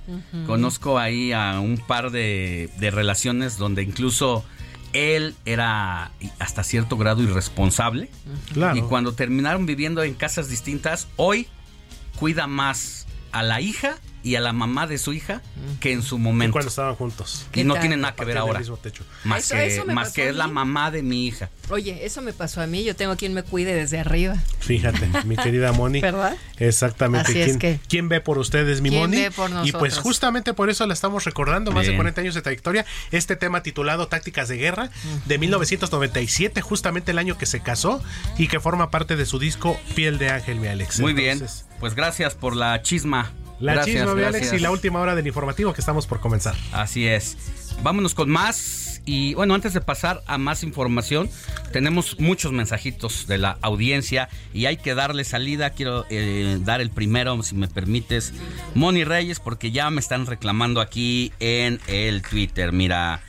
[0.48, 4.44] conozco ahí a un par de, de relaciones donde incluso
[4.94, 8.10] él era hasta cierto grado irresponsable
[8.54, 8.78] Claro.
[8.78, 11.48] y cuando terminaron viviendo en casas distintas, hoy
[12.18, 15.42] cuida más a la hija y a la mamá de su hija
[15.80, 16.52] que en su Y momento.
[16.54, 17.46] cuando estaban juntos.
[17.54, 17.82] Y no tal?
[17.82, 18.60] tiene nada que ver ahora.
[18.60, 19.04] mismo techo.
[19.24, 21.50] Más Eso- que, eso más que es la mamá de mi hija.
[21.70, 22.84] Oye, eso me pasó a mí.
[22.84, 24.36] Yo tengo quien me cuide desde arriba.
[24.60, 26.02] Fíjate, mi querida Moni.
[26.02, 26.36] ¿Verdad?
[26.58, 27.30] Exactamente.
[27.32, 29.18] Así es ¿Quién, que- quién ve por ustedes, mi ¿Quién Moni?
[29.18, 30.00] ve por y pues nosotros?
[30.00, 31.98] justamente por eso la estamos recordando, más de Bien.
[31.98, 34.90] 40 años de trayectoria, este tema titulado Tácticas de Guerra,
[35.26, 38.04] de 1997, justamente el año que se casó
[38.38, 41.00] y que forma parte de su disco Piel de Ángel, mi Alex.
[41.00, 41.42] Muy bien.
[41.80, 43.32] Pues gracias por la chisma.
[43.60, 46.56] La Gracias, chisma, mi Alex, y la última hora del informativo que estamos por comenzar.
[46.72, 47.38] Así es.
[47.84, 49.02] Vámonos con más.
[49.06, 51.30] Y bueno, antes de pasar a más información,
[51.72, 55.72] tenemos muchos mensajitos de la audiencia y hay que darle salida.
[55.72, 58.34] Quiero eh, dar el primero, si me permites,
[58.76, 62.72] Moni Reyes, porque ya me están reclamando aquí en el Twitter.
[62.72, 63.22] Mira,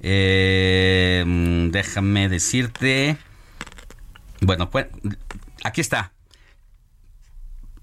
[0.00, 1.22] eh,
[1.70, 3.18] déjame decirte.
[4.40, 4.86] Bueno, pues
[5.64, 6.12] aquí está.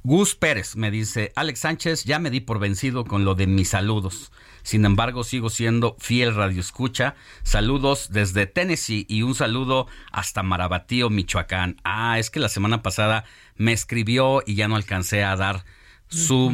[0.05, 3.69] Gus Pérez me dice, Alex Sánchez, ya me di por vencido con lo de mis
[3.69, 4.33] saludos.
[4.61, 7.15] Sin embargo, sigo siendo fiel radioescucha.
[7.43, 11.77] Saludos desde Tennessee y un saludo hasta Marabatío, Michoacán.
[11.85, 13.23] Ah, es que la semana pasada
[13.55, 15.63] me escribió y ya no alcancé a dar
[16.09, 16.53] su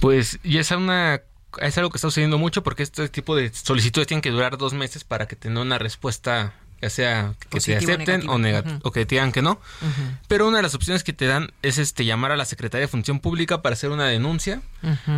[0.00, 0.72] Pues ya es
[1.62, 4.74] es algo que está sucediendo mucho porque este tipo de solicitudes tienen que durar dos
[4.74, 8.32] meses para que tenga una respuesta ya sea que Positivo te acepten negativo.
[8.34, 8.88] o, nega- Ujú.
[8.88, 9.60] o que te digan que no.
[10.28, 12.88] Pero una de las opciones que te dan es este llamar a la Secretaría de
[12.88, 14.62] Función Pública para hacer una denuncia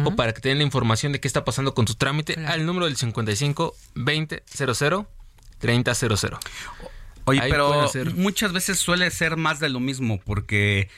[0.04, 2.64] o para que te den la información de qué está pasando con tu trámite al
[2.66, 5.08] número del 55 20 00
[5.58, 6.38] 30 00.
[7.26, 10.88] Oye, Ahí pero hacer- muchas veces suele ser más de lo mismo porque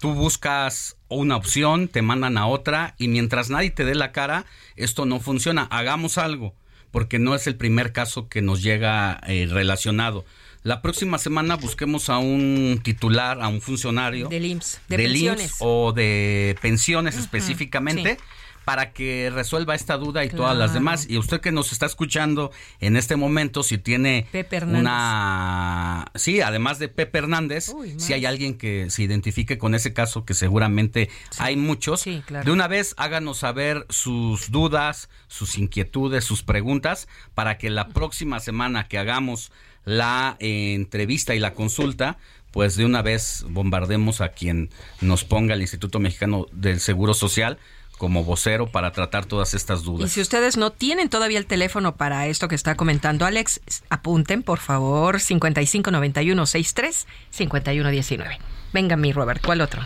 [0.00, 4.44] tú buscas una opción, te mandan a otra y mientras nadie te dé la cara,
[4.76, 5.64] esto no funciona.
[5.70, 6.54] Hagamos algo,
[6.94, 10.24] porque no es el primer caso que nos llega eh, relacionado.
[10.62, 15.50] La próxima semana busquemos a un titular, a un funcionario Del IMSS, de del pensiones.
[15.50, 18.16] IMSS o de pensiones específicamente
[18.64, 21.06] para que resuelva esta duda y todas las demás.
[21.08, 22.50] Y usted que nos está escuchando
[22.80, 24.26] en este momento, si tiene
[24.66, 26.06] una...
[26.14, 30.34] Sí, además de Pepe Hernández, si hay alguien que se identifique con ese caso, que
[30.34, 37.58] seguramente hay muchos, de una vez háganos saber sus dudas, sus inquietudes, sus preguntas, para
[37.58, 39.52] que la próxima semana que hagamos
[39.84, 42.18] la eh, entrevista y la consulta,
[42.50, 44.70] pues de una vez bombardemos a quien
[45.00, 47.58] nos ponga el Instituto Mexicano del Seguro Social
[48.04, 50.10] como vocero para tratar todas estas dudas.
[50.10, 54.42] Y si ustedes no tienen todavía el teléfono para esto que está comentando Alex, apunten
[54.42, 58.38] por favor 559163 5119.
[58.74, 59.80] Venga mi Robert, ¿cuál otro?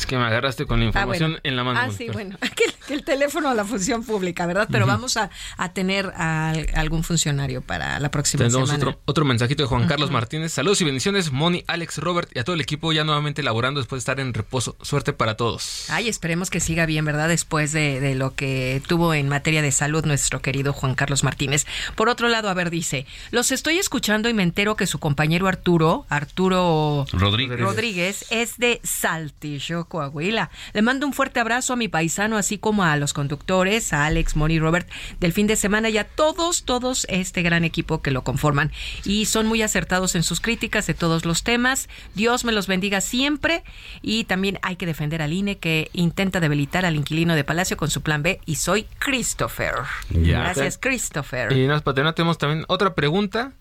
[0.00, 1.78] Es que me agarraste con la ah, información en la mano.
[1.78, 4.66] Ah, sí, bueno, que, el teléfono a la función pública, ¿verdad?
[4.72, 5.28] Pero vamos a,
[5.74, 8.88] tener a, algún funcionario para la próxima Tenemos semana.
[8.88, 10.54] Otro, otro mensajito de Juan Carlos Martínez.
[10.54, 13.98] Saludos y bendiciones, Moni, Alex, Robert y a todo el equipo ya nuevamente laborando después
[13.98, 14.74] de estar en reposo.
[14.80, 15.90] Suerte para todos.
[15.90, 17.28] Ay, esperemos que siga bien, ¿verdad?
[17.28, 21.66] Después de, de lo que tuvo en materia de salud nuestro querido Juan Carlos Martínez.
[21.94, 25.46] Por otro lado, a ver, dice, los estoy escuchando y me entero que su compañero
[25.46, 30.48] Arturo, Arturo Rodríguez, Rodríguez es de Saltillo Coahuila.
[30.72, 34.36] Le mando un fuerte abrazo a mi paisano, así como a los conductores, a Alex,
[34.36, 34.88] Moni, Robert
[35.18, 38.72] del fin de semana y a todos, todos este gran equipo que lo conforman.
[39.04, 41.90] Y son muy acertados en sus críticas de todos los temas.
[42.14, 43.62] Dios me los bendiga siempre.
[44.00, 47.90] Y también hay que defender al INE que intenta debilitar al inquilino de Palacio con
[47.90, 48.40] su plan B.
[48.46, 49.74] Y soy Christopher.
[50.08, 51.52] Gracias, Christopher.
[51.52, 53.52] Y nos tenemos también otra pregunta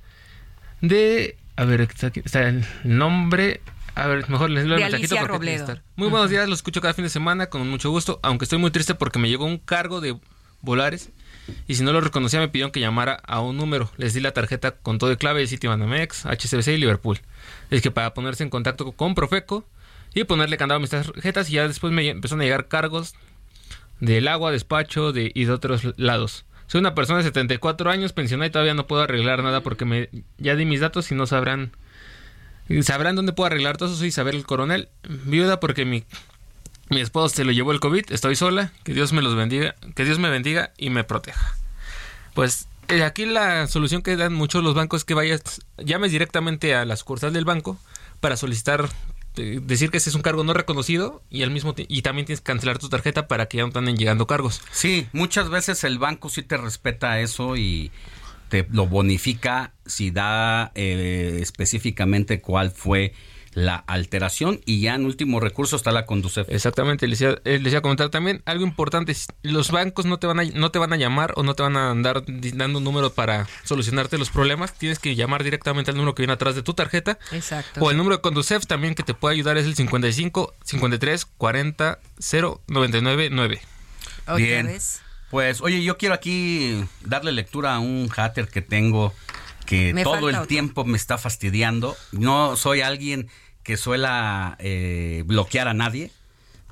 [0.82, 1.36] de.
[1.56, 3.60] A ver, está el nombre
[3.96, 5.64] a ver, mejor les leo el mensajito porque
[5.96, 8.72] Muy buenos días, lo escucho cada fin de semana con mucho gusto, aunque estoy muy
[8.72, 10.18] triste porque me llegó un cargo de
[10.62, 11.12] Volares
[11.68, 13.90] y si no lo reconocía me pidieron que llamara a un número.
[13.98, 17.20] Les di la tarjeta con todo el clave de Citibanamex, HSBC y Liverpool.
[17.70, 19.66] Es que para ponerse en contacto con Profeco
[20.14, 23.16] y ponerle candado a mis tarjetas y ya después me empezaron a llegar cargos
[24.00, 26.46] del agua, despacho de, y de otros lados.
[26.68, 30.10] Soy una persona de 74 años, pensionada y todavía no puedo arreglar nada porque me,
[30.38, 31.72] ya di mis datos y no sabrán
[32.82, 33.98] Sabrán dónde puedo arreglar todo eso.
[33.98, 36.04] Soy Isabel Coronel, viuda porque mi,
[36.90, 38.12] mi esposo se lo llevó el COVID.
[38.12, 38.72] Estoy sola.
[38.84, 39.76] Que Dios me los bendiga.
[39.96, 41.56] Que Dios me bendiga y me proteja.
[42.34, 46.76] Pues eh, aquí la solución que dan muchos los bancos es que vayas, llames directamente
[46.76, 47.78] a la sucursal del banco
[48.20, 48.90] para solicitar
[49.38, 52.42] eh, decir que ese es un cargo no reconocido y al mismo y también tienes
[52.42, 54.62] que cancelar tu tarjeta para que ya no estén llegando cargos.
[54.72, 57.92] Sí, muchas veces el banco sí te respeta eso y
[58.50, 63.14] te lo bonifica si da eh, específicamente cuál fue
[63.54, 66.48] la alteración y ya en último recurso está la Conducef.
[66.50, 70.44] Exactamente, les iba, eh, a comentar también algo importante, los bancos no te van a
[70.44, 73.48] no te van a llamar o no te van a andar dando un número para
[73.64, 77.18] solucionarte los problemas, tienes que llamar directamente al número que viene atrás de tu tarjeta.
[77.32, 77.82] Exacto.
[77.82, 82.00] O el número de Conducef también que te puede ayudar es el 55 53 40
[82.20, 83.62] 0 99 9.
[84.38, 84.80] Bien.
[85.30, 89.14] Pues, oye, yo quiero aquí darle lectura a un hater que tengo
[89.66, 91.96] que todo el tiempo me está fastidiando.
[92.12, 93.30] No soy alguien
[93.62, 96.12] que suela eh, bloquear a nadie.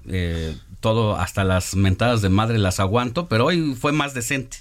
[0.07, 4.57] Eh, todo, hasta las mentadas de madre las aguanto, pero hoy fue más decente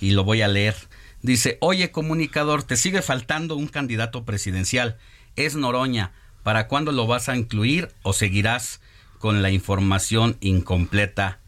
[0.00, 0.76] y lo voy a leer.
[1.22, 4.98] Dice, oye comunicador, te sigue faltando un candidato presidencial.
[5.36, 6.12] Es Noroña.
[6.42, 8.80] ¿Para cuándo lo vas a incluir o seguirás
[9.18, 11.38] con la información incompleta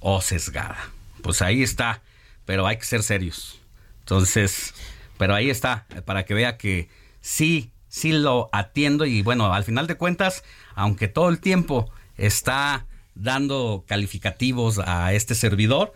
[0.00, 0.93] o sesgada?
[1.24, 2.02] Pues ahí está,
[2.44, 3.58] pero hay que ser serios.
[4.00, 4.74] Entonces,
[5.16, 6.90] pero ahí está, para que vea que
[7.22, 10.44] sí, sí lo atiendo y bueno, al final de cuentas,
[10.74, 15.94] aunque todo el tiempo está dando calificativos a este servidor,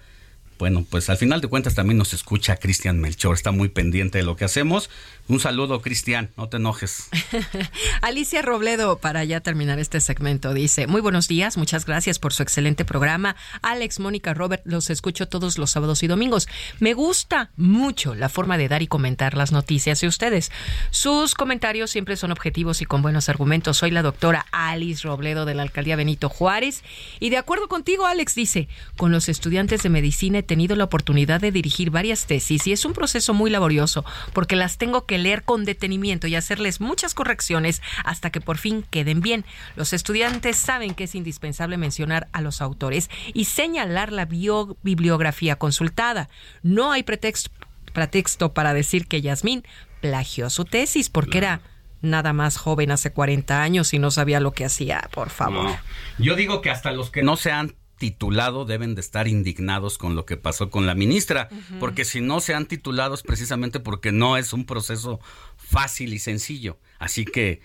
[0.59, 4.25] bueno, pues al final de cuentas también nos escucha Cristian Melchor, está muy pendiente de
[4.25, 4.89] lo que hacemos.
[5.29, 7.11] Un saludo, Cristian, no te enojes.
[8.01, 12.43] Alicia Robledo, para ya terminar este segmento, dice, muy buenos días, muchas gracias por su
[12.43, 13.37] excelente programa.
[13.61, 16.49] Alex, Mónica, Robert, los escucho todos los sábados y domingos.
[16.81, 20.51] Me gusta mucho la forma de dar y comentar las noticias de ustedes.
[20.91, 23.77] Sus comentarios siempre son objetivos y con buenos argumentos.
[23.77, 26.83] Soy la doctora Alice Robledo de la Alcaldía Benito Juárez
[27.21, 31.53] y de acuerdo contigo, Alex, dice, con los estudiantes de medicina tenido la oportunidad de
[31.53, 35.65] dirigir varias tesis y es un proceso muy laborioso porque las tengo que leer con
[35.65, 39.45] detenimiento y hacerles muchas correcciones hasta que por fin queden bien.
[39.77, 46.29] Los estudiantes saben que es indispensable mencionar a los autores y señalar la bibliografía consultada.
[46.63, 47.51] No hay pretexto,
[47.93, 49.65] pretexto para decir que Yasmín
[50.01, 51.61] plagió su tesis porque era
[52.01, 55.77] nada más joven hace 40 años y no sabía lo que hacía, por favor.
[56.19, 60.25] Yo digo que hasta los que no sean titulado deben de estar indignados con lo
[60.25, 61.49] que pasó con la ministra,
[61.81, 65.21] porque si no se han titulado es precisamente porque no es un proceso
[65.57, 66.79] fácil y sencillo.
[66.99, 67.61] Así que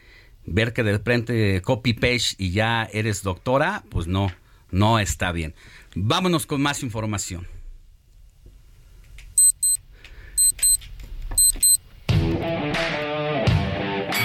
[0.46, 4.32] ver que de frente copy page y ya eres doctora, pues no,
[4.72, 5.56] no está bien.
[5.96, 7.48] Vámonos con más información.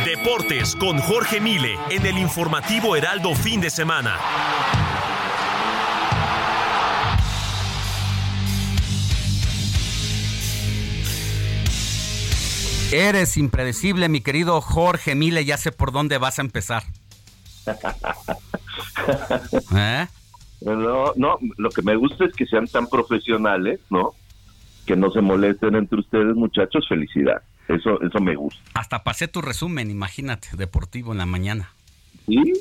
[0.04, 4.16] Deportes con Jorge Mile en el informativo Heraldo fin de semana.
[12.92, 16.84] Eres impredecible, mi querido Jorge Mile, ya sé por dónde vas a empezar.
[19.76, 20.06] ¿Eh?
[20.62, 24.14] No, no, lo que me gusta es que sean tan profesionales, ¿no?
[24.86, 27.42] Que no se molesten entre ustedes, muchachos, felicidad.
[27.68, 28.58] Eso, eso me gusta.
[28.72, 31.70] Hasta pasé tu resumen, imagínate, deportivo en la mañana.
[32.26, 32.54] ¿Sí?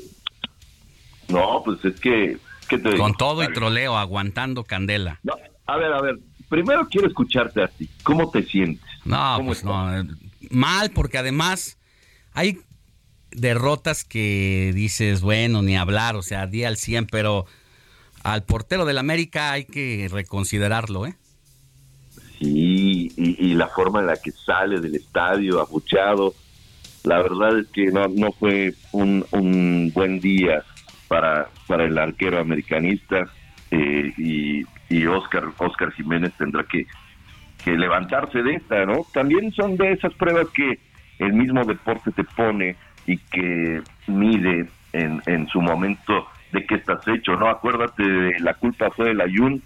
[1.29, 2.37] No, pues es que...
[2.97, 5.21] Con todo y troleo, aguantando candela.
[5.23, 5.35] No,
[5.67, 7.89] a ver, a ver, primero quiero escucharte a ti.
[8.03, 8.96] ¿Cómo te sientes?
[9.07, 9.87] No, pues no.
[10.49, 11.77] Mal, porque además
[12.33, 12.59] hay
[13.31, 17.45] derrotas que dices, bueno, ni hablar, o sea, día al 100, pero
[18.23, 21.15] al portero del América hay que reconsiderarlo, ¿eh?
[22.39, 26.35] Sí, y, la forma en la que sale del estadio, abuchado,
[27.03, 30.63] la verdad es que no, no fue un, un buen día
[31.07, 33.27] para, para el arquero americanista
[33.71, 36.85] eh, y, y Oscar, Oscar Jiménez tendrá que,
[37.67, 39.05] que levantarse de esta, ¿no?
[39.13, 40.79] También son de esas pruebas que
[41.19, 47.05] el mismo deporte te pone y que mide en, en su momento de qué estás
[47.09, 47.49] hecho, ¿no?
[47.49, 49.61] Acuérdate, de la culpa fue del Ayun,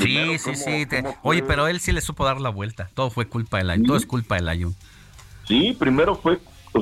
[0.00, 0.86] sí, sí, sí.
[1.22, 2.88] Oye, pero él sí le supo dar la vuelta.
[2.94, 3.86] Todo fue culpa del Ayun.
[3.86, 4.74] Todo es culpa del Ayun.
[5.46, 6.38] Sí, primero fue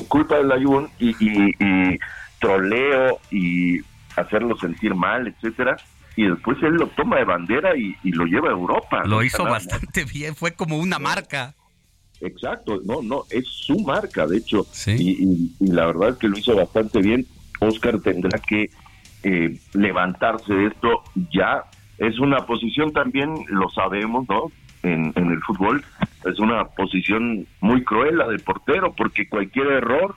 [0.06, 1.98] culpa del Ayun y, y,
[2.38, 3.80] troleo y
[4.14, 5.76] hacerlo sentir mal, etcétera.
[6.16, 9.02] Y después él lo toma de bandera y, lo lleva a Europa.
[9.06, 10.34] Lo hizo bastante bien.
[10.34, 11.54] Fue como una marca.
[12.20, 12.80] Exacto.
[12.84, 14.66] No, no, es su marca, de hecho.
[14.86, 17.26] Y, la verdad es que lo hizo bastante bien.
[17.60, 18.70] Oscar tendrá que
[19.22, 21.64] eh, levantarse de esto ya
[22.00, 24.50] es una posición también, lo sabemos, ¿no?
[24.82, 25.84] En, el fútbol,
[26.24, 30.16] es una posición muy cruel la del portero, porque cualquier error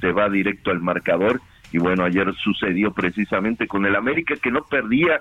[0.00, 1.42] se va directo al marcador.
[1.72, 5.20] Y bueno, ayer sucedió precisamente con el América, que no perdía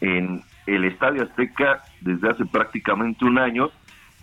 [0.00, 3.70] en el Estadio Azteca desde hace prácticamente un año,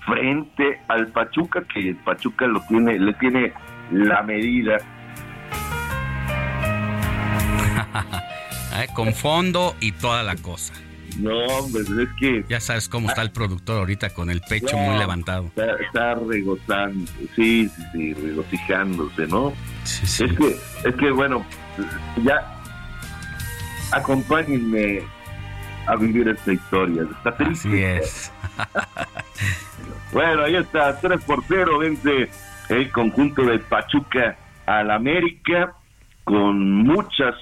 [0.06, 3.53] frente al Pachuca, que el Pachuca lo tiene, le tiene
[3.91, 4.77] la medida.
[8.72, 10.76] Eh, con fondo y toda la cosa.
[11.18, 12.45] No, hombre, pues es que...
[12.48, 15.52] Ya sabes cómo está el productor ahorita con el pecho muy levantado.
[15.56, 19.53] Está, regozando, sí, sí, sí, regocijándose, ¿no?
[19.84, 21.45] Es que, es que bueno,
[22.23, 22.60] ya
[23.91, 25.02] acompáñenme
[25.88, 27.03] a vivir esta historia.
[27.03, 27.68] Está triste.
[27.68, 28.31] Así es.
[30.14, 32.30] bueno, ahí está, 3 por 0, vence
[32.69, 35.73] el conjunto de Pachuca al América
[36.23, 37.36] con muchas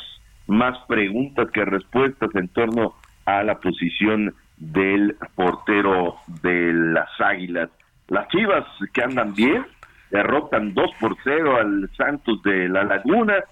[0.48, 2.96] más preguntas que respuestas en torno
[3.28, 7.70] a la posición del portero de las Águilas.
[8.08, 9.66] Las Chivas que andan bien,
[10.10, 13.44] derrotan 2 por 0 al Santos de la Laguna,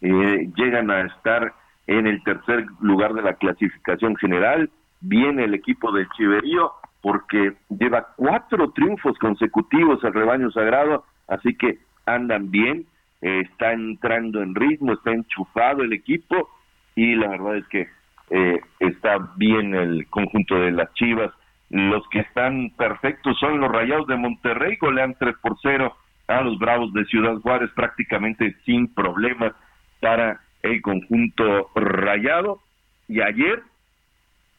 [0.00, 1.54] eh, llegan a estar
[1.86, 4.68] en el tercer lugar de la clasificación general.
[5.00, 11.78] Viene el equipo del Chiverío porque lleva cuatro triunfos consecutivos al rebaño sagrado, así que
[12.04, 12.86] andan bien,
[13.22, 16.50] eh, está entrando en ritmo, está enchufado el equipo
[16.96, 17.99] y la verdad es que
[18.30, 21.32] eh, está bien el conjunto de las Chivas.
[21.68, 25.94] Los que están perfectos son los Rayados de Monterrey, golean 3 por 0
[26.28, 29.52] a los Bravos de Ciudad Juárez prácticamente sin problemas
[30.00, 32.60] para el conjunto rayado.
[33.08, 33.62] Y ayer,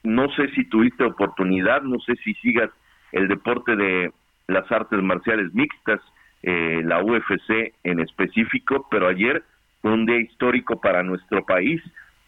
[0.04, 2.70] no sé si tuviste oportunidad, no sé si sigas
[3.12, 4.12] el deporte de
[4.48, 6.02] las artes marciales mixtas,
[6.44, 9.44] eh, la UFC en específico, pero ayer
[9.82, 11.82] fue un día histórico para nuestro país,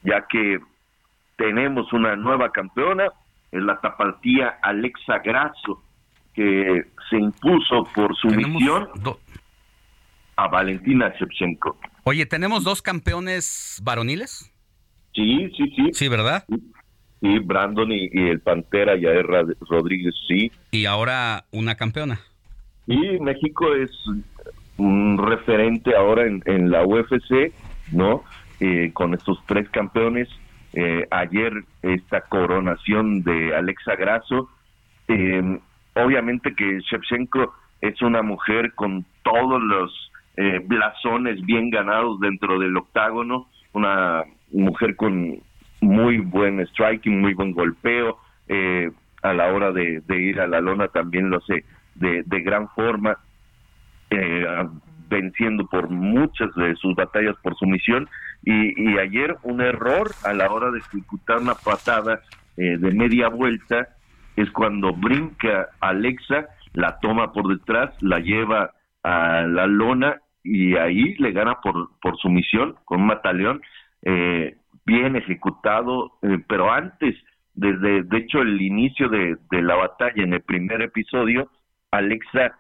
[0.04, 0.60] ya que
[1.36, 3.10] tenemos una nueva campeona,
[3.52, 5.84] en la tapatía Alexa Grasso,
[6.34, 8.90] que se impuso por su misión
[10.36, 11.78] a Valentina Shevchenko.
[12.04, 14.52] Oye, ¿tenemos dos campeones varoniles?
[15.14, 15.90] Sí, sí, sí.
[15.94, 16.46] Sí, ¿verdad?
[17.22, 19.28] Sí, Brandon y, el Pantera Yair
[19.70, 20.52] Rodríguez, sí.
[20.72, 22.20] Y ahora una campeona.
[22.88, 23.92] Sí, México es
[24.78, 27.54] un referente ahora en, la UFC,
[27.92, 28.24] ¿no?
[28.60, 30.28] Eh, con estos tres campeones
[30.74, 34.50] eh, ayer esta coronación de Alexa Grasso.
[35.08, 35.60] Eh,
[35.94, 42.76] obviamente que Shevchenko es una mujer con todos los eh, blasones bien ganados dentro del
[42.76, 45.40] octágono, una mujer con
[45.82, 48.18] muy buen striking, muy buen golpeo,
[49.22, 51.64] a la hora de, ir a la lona también lo hace
[51.96, 53.18] de, de gran forma.
[55.14, 58.10] Venciendo por muchas de sus batallas por sumisión
[58.44, 62.22] y, y ayer un error a la hora de ejecutar una patada
[62.58, 63.88] eh, de media vuelta
[64.36, 68.72] es cuando brinca Alexa, la toma por detrás, la lleva
[69.04, 73.62] a la lona y ahí le gana por, por sumisión con un mataleón
[74.02, 77.16] eh, bien ejecutado, eh, pero antes,
[77.54, 81.50] desde de hecho el inicio de, de la batalla en el primer episodio,
[81.92, 82.56] Alexa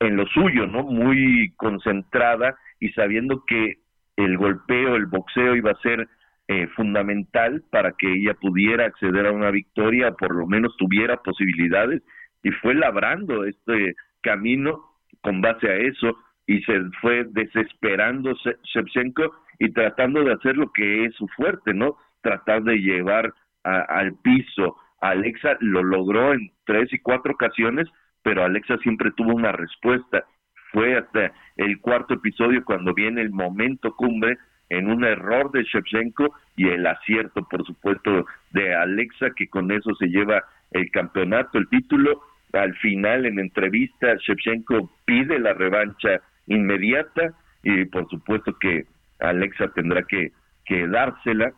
[0.00, 0.82] en lo suyo, ¿no?
[0.82, 3.78] Muy concentrada y sabiendo que
[4.16, 6.08] el golpeo, el boxeo iba a ser
[6.48, 12.02] eh, fundamental para que ella pudiera acceder a una victoria, por lo menos tuviera posibilidades,
[12.42, 14.82] y fue labrando este camino
[15.20, 18.34] con base a eso, y se fue desesperando
[18.64, 19.30] Shevchenko
[19.60, 21.96] y tratando de hacer lo que es su fuerte, ¿no?
[22.22, 23.32] Tratar de llevar
[23.62, 24.76] al piso.
[25.00, 27.86] Alexa lo logró en tres y cuatro ocasiones,
[28.22, 30.24] pero Alexa siempre tuvo una respuesta.
[30.72, 34.38] Fue hasta el cuarto episodio cuando viene el momento cumbre
[34.68, 39.94] en un error de Shevchenko y el acierto, por supuesto, de Alexa, que con eso
[39.96, 42.22] se lleva el campeonato, el título.
[42.52, 47.32] Al final, en entrevista, Shevchenko pide la revancha inmediata
[47.62, 48.86] y por supuesto que
[49.20, 50.32] Alexa tendrá que,
[50.88, 51.52] dársela,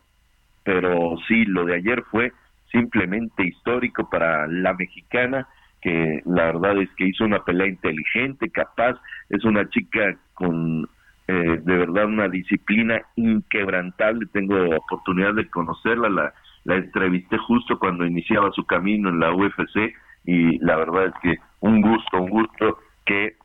[0.64, 2.32] pero sí, lo de ayer fue
[2.70, 5.46] simplemente histórico para la mexicana
[5.82, 8.96] que la verdad es que hizo una pelea inteligente, capaz,
[9.28, 10.88] es una chica con
[11.28, 16.32] eh, de verdad una disciplina inquebrantable, tengo oportunidad de conocerla, la,
[16.64, 19.92] la entrevisté justo cuando iniciaba su camino en la UFC
[20.24, 23.36] y la verdad es que un gusto, un gusto que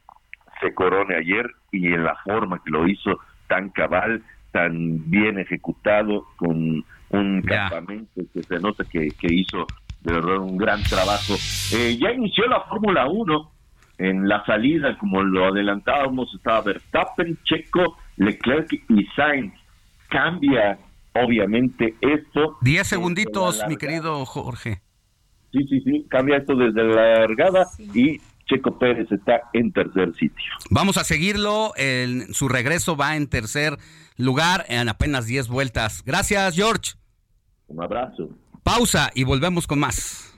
[0.61, 6.26] se corone ayer y en la forma que lo hizo tan cabal, tan bien ejecutado,
[6.35, 9.68] con un campamento que se nota que, que hizo
[10.02, 11.36] de verdad un gran trabajo.
[11.74, 13.52] Eh, ya inició la Fórmula 1
[13.98, 19.53] en la salida, como lo adelantábamos, estaba Verstappen, Checo, Leclerc y Sainz.
[20.10, 20.78] Cambia,
[21.14, 22.57] obviamente, esto.
[22.61, 24.82] Diez segunditos, mi querido Jorge.
[25.52, 30.52] Sí, sí, sí, cambia esto desde la largada y Checo Pérez está en tercer sitio.
[30.69, 33.78] Vamos a seguirlo, en su regreso va en tercer
[34.18, 36.03] lugar en apenas 10 vueltas.
[36.06, 36.94] Gracias, George.
[37.68, 38.30] Un abrazo.
[38.68, 40.34] Pausa y volvemos con más.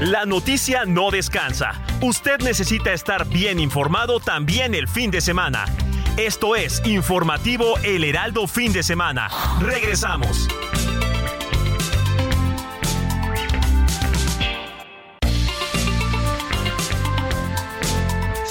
[0.00, 1.80] La noticia no descansa.
[2.00, 5.64] Usted necesita estar bien informado también el fin de semana.
[6.16, 9.28] Esto es Informativo El Heraldo Fin de Semana.
[9.60, 10.48] Regresamos.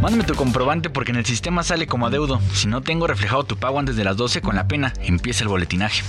[0.00, 2.40] Mándame tu comprobante porque en el sistema sale como adeudo.
[2.54, 5.48] Si no tengo reflejado tu pago antes de las 12 con la pena, empieza el
[5.48, 6.04] boletinaje.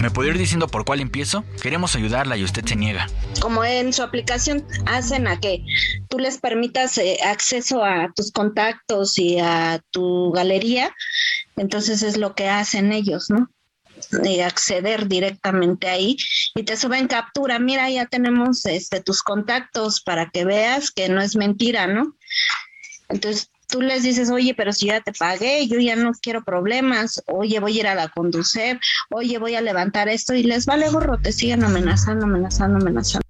[0.00, 1.44] ¿Me puede ir diciendo por cuál empiezo?
[1.62, 3.06] Queremos ayudarla y usted se niega.
[3.40, 5.64] Como en su aplicación hacen a que
[6.08, 10.92] tú les permitas eh, acceso a tus contactos y a tu galería,
[11.56, 13.48] entonces es lo que hacen ellos, ¿no?
[14.10, 16.16] De acceder directamente ahí
[16.56, 17.60] y te suben captura.
[17.60, 22.16] Mira, ya tenemos este, tus contactos para que veas que no es mentira, ¿no?
[23.08, 27.22] Entonces tú les dices, oye, pero si ya te pagué, yo ya no quiero problemas,
[27.26, 28.80] oye, voy a ir a la conducir,
[29.10, 33.26] oye, voy a levantar esto y les vale gorro, te siguen amenazando, amenazando, amenazando.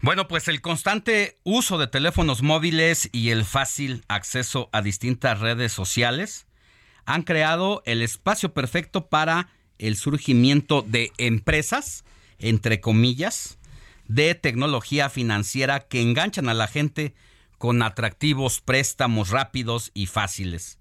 [0.00, 5.72] Bueno, pues el constante uso de teléfonos móviles y el fácil acceso a distintas redes
[5.72, 6.46] sociales
[7.04, 9.48] han creado el espacio perfecto para
[9.78, 12.04] el surgimiento de empresas,
[12.38, 13.58] entre comillas,
[14.08, 17.14] de tecnología financiera que enganchan a la gente
[17.62, 20.80] con atractivos préstamos rápidos y fáciles.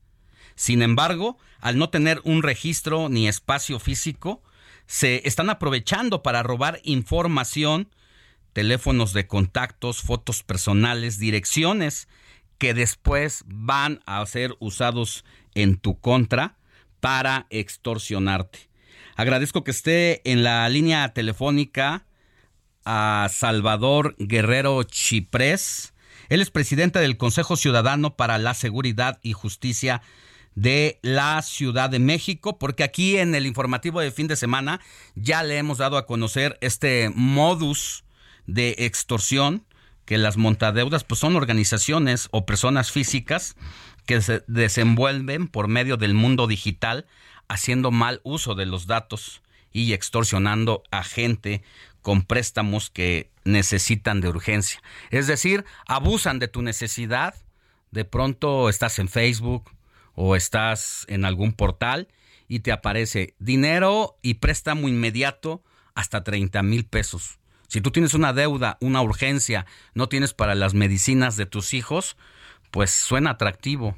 [0.56, 4.41] Sin embargo, al no tener un registro ni espacio físico,
[4.88, 7.88] se están aprovechando para robar información,
[8.53, 12.08] teléfonos de contactos, fotos personales, direcciones
[12.58, 16.58] que después van a ser usados en tu contra
[16.99, 18.72] para extorsionarte.
[19.16, 22.08] Agradezco que esté en la línea telefónica
[22.86, 25.91] a Salvador Guerrero Chiprés.
[26.32, 30.02] Él es presidente del Consejo Ciudadano para la Seguridad y Justicia
[30.56, 34.80] de la Ciudad de México, porque aquí en el informativo de fin de semana
[35.16, 38.06] ya le hemos dado a conocer este modus
[38.48, 39.66] de extorsión
[40.06, 43.58] que las montadeudas pues son organizaciones o personas físicas
[44.06, 47.08] que se desenvuelven por medio del mundo digital
[47.49, 49.41] haciendo mal uso de los datos
[49.74, 51.62] y extorsionando a gente
[52.02, 54.82] con préstamos que necesitan de urgencia.
[55.10, 57.36] Es decir, abusan de tu necesidad.
[57.91, 59.72] De pronto estás en Facebook
[60.15, 62.07] o estás en algún portal
[62.48, 65.64] y te aparece dinero y préstamo inmediato
[65.95, 67.40] hasta 30 mil pesos.
[67.68, 72.18] Si tú tienes una deuda, una urgencia, no tienes para las medicinas de tus hijos,
[72.69, 73.95] pues suena atractivo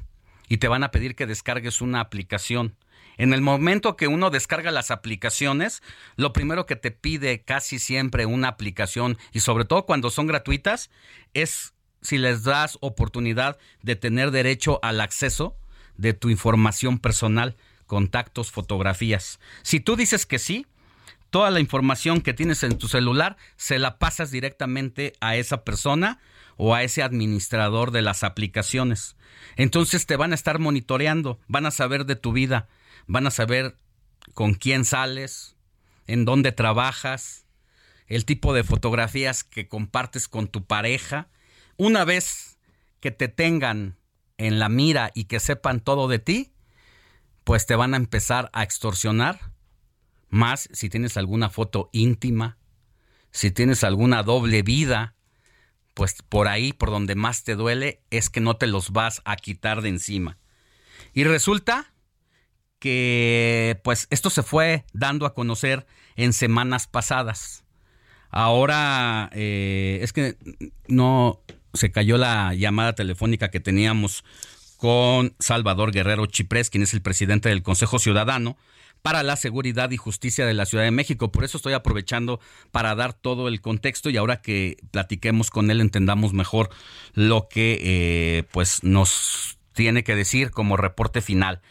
[0.48, 2.76] y te van a pedir que descargues una aplicación.
[3.18, 5.82] En el momento que uno descarga las aplicaciones,
[6.16, 10.90] lo primero que te pide casi siempre una aplicación y sobre todo cuando son gratuitas
[11.34, 15.56] es si les das oportunidad de tener derecho al acceso
[15.98, 19.40] de tu información personal, contactos, fotografías.
[19.62, 20.66] Si tú dices que sí,
[21.30, 26.20] toda la información que tienes en tu celular se la pasas directamente a esa persona
[26.58, 29.16] o a ese administrador de las aplicaciones.
[29.56, 32.68] Entonces te van a estar monitoreando, van a saber de tu vida,
[33.08, 33.78] van a saber
[34.34, 35.56] con quién sales,
[36.08, 37.46] en dónde trabajas,
[38.08, 41.30] el tipo de fotografías que compartes con tu pareja.
[41.78, 42.58] Una vez
[43.00, 43.98] que te tengan
[44.38, 46.54] en la mira y que sepan todo de ti,
[47.44, 49.54] pues te van a empezar a extorsionar
[50.30, 52.58] más si tienes alguna foto íntima,
[53.32, 55.16] si tienes alguna doble vida,
[55.94, 59.36] pues por ahí, por donde más te duele, es que no te los vas a
[59.36, 60.38] quitar de encima.
[61.14, 61.93] Y resulta
[62.84, 65.86] que pues esto se fue dando a conocer
[66.18, 67.64] en semanas pasadas.
[68.30, 70.36] Ahora eh, es que
[70.90, 71.40] no
[71.74, 74.26] se cayó la llamada telefónica que teníamos
[74.76, 78.58] con Salvador Guerrero Chiprés, quien es el presidente del Consejo Ciudadano,
[79.02, 81.32] para la seguridad y justicia de la Ciudad de México.
[81.32, 82.42] Por eso estoy aprovechando
[82.72, 86.70] para dar todo el contexto y ahora que platiquemos con él entendamos mejor
[87.14, 91.62] lo que eh, pues nos tiene que decir como reporte final.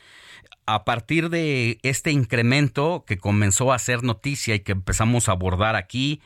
[0.64, 5.74] A partir de este incremento que comenzó a ser noticia y que empezamos a abordar
[5.74, 6.20] aquí,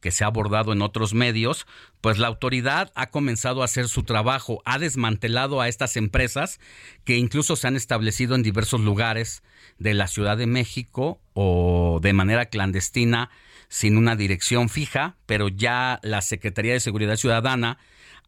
[0.00, 1.66] que se ha abordado en otros medios,
[2.02, 6.60] pues la autoridad ha comenzado a hacer su trabajo, ha desmantelado a estas empresas
[7.04, 9.42] que incluso se han establecido en diversos lugares
[9.78, 13.30] de la Ciudad de México o de manera clandestina
[13.68, 17.78] sin una dirección fija, pero ya la Secretaría de Seguridad Ciudadana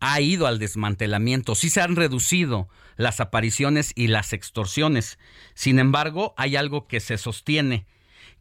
[0.01, 1.55] ha ido al desmantelamiento.
[1.55, 5.18] Sí se han reducido las apariciones y las extorsiones.
[5.55, 7.86] Sin embargo, hay algo que se sostiene,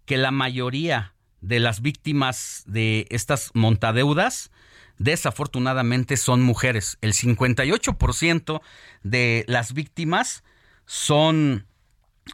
[0.06, 4.52] que la mayoría de las víctimas de estas montadeudas
[4.98, 6.98] desafortunadamente son mujeres.
[7.02, 8.62] El 58%
[9.04, 10.44] de las víctimas
[10.86, 11.68] son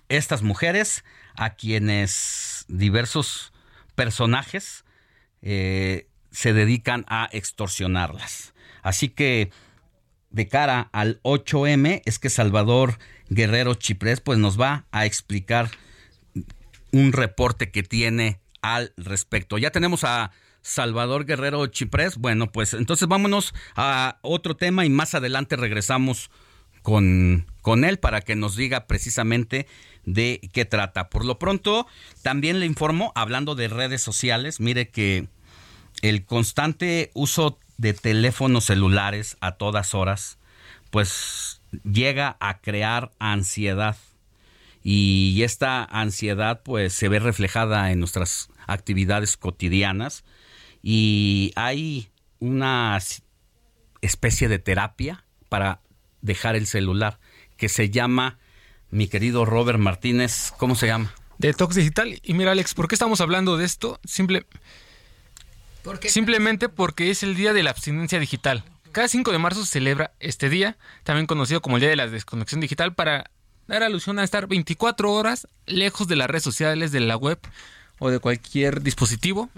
[0.09, 1.03] estas mujeres
[1.35, 3.51] a quienes diversos
[3.95, 4.85] personajes
[5.41, 8.53] eh, se dedican a extorsionarlas.
[8.83, 9.51] Así que
[10.31, 12.97] de cara al 8M es que Salvador
[13.29, 15.69] Guerrero Chiprés pues nos va a explicar
[16.91, 19.57] un reporte que tiene al respecto.
[19.57, 20.31] Ya tenemos a
[20.61, 22.17] Salvador Guerrero Chiprés.
[22.17, 26.29] Bueno, pues entonces vámonos a otro tema y más adelante regresamos
[26.81, 29.67] con, con él para que nos diga precisamente
[30.05, 31.09] de qué trata.
[31.09, 31.87] Por lo pronto,
[32.21, 35.27] también le informo, hablando de redes sociales, mire que
[36.01, 40.37] el constante uso de teléfonos celulares a todas horas,
[40.89, 43.97] pues llega a crear ansiedad
[44.83, 50.23] y esta ansiedad pues se ve reflejada en nuestras actividades cotidianas
[50.81, 52.99] y hay una
[54.01, 55.81] especie de terapia para
[56.21, 57.19] dejar el celular
[57.57, 58.39] que se llama
[58.89, 61.13] mi querido Robert Martínez, ¿cómo se llama?
[61.37, 62.19] Detox digital.
[62.23, 63.99] Y mira Alex, ¿por qué estamos hablando de esto?
[64.03, 64.45] Simple,
[66.05, 68.63] Simplemente porque es el día de la abstinencia digital.
[68.91, 72.07] Cada 5 de marzo se celebra este día, también conocido como el Día de la
[72.07, 73.31] Desconexión Digital, para
[73.67, 77.39] dar alusión a estar 24 horas lejos de las redes sociales, de la web
[78.03, 79.51] o de cualquier dispositivo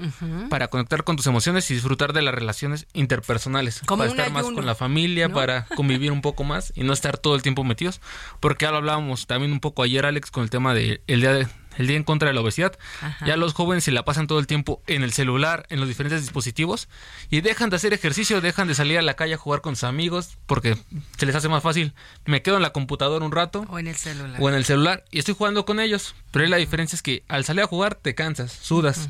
[0.50, 3.82] para conectar con tus emociones y disfrutar de las relaciones interpersonales.
[3.88, 7.36] para estar más con la familia, para convivir un poco más y no estar todo
[7.36, 8.02] el tiempo metidos.
[8.41, 11.48] Porque ya lo hablábamos también un poco ayer, Alex, con el tema del día de,
[11.78, 12.78] el día en contra de la obesidad.
[13.26, 16.22] Ya los jóvenes se la pasan todo el tiempo en el celular, en los diferentes
[16.22, 16.88] dispositivos
[17.30, 19.84] y dejan de hacer ejercicio, dejan de salir a la calle a jugar con sus
[19.86, 20.78] amigos porque
[21.18, 21.94] se les hace más fácil.
[22.26, 23.66] Me quedo en la computadora un rato.
[23.70, 24.41] O en el celular.
[24.41, 26.16] O en el celular y estoy jugando con ellos.
[26.32, 29.10] Pero la diferencia es que al salir a jugar te cansas, sudas.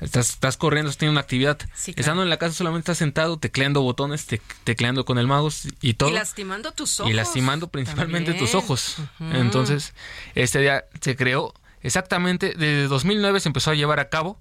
[0.00, 1.58] Estás, estás corriendo, estás teniendo una actividad.
[1.96, 4.26] Estando en la casa solamente estás sentado tecleando botones,
[4.64, 6.10] tecleando con el mouse y todo.
[6.10, 7.10] Y lastimando tus ojos.
[7.10, 8.96] Y lastimando principalmente tus ojos.
[9.18, 9.94] Entonces,
[10.34, 11.52] este día se creó
[11.82, 14.38] Exactamente, desde 2009 se empezó a llevar a cabo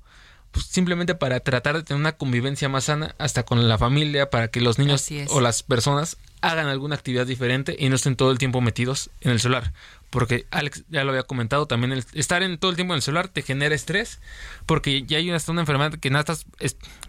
[0.52, 4.48] pues, simplemente para tratar de tener una convivencia más sana hasta con la familia, para
[4.48, 8.38] que los niños o las personas hagan alguna actividad diferente y no estén todo el
[8.38, 9.74] tiempo metidos en el celular.
[10.10, 13.02] Porque Alex ya lo había comentado, también el estar en todo el tiempo en el
[13.02, 14.20] celular te genera estrés,
[14.66, 16.46] porque ya hay una, una enfermedad que nada estás,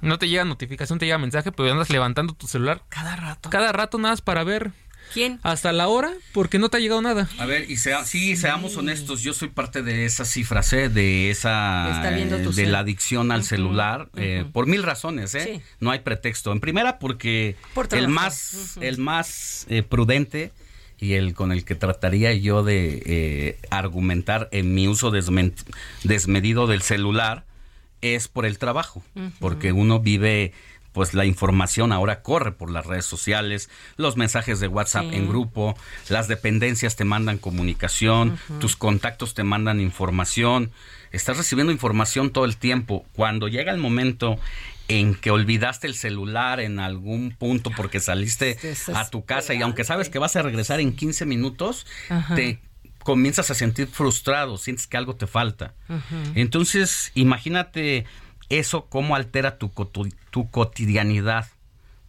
[0.01, 2.83] no te llega notificación, te llega mensaje, pero andas levantando tu celular.
[2.89, 3.51] Cada rato.
[3.51, 4.73] Cada rato nada más para ver
[5.13, 5.41] ¿Quién?
[5.43, 7.29] Hasta la hora, porque no te ha llegado nada.
[7.39, 10.89] A ver, y sea, sí, seamos honestos, yo soy parte de esas cifras, ¿eh?
[10.89, 12.13] de esa
[12.55, 15.63] de la adicción al celular, eh, por mil razones, ¿eh?
[15.81, 16.53] No hay pretexto.
[16.53, 17.57] En primera, porque
[17.93, 20.53] el más, el más eh, prudente
[20.99, 26.83] y el con el que trataría yo de eh, argumentar en mi uso desmedido del
[26.83, 27.45] celular
[28.01, 29.03] es por el trabajo,
[29.41, 30.53] porque uno vive
[30.93, 35.77] pues la información ahora corre por las redes sociales, los mensajes de WhatsApp en grupo,
[36.09, 40.71] las dependencias te mandan comunicación, tus contactos te mandan información,
[41.13, 43.05] estás recibiendo información todo el tiempo.
[43.13, 44.39] Cuando llega el momento
[44.89, 48.59] en que olvidaste el celular en algún punto porque saliste
[48.95, 51.87] a tu casa y aunque sabes que vas a regresar en 15 minutos,
[52.35, 52.59] te
[53.05, 55.75] comienzas a sentir frustrado, sientes que algo te falta.
[56.35, 58.07] Entonces, imagínate
[58.49, 59.71] eso cómo altera tu,
[60.31, 61.47] tu, cotidianidad.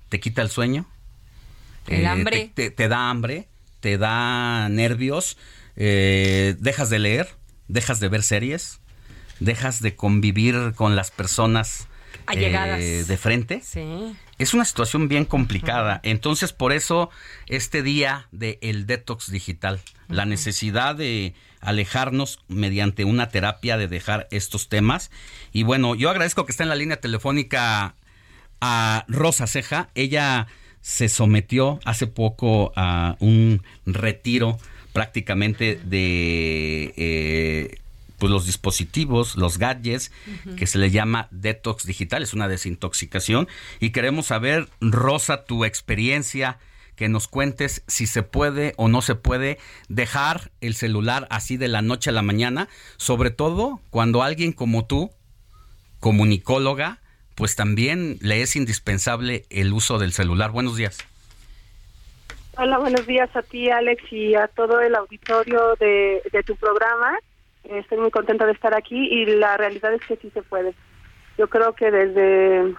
[0.09, 0.85] ¿Te quita el sueño?
[1.87, 2.51] El eh, hambre.
[2.53, 3.47] Te, da hambre,
[3.79, 5.37] te da nervios,
[5.75, 7.29] eh, dejas de leer,
[7.67, 8.79] dejas de ver series,
[9.39, 11.87] dejas de convivir con las personas
[12.31, 13.61] eh, de frente.
[13.63, 14.15] Sí.
[14.39, 15.99] Es una situación bien complicada.
[16.01, 17.09] Entonces, por eso,
[17.47, 24.29] este día del el detox digital, la necesidad de alejarnos mediante una terapia de dejar
[24.31, 25.11] estos temas.
[25.51, 27.95] Y bueno, yo agradezco que está en la línea telefónica
[28.61, 29.89] a Rosa Ceja.
[29.93, 30.47] Ella
[30.79, 34.57] se sometió hace poco a un retiro
[34.93, 37.77] prácticamente de eh,
[38.19, 40.11] pues los dispositivos, los gadgets,
[40.57, 43.47] que se le llama detox digital, es una desintoxicación.
[43.79, 46.59] Y queremos saber, Rosa, tu experiencia
[46.95, 51.69] que nos cuentes si se puede o no se puede dejar el celular así de
[51.69, 52.67] la noche a la mañana,
[52.97, 55.09] sobre todo cuando alguien como tú,
[56.01, 56.99] comunicóloga,
[57.35, 60.51] pues también le es indispensable el uso del celular.
[60.51, 60.97] Buenos días.
[62.57, 67.17] Hola, buenos días a ti, Alex, y a todo el auditorio de, de tu programa.
[67.69, 70.73] Estoy muy contenta de estar aquí y la realidad es que sí se puede.
[71.37, 72.75] Yo creo que desde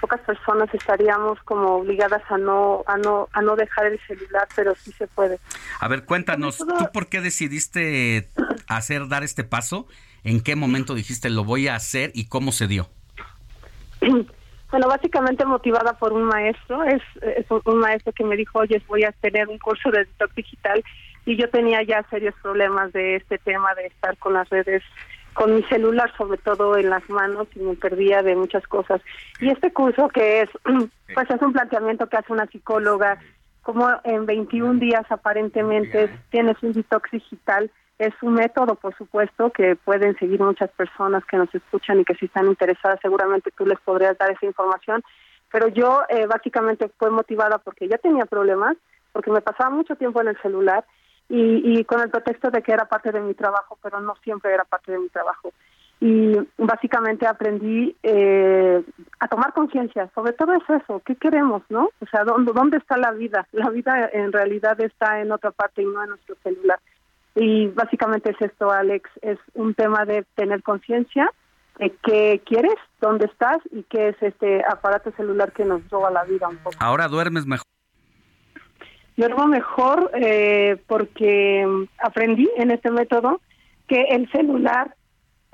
[0.00, 4.74] pocas personas estaríamos como obligadas a no a no a no dejar el celular, pero
[4.74, 5.38] sí se puede.
[5.80, 8.28] A ver, cuéntanos, ¿tú por qué decidiste
[8.68, 9.86] hacer dar este paso?
[10.24, 12.88] ¿En qué momento dijiste lo voy a hacer y cómo se dio?
[14.70, 19.02] Bueno, básicamente motivada por un maestro, es, es un maestro que me dijo, oye, voy
[19.02, 20.84] a tener un curso de TikTok digital
[21.28, 24.82] y yo tenía ya serios problemas de este tema de estar con las redes
[25.34, 29.02] con mi celular sobre todo en las manos y me perdía de muchas cosas.
[29.38, 30.48] Y este curso que es,
[31.14, 33.18] pues es un planteamiento que hace una psicóloga,
[33.60, 39.76] como en 21 días aparentemente tienes un detox digital, es un método, por supuesto, que
[39.76, 43.78] pueden seguir muchas personas que nos escuchan y que si están interesadas seguramente tú les
[43.80, 45.02] podrías dar esa información.
[45.52, 48.78] Pero yo eh, básicamente fue motivada porque ya tenía problemas,
[49.12, 50.86] porque me pasaba mucho tiempo en el celular
[51.28, 54.64] y, con el pretexto de que era parte de mi trabajo, pero no siempre era
[54.64, 55.52] parte de mi trabajo.
[56.00, 58.82] Y básicamente aprendí eh,
[59.18, 61.90] a tomar conciencia, sobre todo es eso, ¿qué queremos, no?
[62.00, 63.46] O sea, ¿dónde, ¿dónde está la vida?
[63.52, 66.78] La vida en realidad está en otra parte y no en nuestro celular.
[67.34, 71.30] Y básicamente es esto, Alex, es un tema de tener conciencia
[71.78, 76.24] de qué quieres, dónde estás y qué es este aparato celular que nos roba la
[76.24, 76.76] vida un poco.
[76.80, 77.64] Ahora duermes mejor
[79.18, 81.66] duermo mejor eh, porque
[81.98, 83.40] aprendí en este método
[83.88, 84.94] que el celular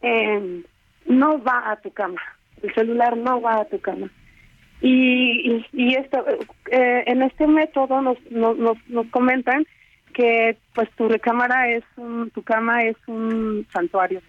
[0.03, 0.63] eh,
[1.07, 2.21] no va a tu cama.
[2.63, 4.11] El celular no va a tu cama.
[4.83, 6.23] Y, y, esto,
[6.71, 9.65] eh, en este método nos, nos, nos comentan
[10.13, 14.21] que pues tu recámara es un, tu cama es un santuario.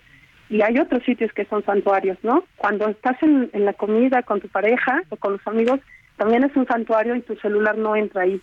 [0.50, 2.46] Y hay otros sitios que son santuarios, ¿no?
[2.56, 5.82] Cuando estás en la comida con tu pareja o con los amigos,
[6.16, 8.40] también es un santuario y tu celular no entra ahí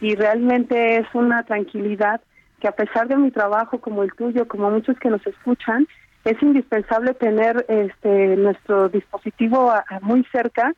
[0.00, 2.20] y realmente es una tranquilidad
[2.60, 5.86] que a pesar de mi trabajo como el tuyo, como muchos que nos escuchan,
[6.24, 10.72] es indispensable tener este nuestro dispositivo muy cerca,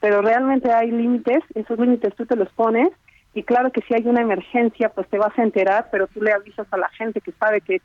[0.00, 2.88] pero realmente hay límites, esos límites tú te los pones
[3.34, 6.32] y claro que si hay una emergencia pues te vas a enterar, pero tú le
[6.32, 7.80] avisas a la gente que sabe que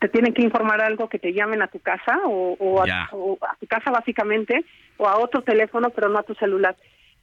[0.00, 3.56] te tienen que informar algo que te llamen a tu casa o, a, o a
[3.58, 4.64] tu casa básicamente
[4.98, 6.76] o a otro teléfono pero no a tu celular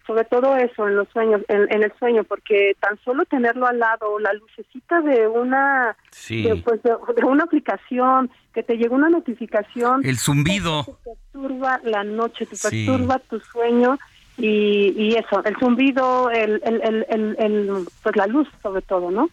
[0.10, 4.18] sobre todo eso en los sueños, en, el sueño, porque tan solo tenerlo al lado,
[4.18, 5.95] la lucecita de una,
[6.27, 12.03] de, pues de, una aplicación, que te llega una notificación, el zumbido, te perturba la
[12.03, 13.99] noche, te perturba tu sueño
[14.36, 19.30] y, y eso, el zumbido, el, el, el, el, pues la luz sobre todo, ¿no?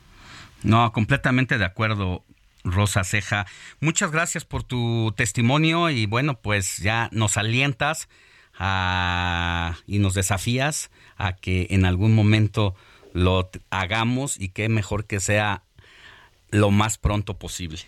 [0.62, 2.22] No, completamente de acuerdo.
[2.68, 3.46] Rosa Ceja,
[3.80, 8.08] muchas gracias por tu testimonio y bueno, pues ya nos alientas
[8.58, 12.74] y nos desafías a que en algún momento
[13.12, 15.62] lo hagamos y que mejor que sea
[16.50, 17.78] lo más pronto posible.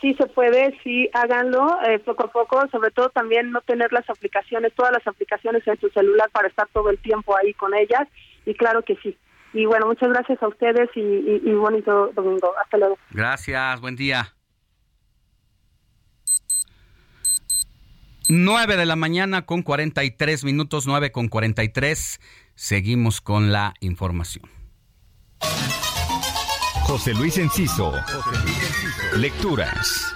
[0.00, 4.08] Sí, se puede, sí, háganlo eh, poco a poco, sobre todo también no tener las
[4.10, 8.08] aplicaciones, todas las aplicaciones en su celular para estar todo el tiempo ahí con ellas
[8.44, 9.16] y claro que sí.
[9.54, 12.52] Y bueno, muchas gracias a ustedes y, y bonito domingo.
[12.60, 12.98] Hasta luego.
[13.10, 14.34] Gracias, buen día.
[18.28, 22.20] 9 de la mañana con 43 minutos, 9 con 43.
[22.54, 24.48] Seguimos con la información.
[26.82, 27.92] José Luis Enciso.
[29.16, 30.11] Lecturas.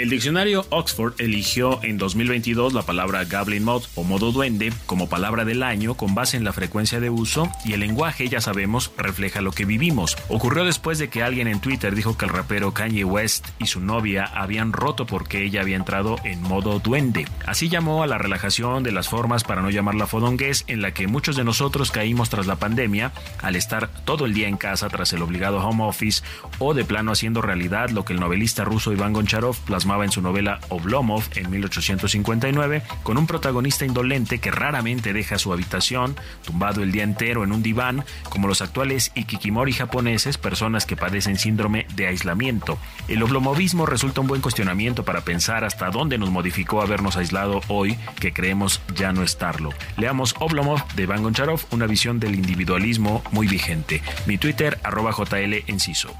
[0.00, 5.44] El diccionario Oxford eligió en 2022 la palabra Goblin Mod o modo duende como palabra
[5.44, 9.42] del año con base en la frecuencia de uso y el lenguaje, ya sabemos, refleja
[9.42, 10.16] lo que vivimos.
[10.30, 13.82] Ocurrió después de que alguien en Twitter dijo que el rapero Kanye West y su
[13.82, 17.26] novia habían roto porque ella había entrado en modo duende.
[17.44, 21.08] Así llamó a la relajación de las formas para no llamarla fodongués en la que
[21.08, 23.12] muchos de nosotros caímos tras la pandemia
[23.42, 26.22] al estar todo el día en casa tras el obligado home office
[26.58, 30.22] o de plano haciendo realidad lo que el novelista ruso Iván Goncharov plasmó en su
[30.22, 36.92] novela Oblomov en 1859, con un protagonista indolente que raramente deja su habitación, tumbado el
[36.92, 42.06] día entero en un diván, como los actuales ikikimori japoneses, personas que padecen síndrome de
[42.06, 42.78] aislamiento.
[43.08, 47.98] El oblomovismo resulta un buen cuestionamiento para pensar hasta dónde nos modificó habernos aislado hoy,
[48.20, 49.70] que creemos ya no estarlo.
[49.96, 54.02] Leamos Oblomov de Van Goncharov, una visión del individualismo muy vigente.
[54.26, 56.14] Mi Twitter, arroba JL Enciso.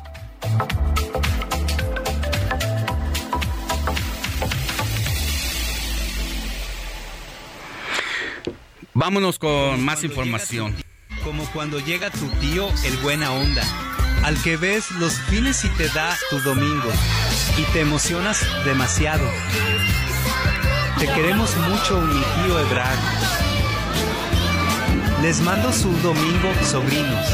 [8.94, 10.74] Vámonos con más información.
[11.24, 13.62] como cuando llega tu tío el buena onda,
[14.24, 16.90] al que ves los fines y te da tu domingo
[17.56, 19.28] y te emocionas demasiado.
[20.98, 22.98] Te queremos mucho, mi tío Ebrard.
[25.22, 27.26] Les mando su domingo, sobrinos.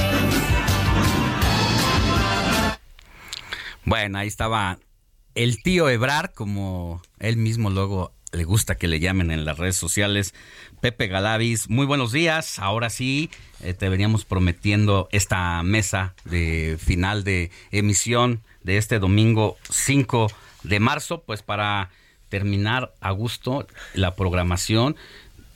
[3.85, 4.79] Bueno, ahí estaba
[5.35, 9.77] el tío Ebrard, como él mismo luego le gusta que le llamen en las redes
[9.77, 10.35] sociales,
[10.81, 12.59] Pepe Galavis, muy buenos días.
[12.59, 13.31] Ahora sí,
[13.63, 20.31] eh, te veníamos prometiendo esta mesa de final de emisión de este domingo 5
[20.65, 21.91] de marzo, pues para
[22.29, 24.97] terminar a gusto la programación.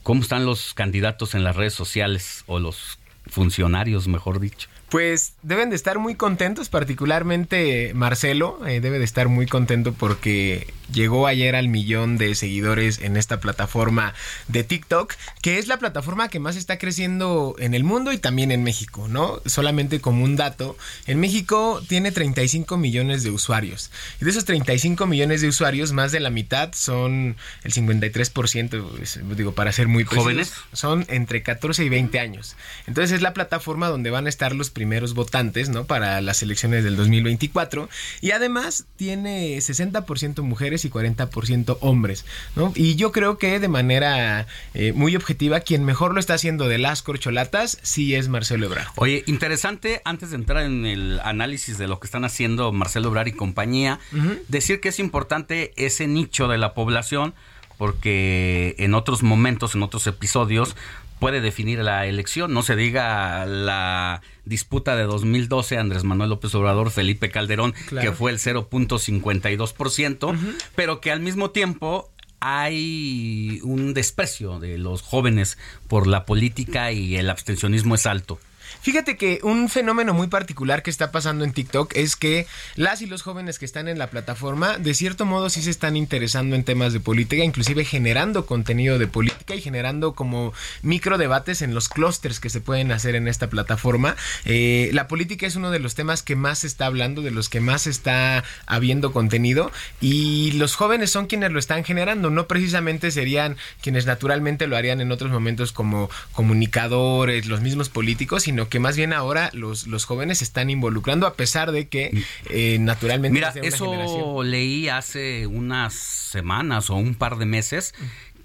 [0.03, 2.97] ¿Cómo están los candidatos en las redes sociales o los
[3.27, 4.67] funcionarios, mejor dicho?
[4.89, 10.67] Pues deben de estar muy contentos, particularmente Marcelo, eh, debe de estar muy contento porque
[10.93, 14.13] llegó ayer al millón de seguidores en esta plataforma
[14.47, 18.51] de TikTok, que es la plataforma que más está creciendo en el mundo y también
[18.51, 19.41] en México, ¿no?
[19.45, 20.77] Solamente como un dato,
[21.07, 23.91] en México tiene 35 millones de usuarios.
[24.19, 29.53] Y de esos 35 millones de usuarios, más de la mitad son el 53%, digo,
[29.53, 32.55] para ser muy precisos, jóvenes, son entre 14 y 20 años.
[32.87, 35.85] Entonces es la plataforma donde van a estar los primeros votantes, ¿no?
[35.85, 37.89] Para las elecciones del 2024.
[38.21, 42.25] Y además tiene 60% mujeres y 40% hombres,
[42.55, 42.71] ¿no?
[42.75, 46.77] Y yo creo que de manera eh, muy objetiva, quien mejor lo está haciendo de
[46.77, 48.87] las corcholatas, sí es Marcelo Ebrard.
[48.95, 53.27] Oye, interesante, antes de entrar en el análisis de lo que están haciendo Marcelo Ebrard
[53.27, 53.99] y compañía,
[54.47, 57.33] decir que es importante ese nicho de la población,
[57.77, 60.75] porque en otros momentos, en otros episodios,
[61.21, 62.51] puede definir la elección.
[62.51, 68.31] No se diga la disputa de 2012 Andrés Manuel López Obrador, Felipe Calderón, que fue
[68.31, 70.35] el 0.52%,
[70.73, 77.15] pero que al mismo tiempo hay un desprecio de los jóvenes por la política y
[77.15, 78.39] el abstencionismo es alto.
[78.81, 83.05] Fíjate que un fenómeno muy particular que está pasando en TikTok es que las y
[83.05, 86.63] los jóvenes que están en la plataforma, de cierto modo sí se están interesando en
[86.63, 90.51] temas de política, inclusive generando contenido de política y generando como
[90.81, 94.15] micro debates en los clústeres que se pueden hacer en esta plataforma.
[94.45, 97.49] Eh, la política es uno de los temas que más se está hablando, de los
[97.49, 103.11] que más está habiendo contenido y los jóvenes son quienes lo están generando, no precisamente
[103.11, 108.79] serían quienes naturalmente lo harían en otros momentos como comunicadores, los mismos políticos, sino que
[108.79, 113.33] más bien ahora los, los jóvenes se están involucrando a pesar de que eh, naturalmente...
[113.33, 117.93] Mira, eso leí hace unas semanas o un par de meses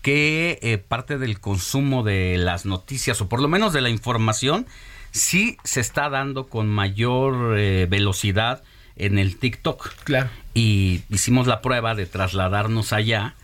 [0.02, 4.66] que eh, parte del consumo de las noticias o por lo menos de la información
[5.12, 8.62] sí se está dando con mayor eh, velocidad
[8.96, 9.94] en el TikTok.
[10.04, 10.28] Claro.
[10.54, 13.34] Y hicimos la prueba de trasladarnos allá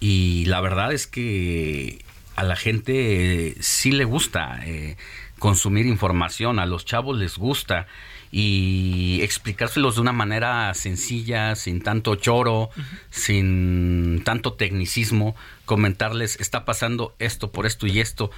[0.00, 2.04] y la verdad es que
[2.36, 4.96] a la gente sí le gusta eh,
[5.38, 7.86] consumir información, a los chavos les gusta
[8.30, 12.70] y explicárselos de una manera sencilla, sin tanto choro,
[13.10, 15.34] sin tanto tecnicismo,
[15.64, 18.30] comentarles está pasando esto por esto y esto,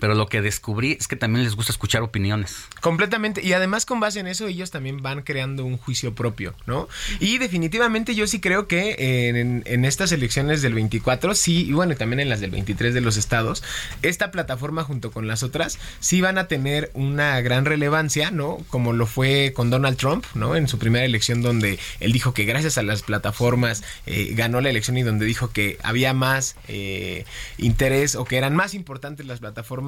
[0.00, 2.56] pero lo que descubrí es que también les gusta escuchar opiniones.
[2.80, 3.42] Completamente.
[3.42, 6.88] Y además con base en eso ellos también van creando un juicio propio, ¿no?
[7.20, 8.96] Y definitivamente yo sí creo que
[9.28, 13.16] en, estas elecciones del 24, sí, y bueno, también en las del 23 de los
[13.16, 13.62] estados,
[14.02, 18.58] esta plataforma junto con las otras sí van a tener una gran relevancia, ¿no?
[18.68, 20.56] Como lo fue con Donald Trump, ¿no?
[20.56, 24.70] En su primera elección donde él dijo que gracias a las plataformas eh, ganó la
[24.70, 27.24] elección y donde dijo que había más eh,
[27.56, 29.87] interés o que eran más importantes las plataformas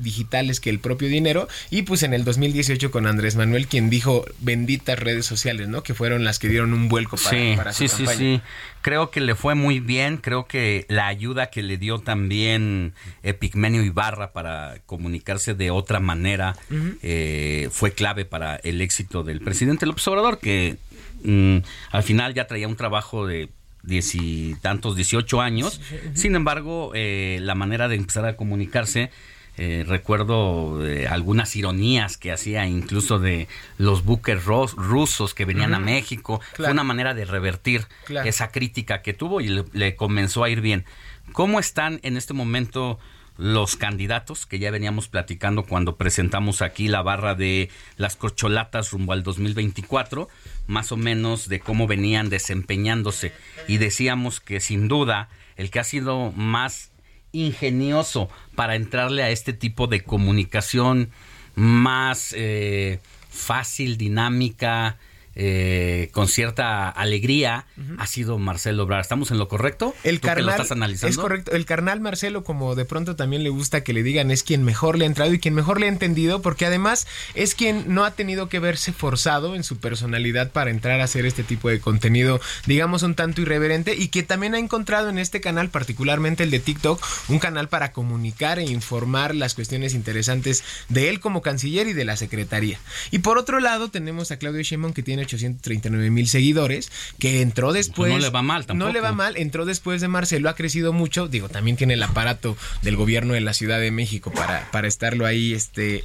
[0.00, 1.48] digitales que el propio dinero.
[1.70, 5.82] Y pues en el 2018 con Andrés Manuel, quien dijo benditas redes sociales, ¿no?
[5.82, 8.40] Que fueron las que dieron un vuelco para, sí, sí, Sí, sí,
[8.82, 10.16] Creo que le fue muy bien.
[10.18, 12.92] Creo que la ayuda que le dio también
[13.22, 16.56] Epigmenio Ibarra para comunicarse de otra manera
[17.02, 20.76] eh, fue clave para el éxito del presidente López Obrador, que
[21.24, 21.58] mm,
[21.90, 23.48] al final ya traía un trabajo de
[23.86, 25.80] diez y tantos, 18 años.
[26.14, 29.10] Sin embargo, eh, la manera de empezar a comunicarse
[29.58, 35.78] eh, recuerdo eh, algunas ironías que hacía incluso de los buques rusos que venían a
[35.78, 36.42] México.
[36.54, 37.86] Fue una manera de revertir
[38.24, 40.84] esa crítica que tuvo y le, comenzó a ir bien.
[41.32, 42.98] ¿Cómo están en este momento
[43.38, 49.14] los candidatos que ya veníamos platicando cuando presentamos aquí la barra de las corcholatas rumbo
[49.14, 50.28] al 2024?
[50.66, 53.32] Más o menos de cómo venían desempeñándose.
[53.68, 56.90] Y decíamos que sin duda el que ha sido más
[57.32, 61.10] ingenioso para entrarle a este tipo de comunicación
[61.54, 64.98] más eh, fácil, dinámica,
[65.38, 67.66] eh, con cierta alegría
[67.98, 69.02] ha sido Marcelo Obrador.
[69.02, 69.94] ¿Estamos en lo correcto?
[70.02, 71.52] El carnal, Es correcto.
[71.52, 74.96] El carnal Marcelo, como de pronto también le gusta que le digan, es quien mejor
[74.96, 78.12] le ha entrado y quien mejor le ha entendido, porque además es quien no ha
[78.12, 82.40] tenido que verse forzado en su personalidad para entrar a hacer este tipo de contenido,
[82.66, 86.60] digamos, un tanto irreverente y que también ha encontrado en este canal, particularmente el de
[86.60, 91.92] TikTok, un canal para comunicar e informar las cuestiones interesantes de él como canciller y
[91.92, 92.78] de la secretaría.
[93.10, 97.72] Y por otro lado, tenemos a Claudio Sheinbaum que tiene 839 mil seguidores, que entró
[97.72, 98.12] después.
[98.12, 98.86] no le va mal tampoco.
[98.86, 101.28] No le va mal, entró después de Marcelo, ha crecido mucho.
[101.28, 105.26] Digo, también tiene el aparato del gobierno de la Ciudad de México para, para estarlo
[105.26, 106.04] ahí, este,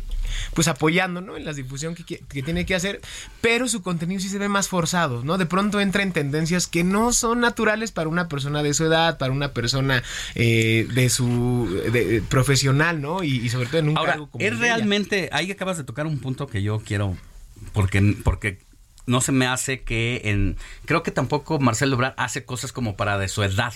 [0.53, 1.37] pues apoyando, ¿no?
[1.37, 3.01] En la difusión que, que, tiene que hacer,
[3.41, 5.37] pero su contenido sí se ve más forzado, ¿no?
[5.37, 9.17] De pronto entra en tendencias que no son naturales para una persona de su edad,
[9.17, 10.03] para una persona
[10.35, 13.23] eh, de su de, profesional, ¿no?
[13.23, 16.61] Y, sobre todo en un Ahora, Es realmente, ahí acabas de tocar un punto que
[16.61, 17.17] yo quiero,
[17.73, 18.59] porque, porque
[19.11, 23.17] no se me hace que en creo que tampoco Marcelo Ebrard hace cosas como para
[23.17, 23.73] de su edad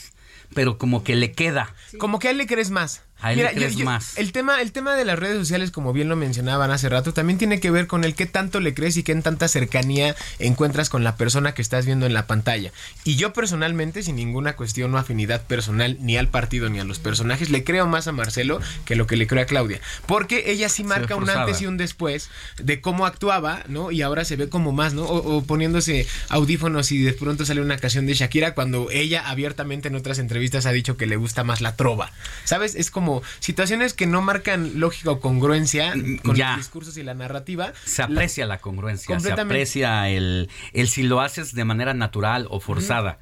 [0.53, 1.73] pero como que le queda.
[1.97, 3.51] Como que a él le crees más Mira,
[3.83, 4.17] más.
[4.17, 7.39] El tema, el tema de las redes sociales, como bien lo mencionaban hace rato, también
[7.39, 10.89] tiene que ver con el qué tanto le crees y qué en tanta cercanía encuentras
[10.89, 12.71] con la persona que estás viendo en la pantalla.
[13.03, 16.99] Y yo personalmente, sin ninguna cuestión o afinidad personal, ni al partido ni a los
[16.99, 19.79] personajes, le creo más a Marcelo que lo que le creo a Claudia.
[20.05, 23.91] Porque ella sí marca un antes y un después de cómo actuaba, ¿no?
[23.91, 25.03] Y ahora se ve como más, ¿no?
[25.03, 29.95] O, poniéndose audífonos y de pronto sale una canción de Shakira cuando ella abiertamente en
[29.95, 32.11] otras entrevistas ha dicho que le gusta más la trova.
[32.43, 32.75] ¿Sabes?
[32.75, 33.05] Es como
[33.40, 35.93] situaciones que no marcan lógica o congruencia
[36.24, 37.74] con los discursos y la narrativa.
[37.85, 42.59] Se aprecia la, congruencia, se aprecia el, el si lo haces de manera natural o
[42.59, 43.19] forzada.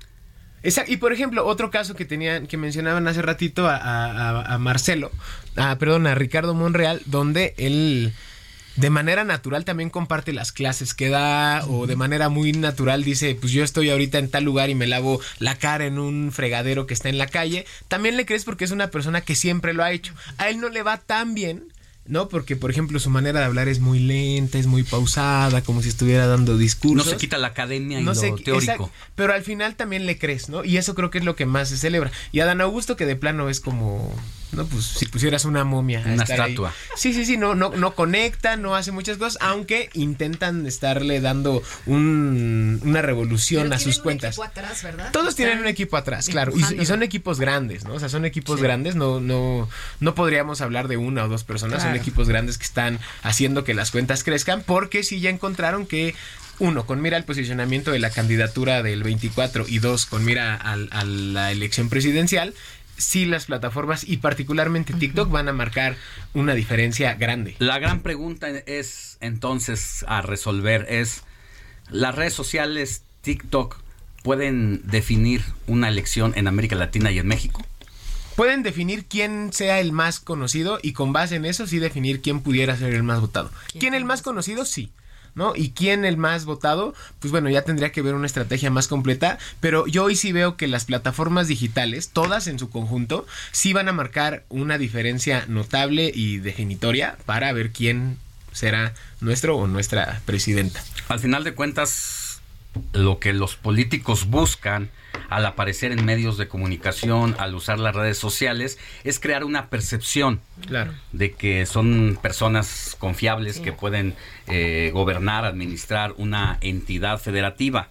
[0.88, 5.12] Y por ejemplo, otro caso que tenían, que mencionaban hace ratito a, a Marcelo,
[5.58, 8.14] a, perdón, a Ricardo Monreal, donde él
[8.76, 13.36] de manera natural también comparte las clases que da o de manera muy natural dice,
[13.40, 16.88] pues yo estoy ahorita en tal lugar y me lavo la cara en un fregadero
[16.88, 19.84] que está en la calle, también le crees porque es una persona que siempre lo
[19.84, 20.14] ha hecho.
[20.38, 21.66] A él no le va tan bien,
[22.06, 22.28] ¿no?
[22.28, 25.90] Porque, por ejemplo, su manera de hablar es muy lenta, es muy pausada, como si
[25.90, 27.06] estuviera dando discursos.
[27.06, 28.92] No se quita la academia y no lo teórico.
[29.16, 30.64] pero al final también le crees, ¿no?
[30.64, 32.12] Y eso creo que es lo que más se celebra.
[32.32, 34.14] Y Adán Augusto, que de plano es como
[34.54, 34.66] ¿no?
[34.66, 36.02] Pues si pusieras una momia.
[36.06, 36.74] Una estatua.
[36.96, 41.62] Sí, sí, sí, no, no, no conecta, no hace muchas cosas, aunque intentan estarle dando
[41.86, 44.40] un, una revolución a sus cuentas.
[44.40, 45.12] atrás, ¿verdad?
[45.12, 46.54] Todos tienen un equipo atrás, claro.
[46.56, 47.96] Y, y, son equipos grandes, ¿no?
[47.96, 48.64] O sea, son equipos sí.
[48.64, 51.92] grandes, no, no, no podríamos hablar de una o dos personas, claro.
[51.92, 56.16] son equipos grandes que están haciendo que las cuentas crezcan, porque sí ya encontraron que
[56.60, 60.88] uno, con mira al posicionamiento de la candidatura del 24 y dos, con mira al,
[60.92, 62.54] a la elección presidencial,
[62.98, 65.96] sí las plataformas y particularmente TikTok van a marcar
[66.34, 67.56] una diferencia grande.
[67.60, 71.24] La gran pregunta es entonces a resolver es,
[71.90, 73.78] ¿las redes sociales TikTok
[74.24, 77.66] pueden definir una elección en América Latina y en México?
[78.36, 82.42] Pueden definir quién sea el más conocido y con base en eso sí definir quién
[82.42, 83.52] pudiera ser el más votado.
[83.68, 84.66] ¿Quién, ¿Quién el más conocido?
[84.66, 84.92] Sí.
[85.36, 85.54] ¿No?
[85.56, 89.38] Y quién el más votado, pues bueno, ya tendría que ver una estrategia más completa,
[89.60, 93.90] pero yo hoy sí veo que las plataformas digitales, todas en su conjunto, sí van
[93.90, 98.18] a marcar una diferencia notable y definitoria para ver quién
[98.52, 100.84] será nuestro o nuestra presidenta.
[101.08, 102.23] Al final de cuentas,
[102.94, 104.90] lo que los políticos buscan
[105.30, 110.42] al aparecer en medios de comunicación, al usar las redes sociales, es crear una percepción
[110.68, 110.94] claro.
[111.12, 114.16] de que son personas confiables que pueden
[114.48, 117.90] eh, gobernar, administrar una entidad federativa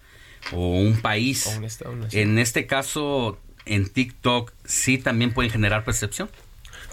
[0.51, 1.47] o un país.
[1.47, 6.29] O un estado, en este caso, en TikTok sí también pueden generar percepción.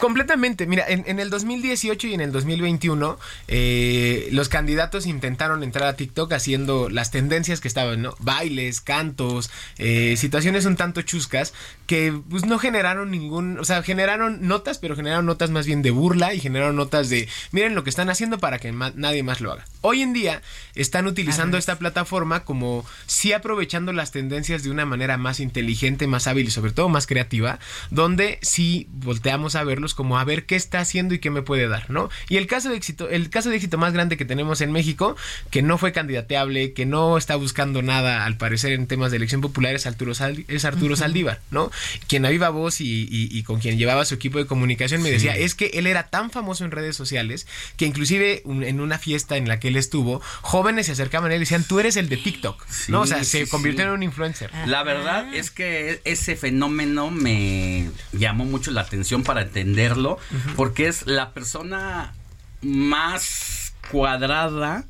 [0.00, 0.66] Completamente.
[0.66, 5.94] Mira, en, en, el 2018 y en el 2021, eh, los candidatos intentaron entrar a
[5.94, 8.14] TikTok haciendo las tendencias que estaban, ¿no?
[8.18, 11.52] Bailes, cantos, eh, situaciones un tanto chuscas
[11.86, 13.58] que pues, no generaron ningún.
[13.58, 17.28] O sea, generaron notas, pero generaron notas más bien de burla y generaron notas de
[17.52, 19.66] miren lo que están haciendo para que nadie más lo haga.
[19.82, 20.40] Hoy en día
[20.74, 26.26] están utilizando esta plataforma como sí aprovechando las tendencias de una manera más inteligente, más
[26.26, 27.58] hábil y sobre todo más creativa,
[27.90, 31.68] donde sí volteamos a verlos como a ver qué está haciendo y qué me puede
[31.68, 32.10] dar, ¿no?
[32.28, 35.16] Y el caso de éxito, el caso de éxito más grande que tenemos en México,
[35.50, 39.40] que no fue candidateable, que no está buscando nada al parecer en temas de elección
[39.40, 41.00] popular es Arturo, Sal, es Arturo uh -huh.
[41.00, 41.70] Saldívar, ¿no?
[42.08, 45.08] Quien a viva voz y, y, y, con quien llevaba su equipo de comunicación me
[45.08, 45.14] sí.
[45.14, 47.46] decía, es que él era tan famoso en redes sociales
[47.76, 51.34] que inclusive un, en una fiesta en la que él estuvo, jóvenes se acercaban a
[51.34, 53.02] él y decían, tú eres el de TikTok, sí, ¿no?
[53.02, 54.50] O sea, se convirtió en un influencer.
[54.66, 60.54] La verdad es que ese fenómeno me llamó mucho la atención para entender Uh -huh.
[60.56, 62.14] porque es la persona
[62.62, 64.84] más cuadrada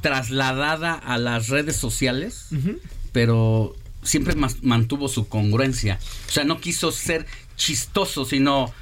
[0.00, 2.78] trasladada a las redes sociales, uh -huh.
[3.12, 5.98] pero siempre mantuvo su congruencia.
[6.28, 8.72] O sea, no quiso ser chistoso, sino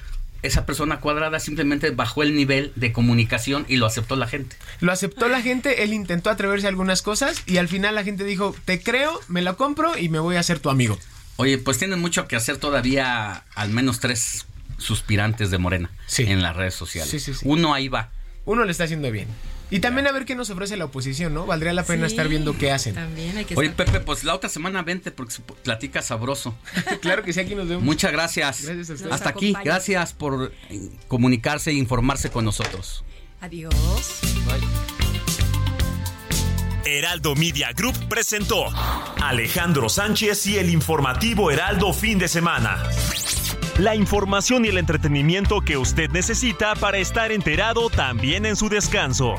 [0.42, 4.56] esa persona cuadrada simplemente bajó el nivel de comunicación y lo aceptó la gente.
[4.80, 8.24] Lo aceptó la gente, él intentó atreverse a algunas cosas y al final la gente
[8.24, 10.98] dijo, te creo, me la compro y me voy a ser tu amigo.
[11.36, 14.44] Oye, pues tienen mucho que hacer todavía, al menos tres
[14.78, 16.24] suspirantes de Morena sí.
[16.24, 17.10] en las redes sociales.
[17.10, 18.10] Sí, sí, Uno ahí va.
[18.44, 19.28] Uno le está haciendo bien.
[19.70, 21.46] Y también a ver qué nos ofrece la oposición, ¿no?
[21.46, 22.94] Valdría la pena estar viendo qué hacen.
[22.94, 26.54] También hay que Oye, Pepe, pues la otra semana vente porque platica sabroso.
[27.00, 27.82] claro que sí, aquí nos vemos.
[27.82, 28.64] Muchas gracias.
[28.64, 30.52] gracias Hasta aquí, gracias por
[31.08, 33.04] comunicarse e informarse con nosotros.
[33.40, 33.74] Adiós.
[34.46, 35.04] Bye.
[36.86, 38.66] Heraldo Media Group presentó
[39.22, 42.82] Alejandro Sánchez y el informativo Heraldo fin de semana.
[43.78, 49.34] La información y el entretenimiento que usted necesita para estar enterado también en su descanso.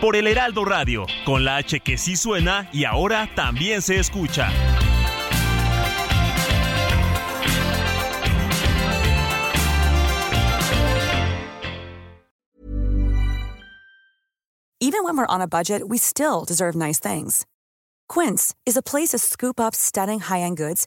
[0.00, 4.48] Por el Heraldo Radio, con la H que sí suena y ahora también se escucha.
[14.80, 17.44] Even when we're on a budget, we still deserve nice things.
[18.08, 20.86] Quince is a place to scoop up stunning high-end goods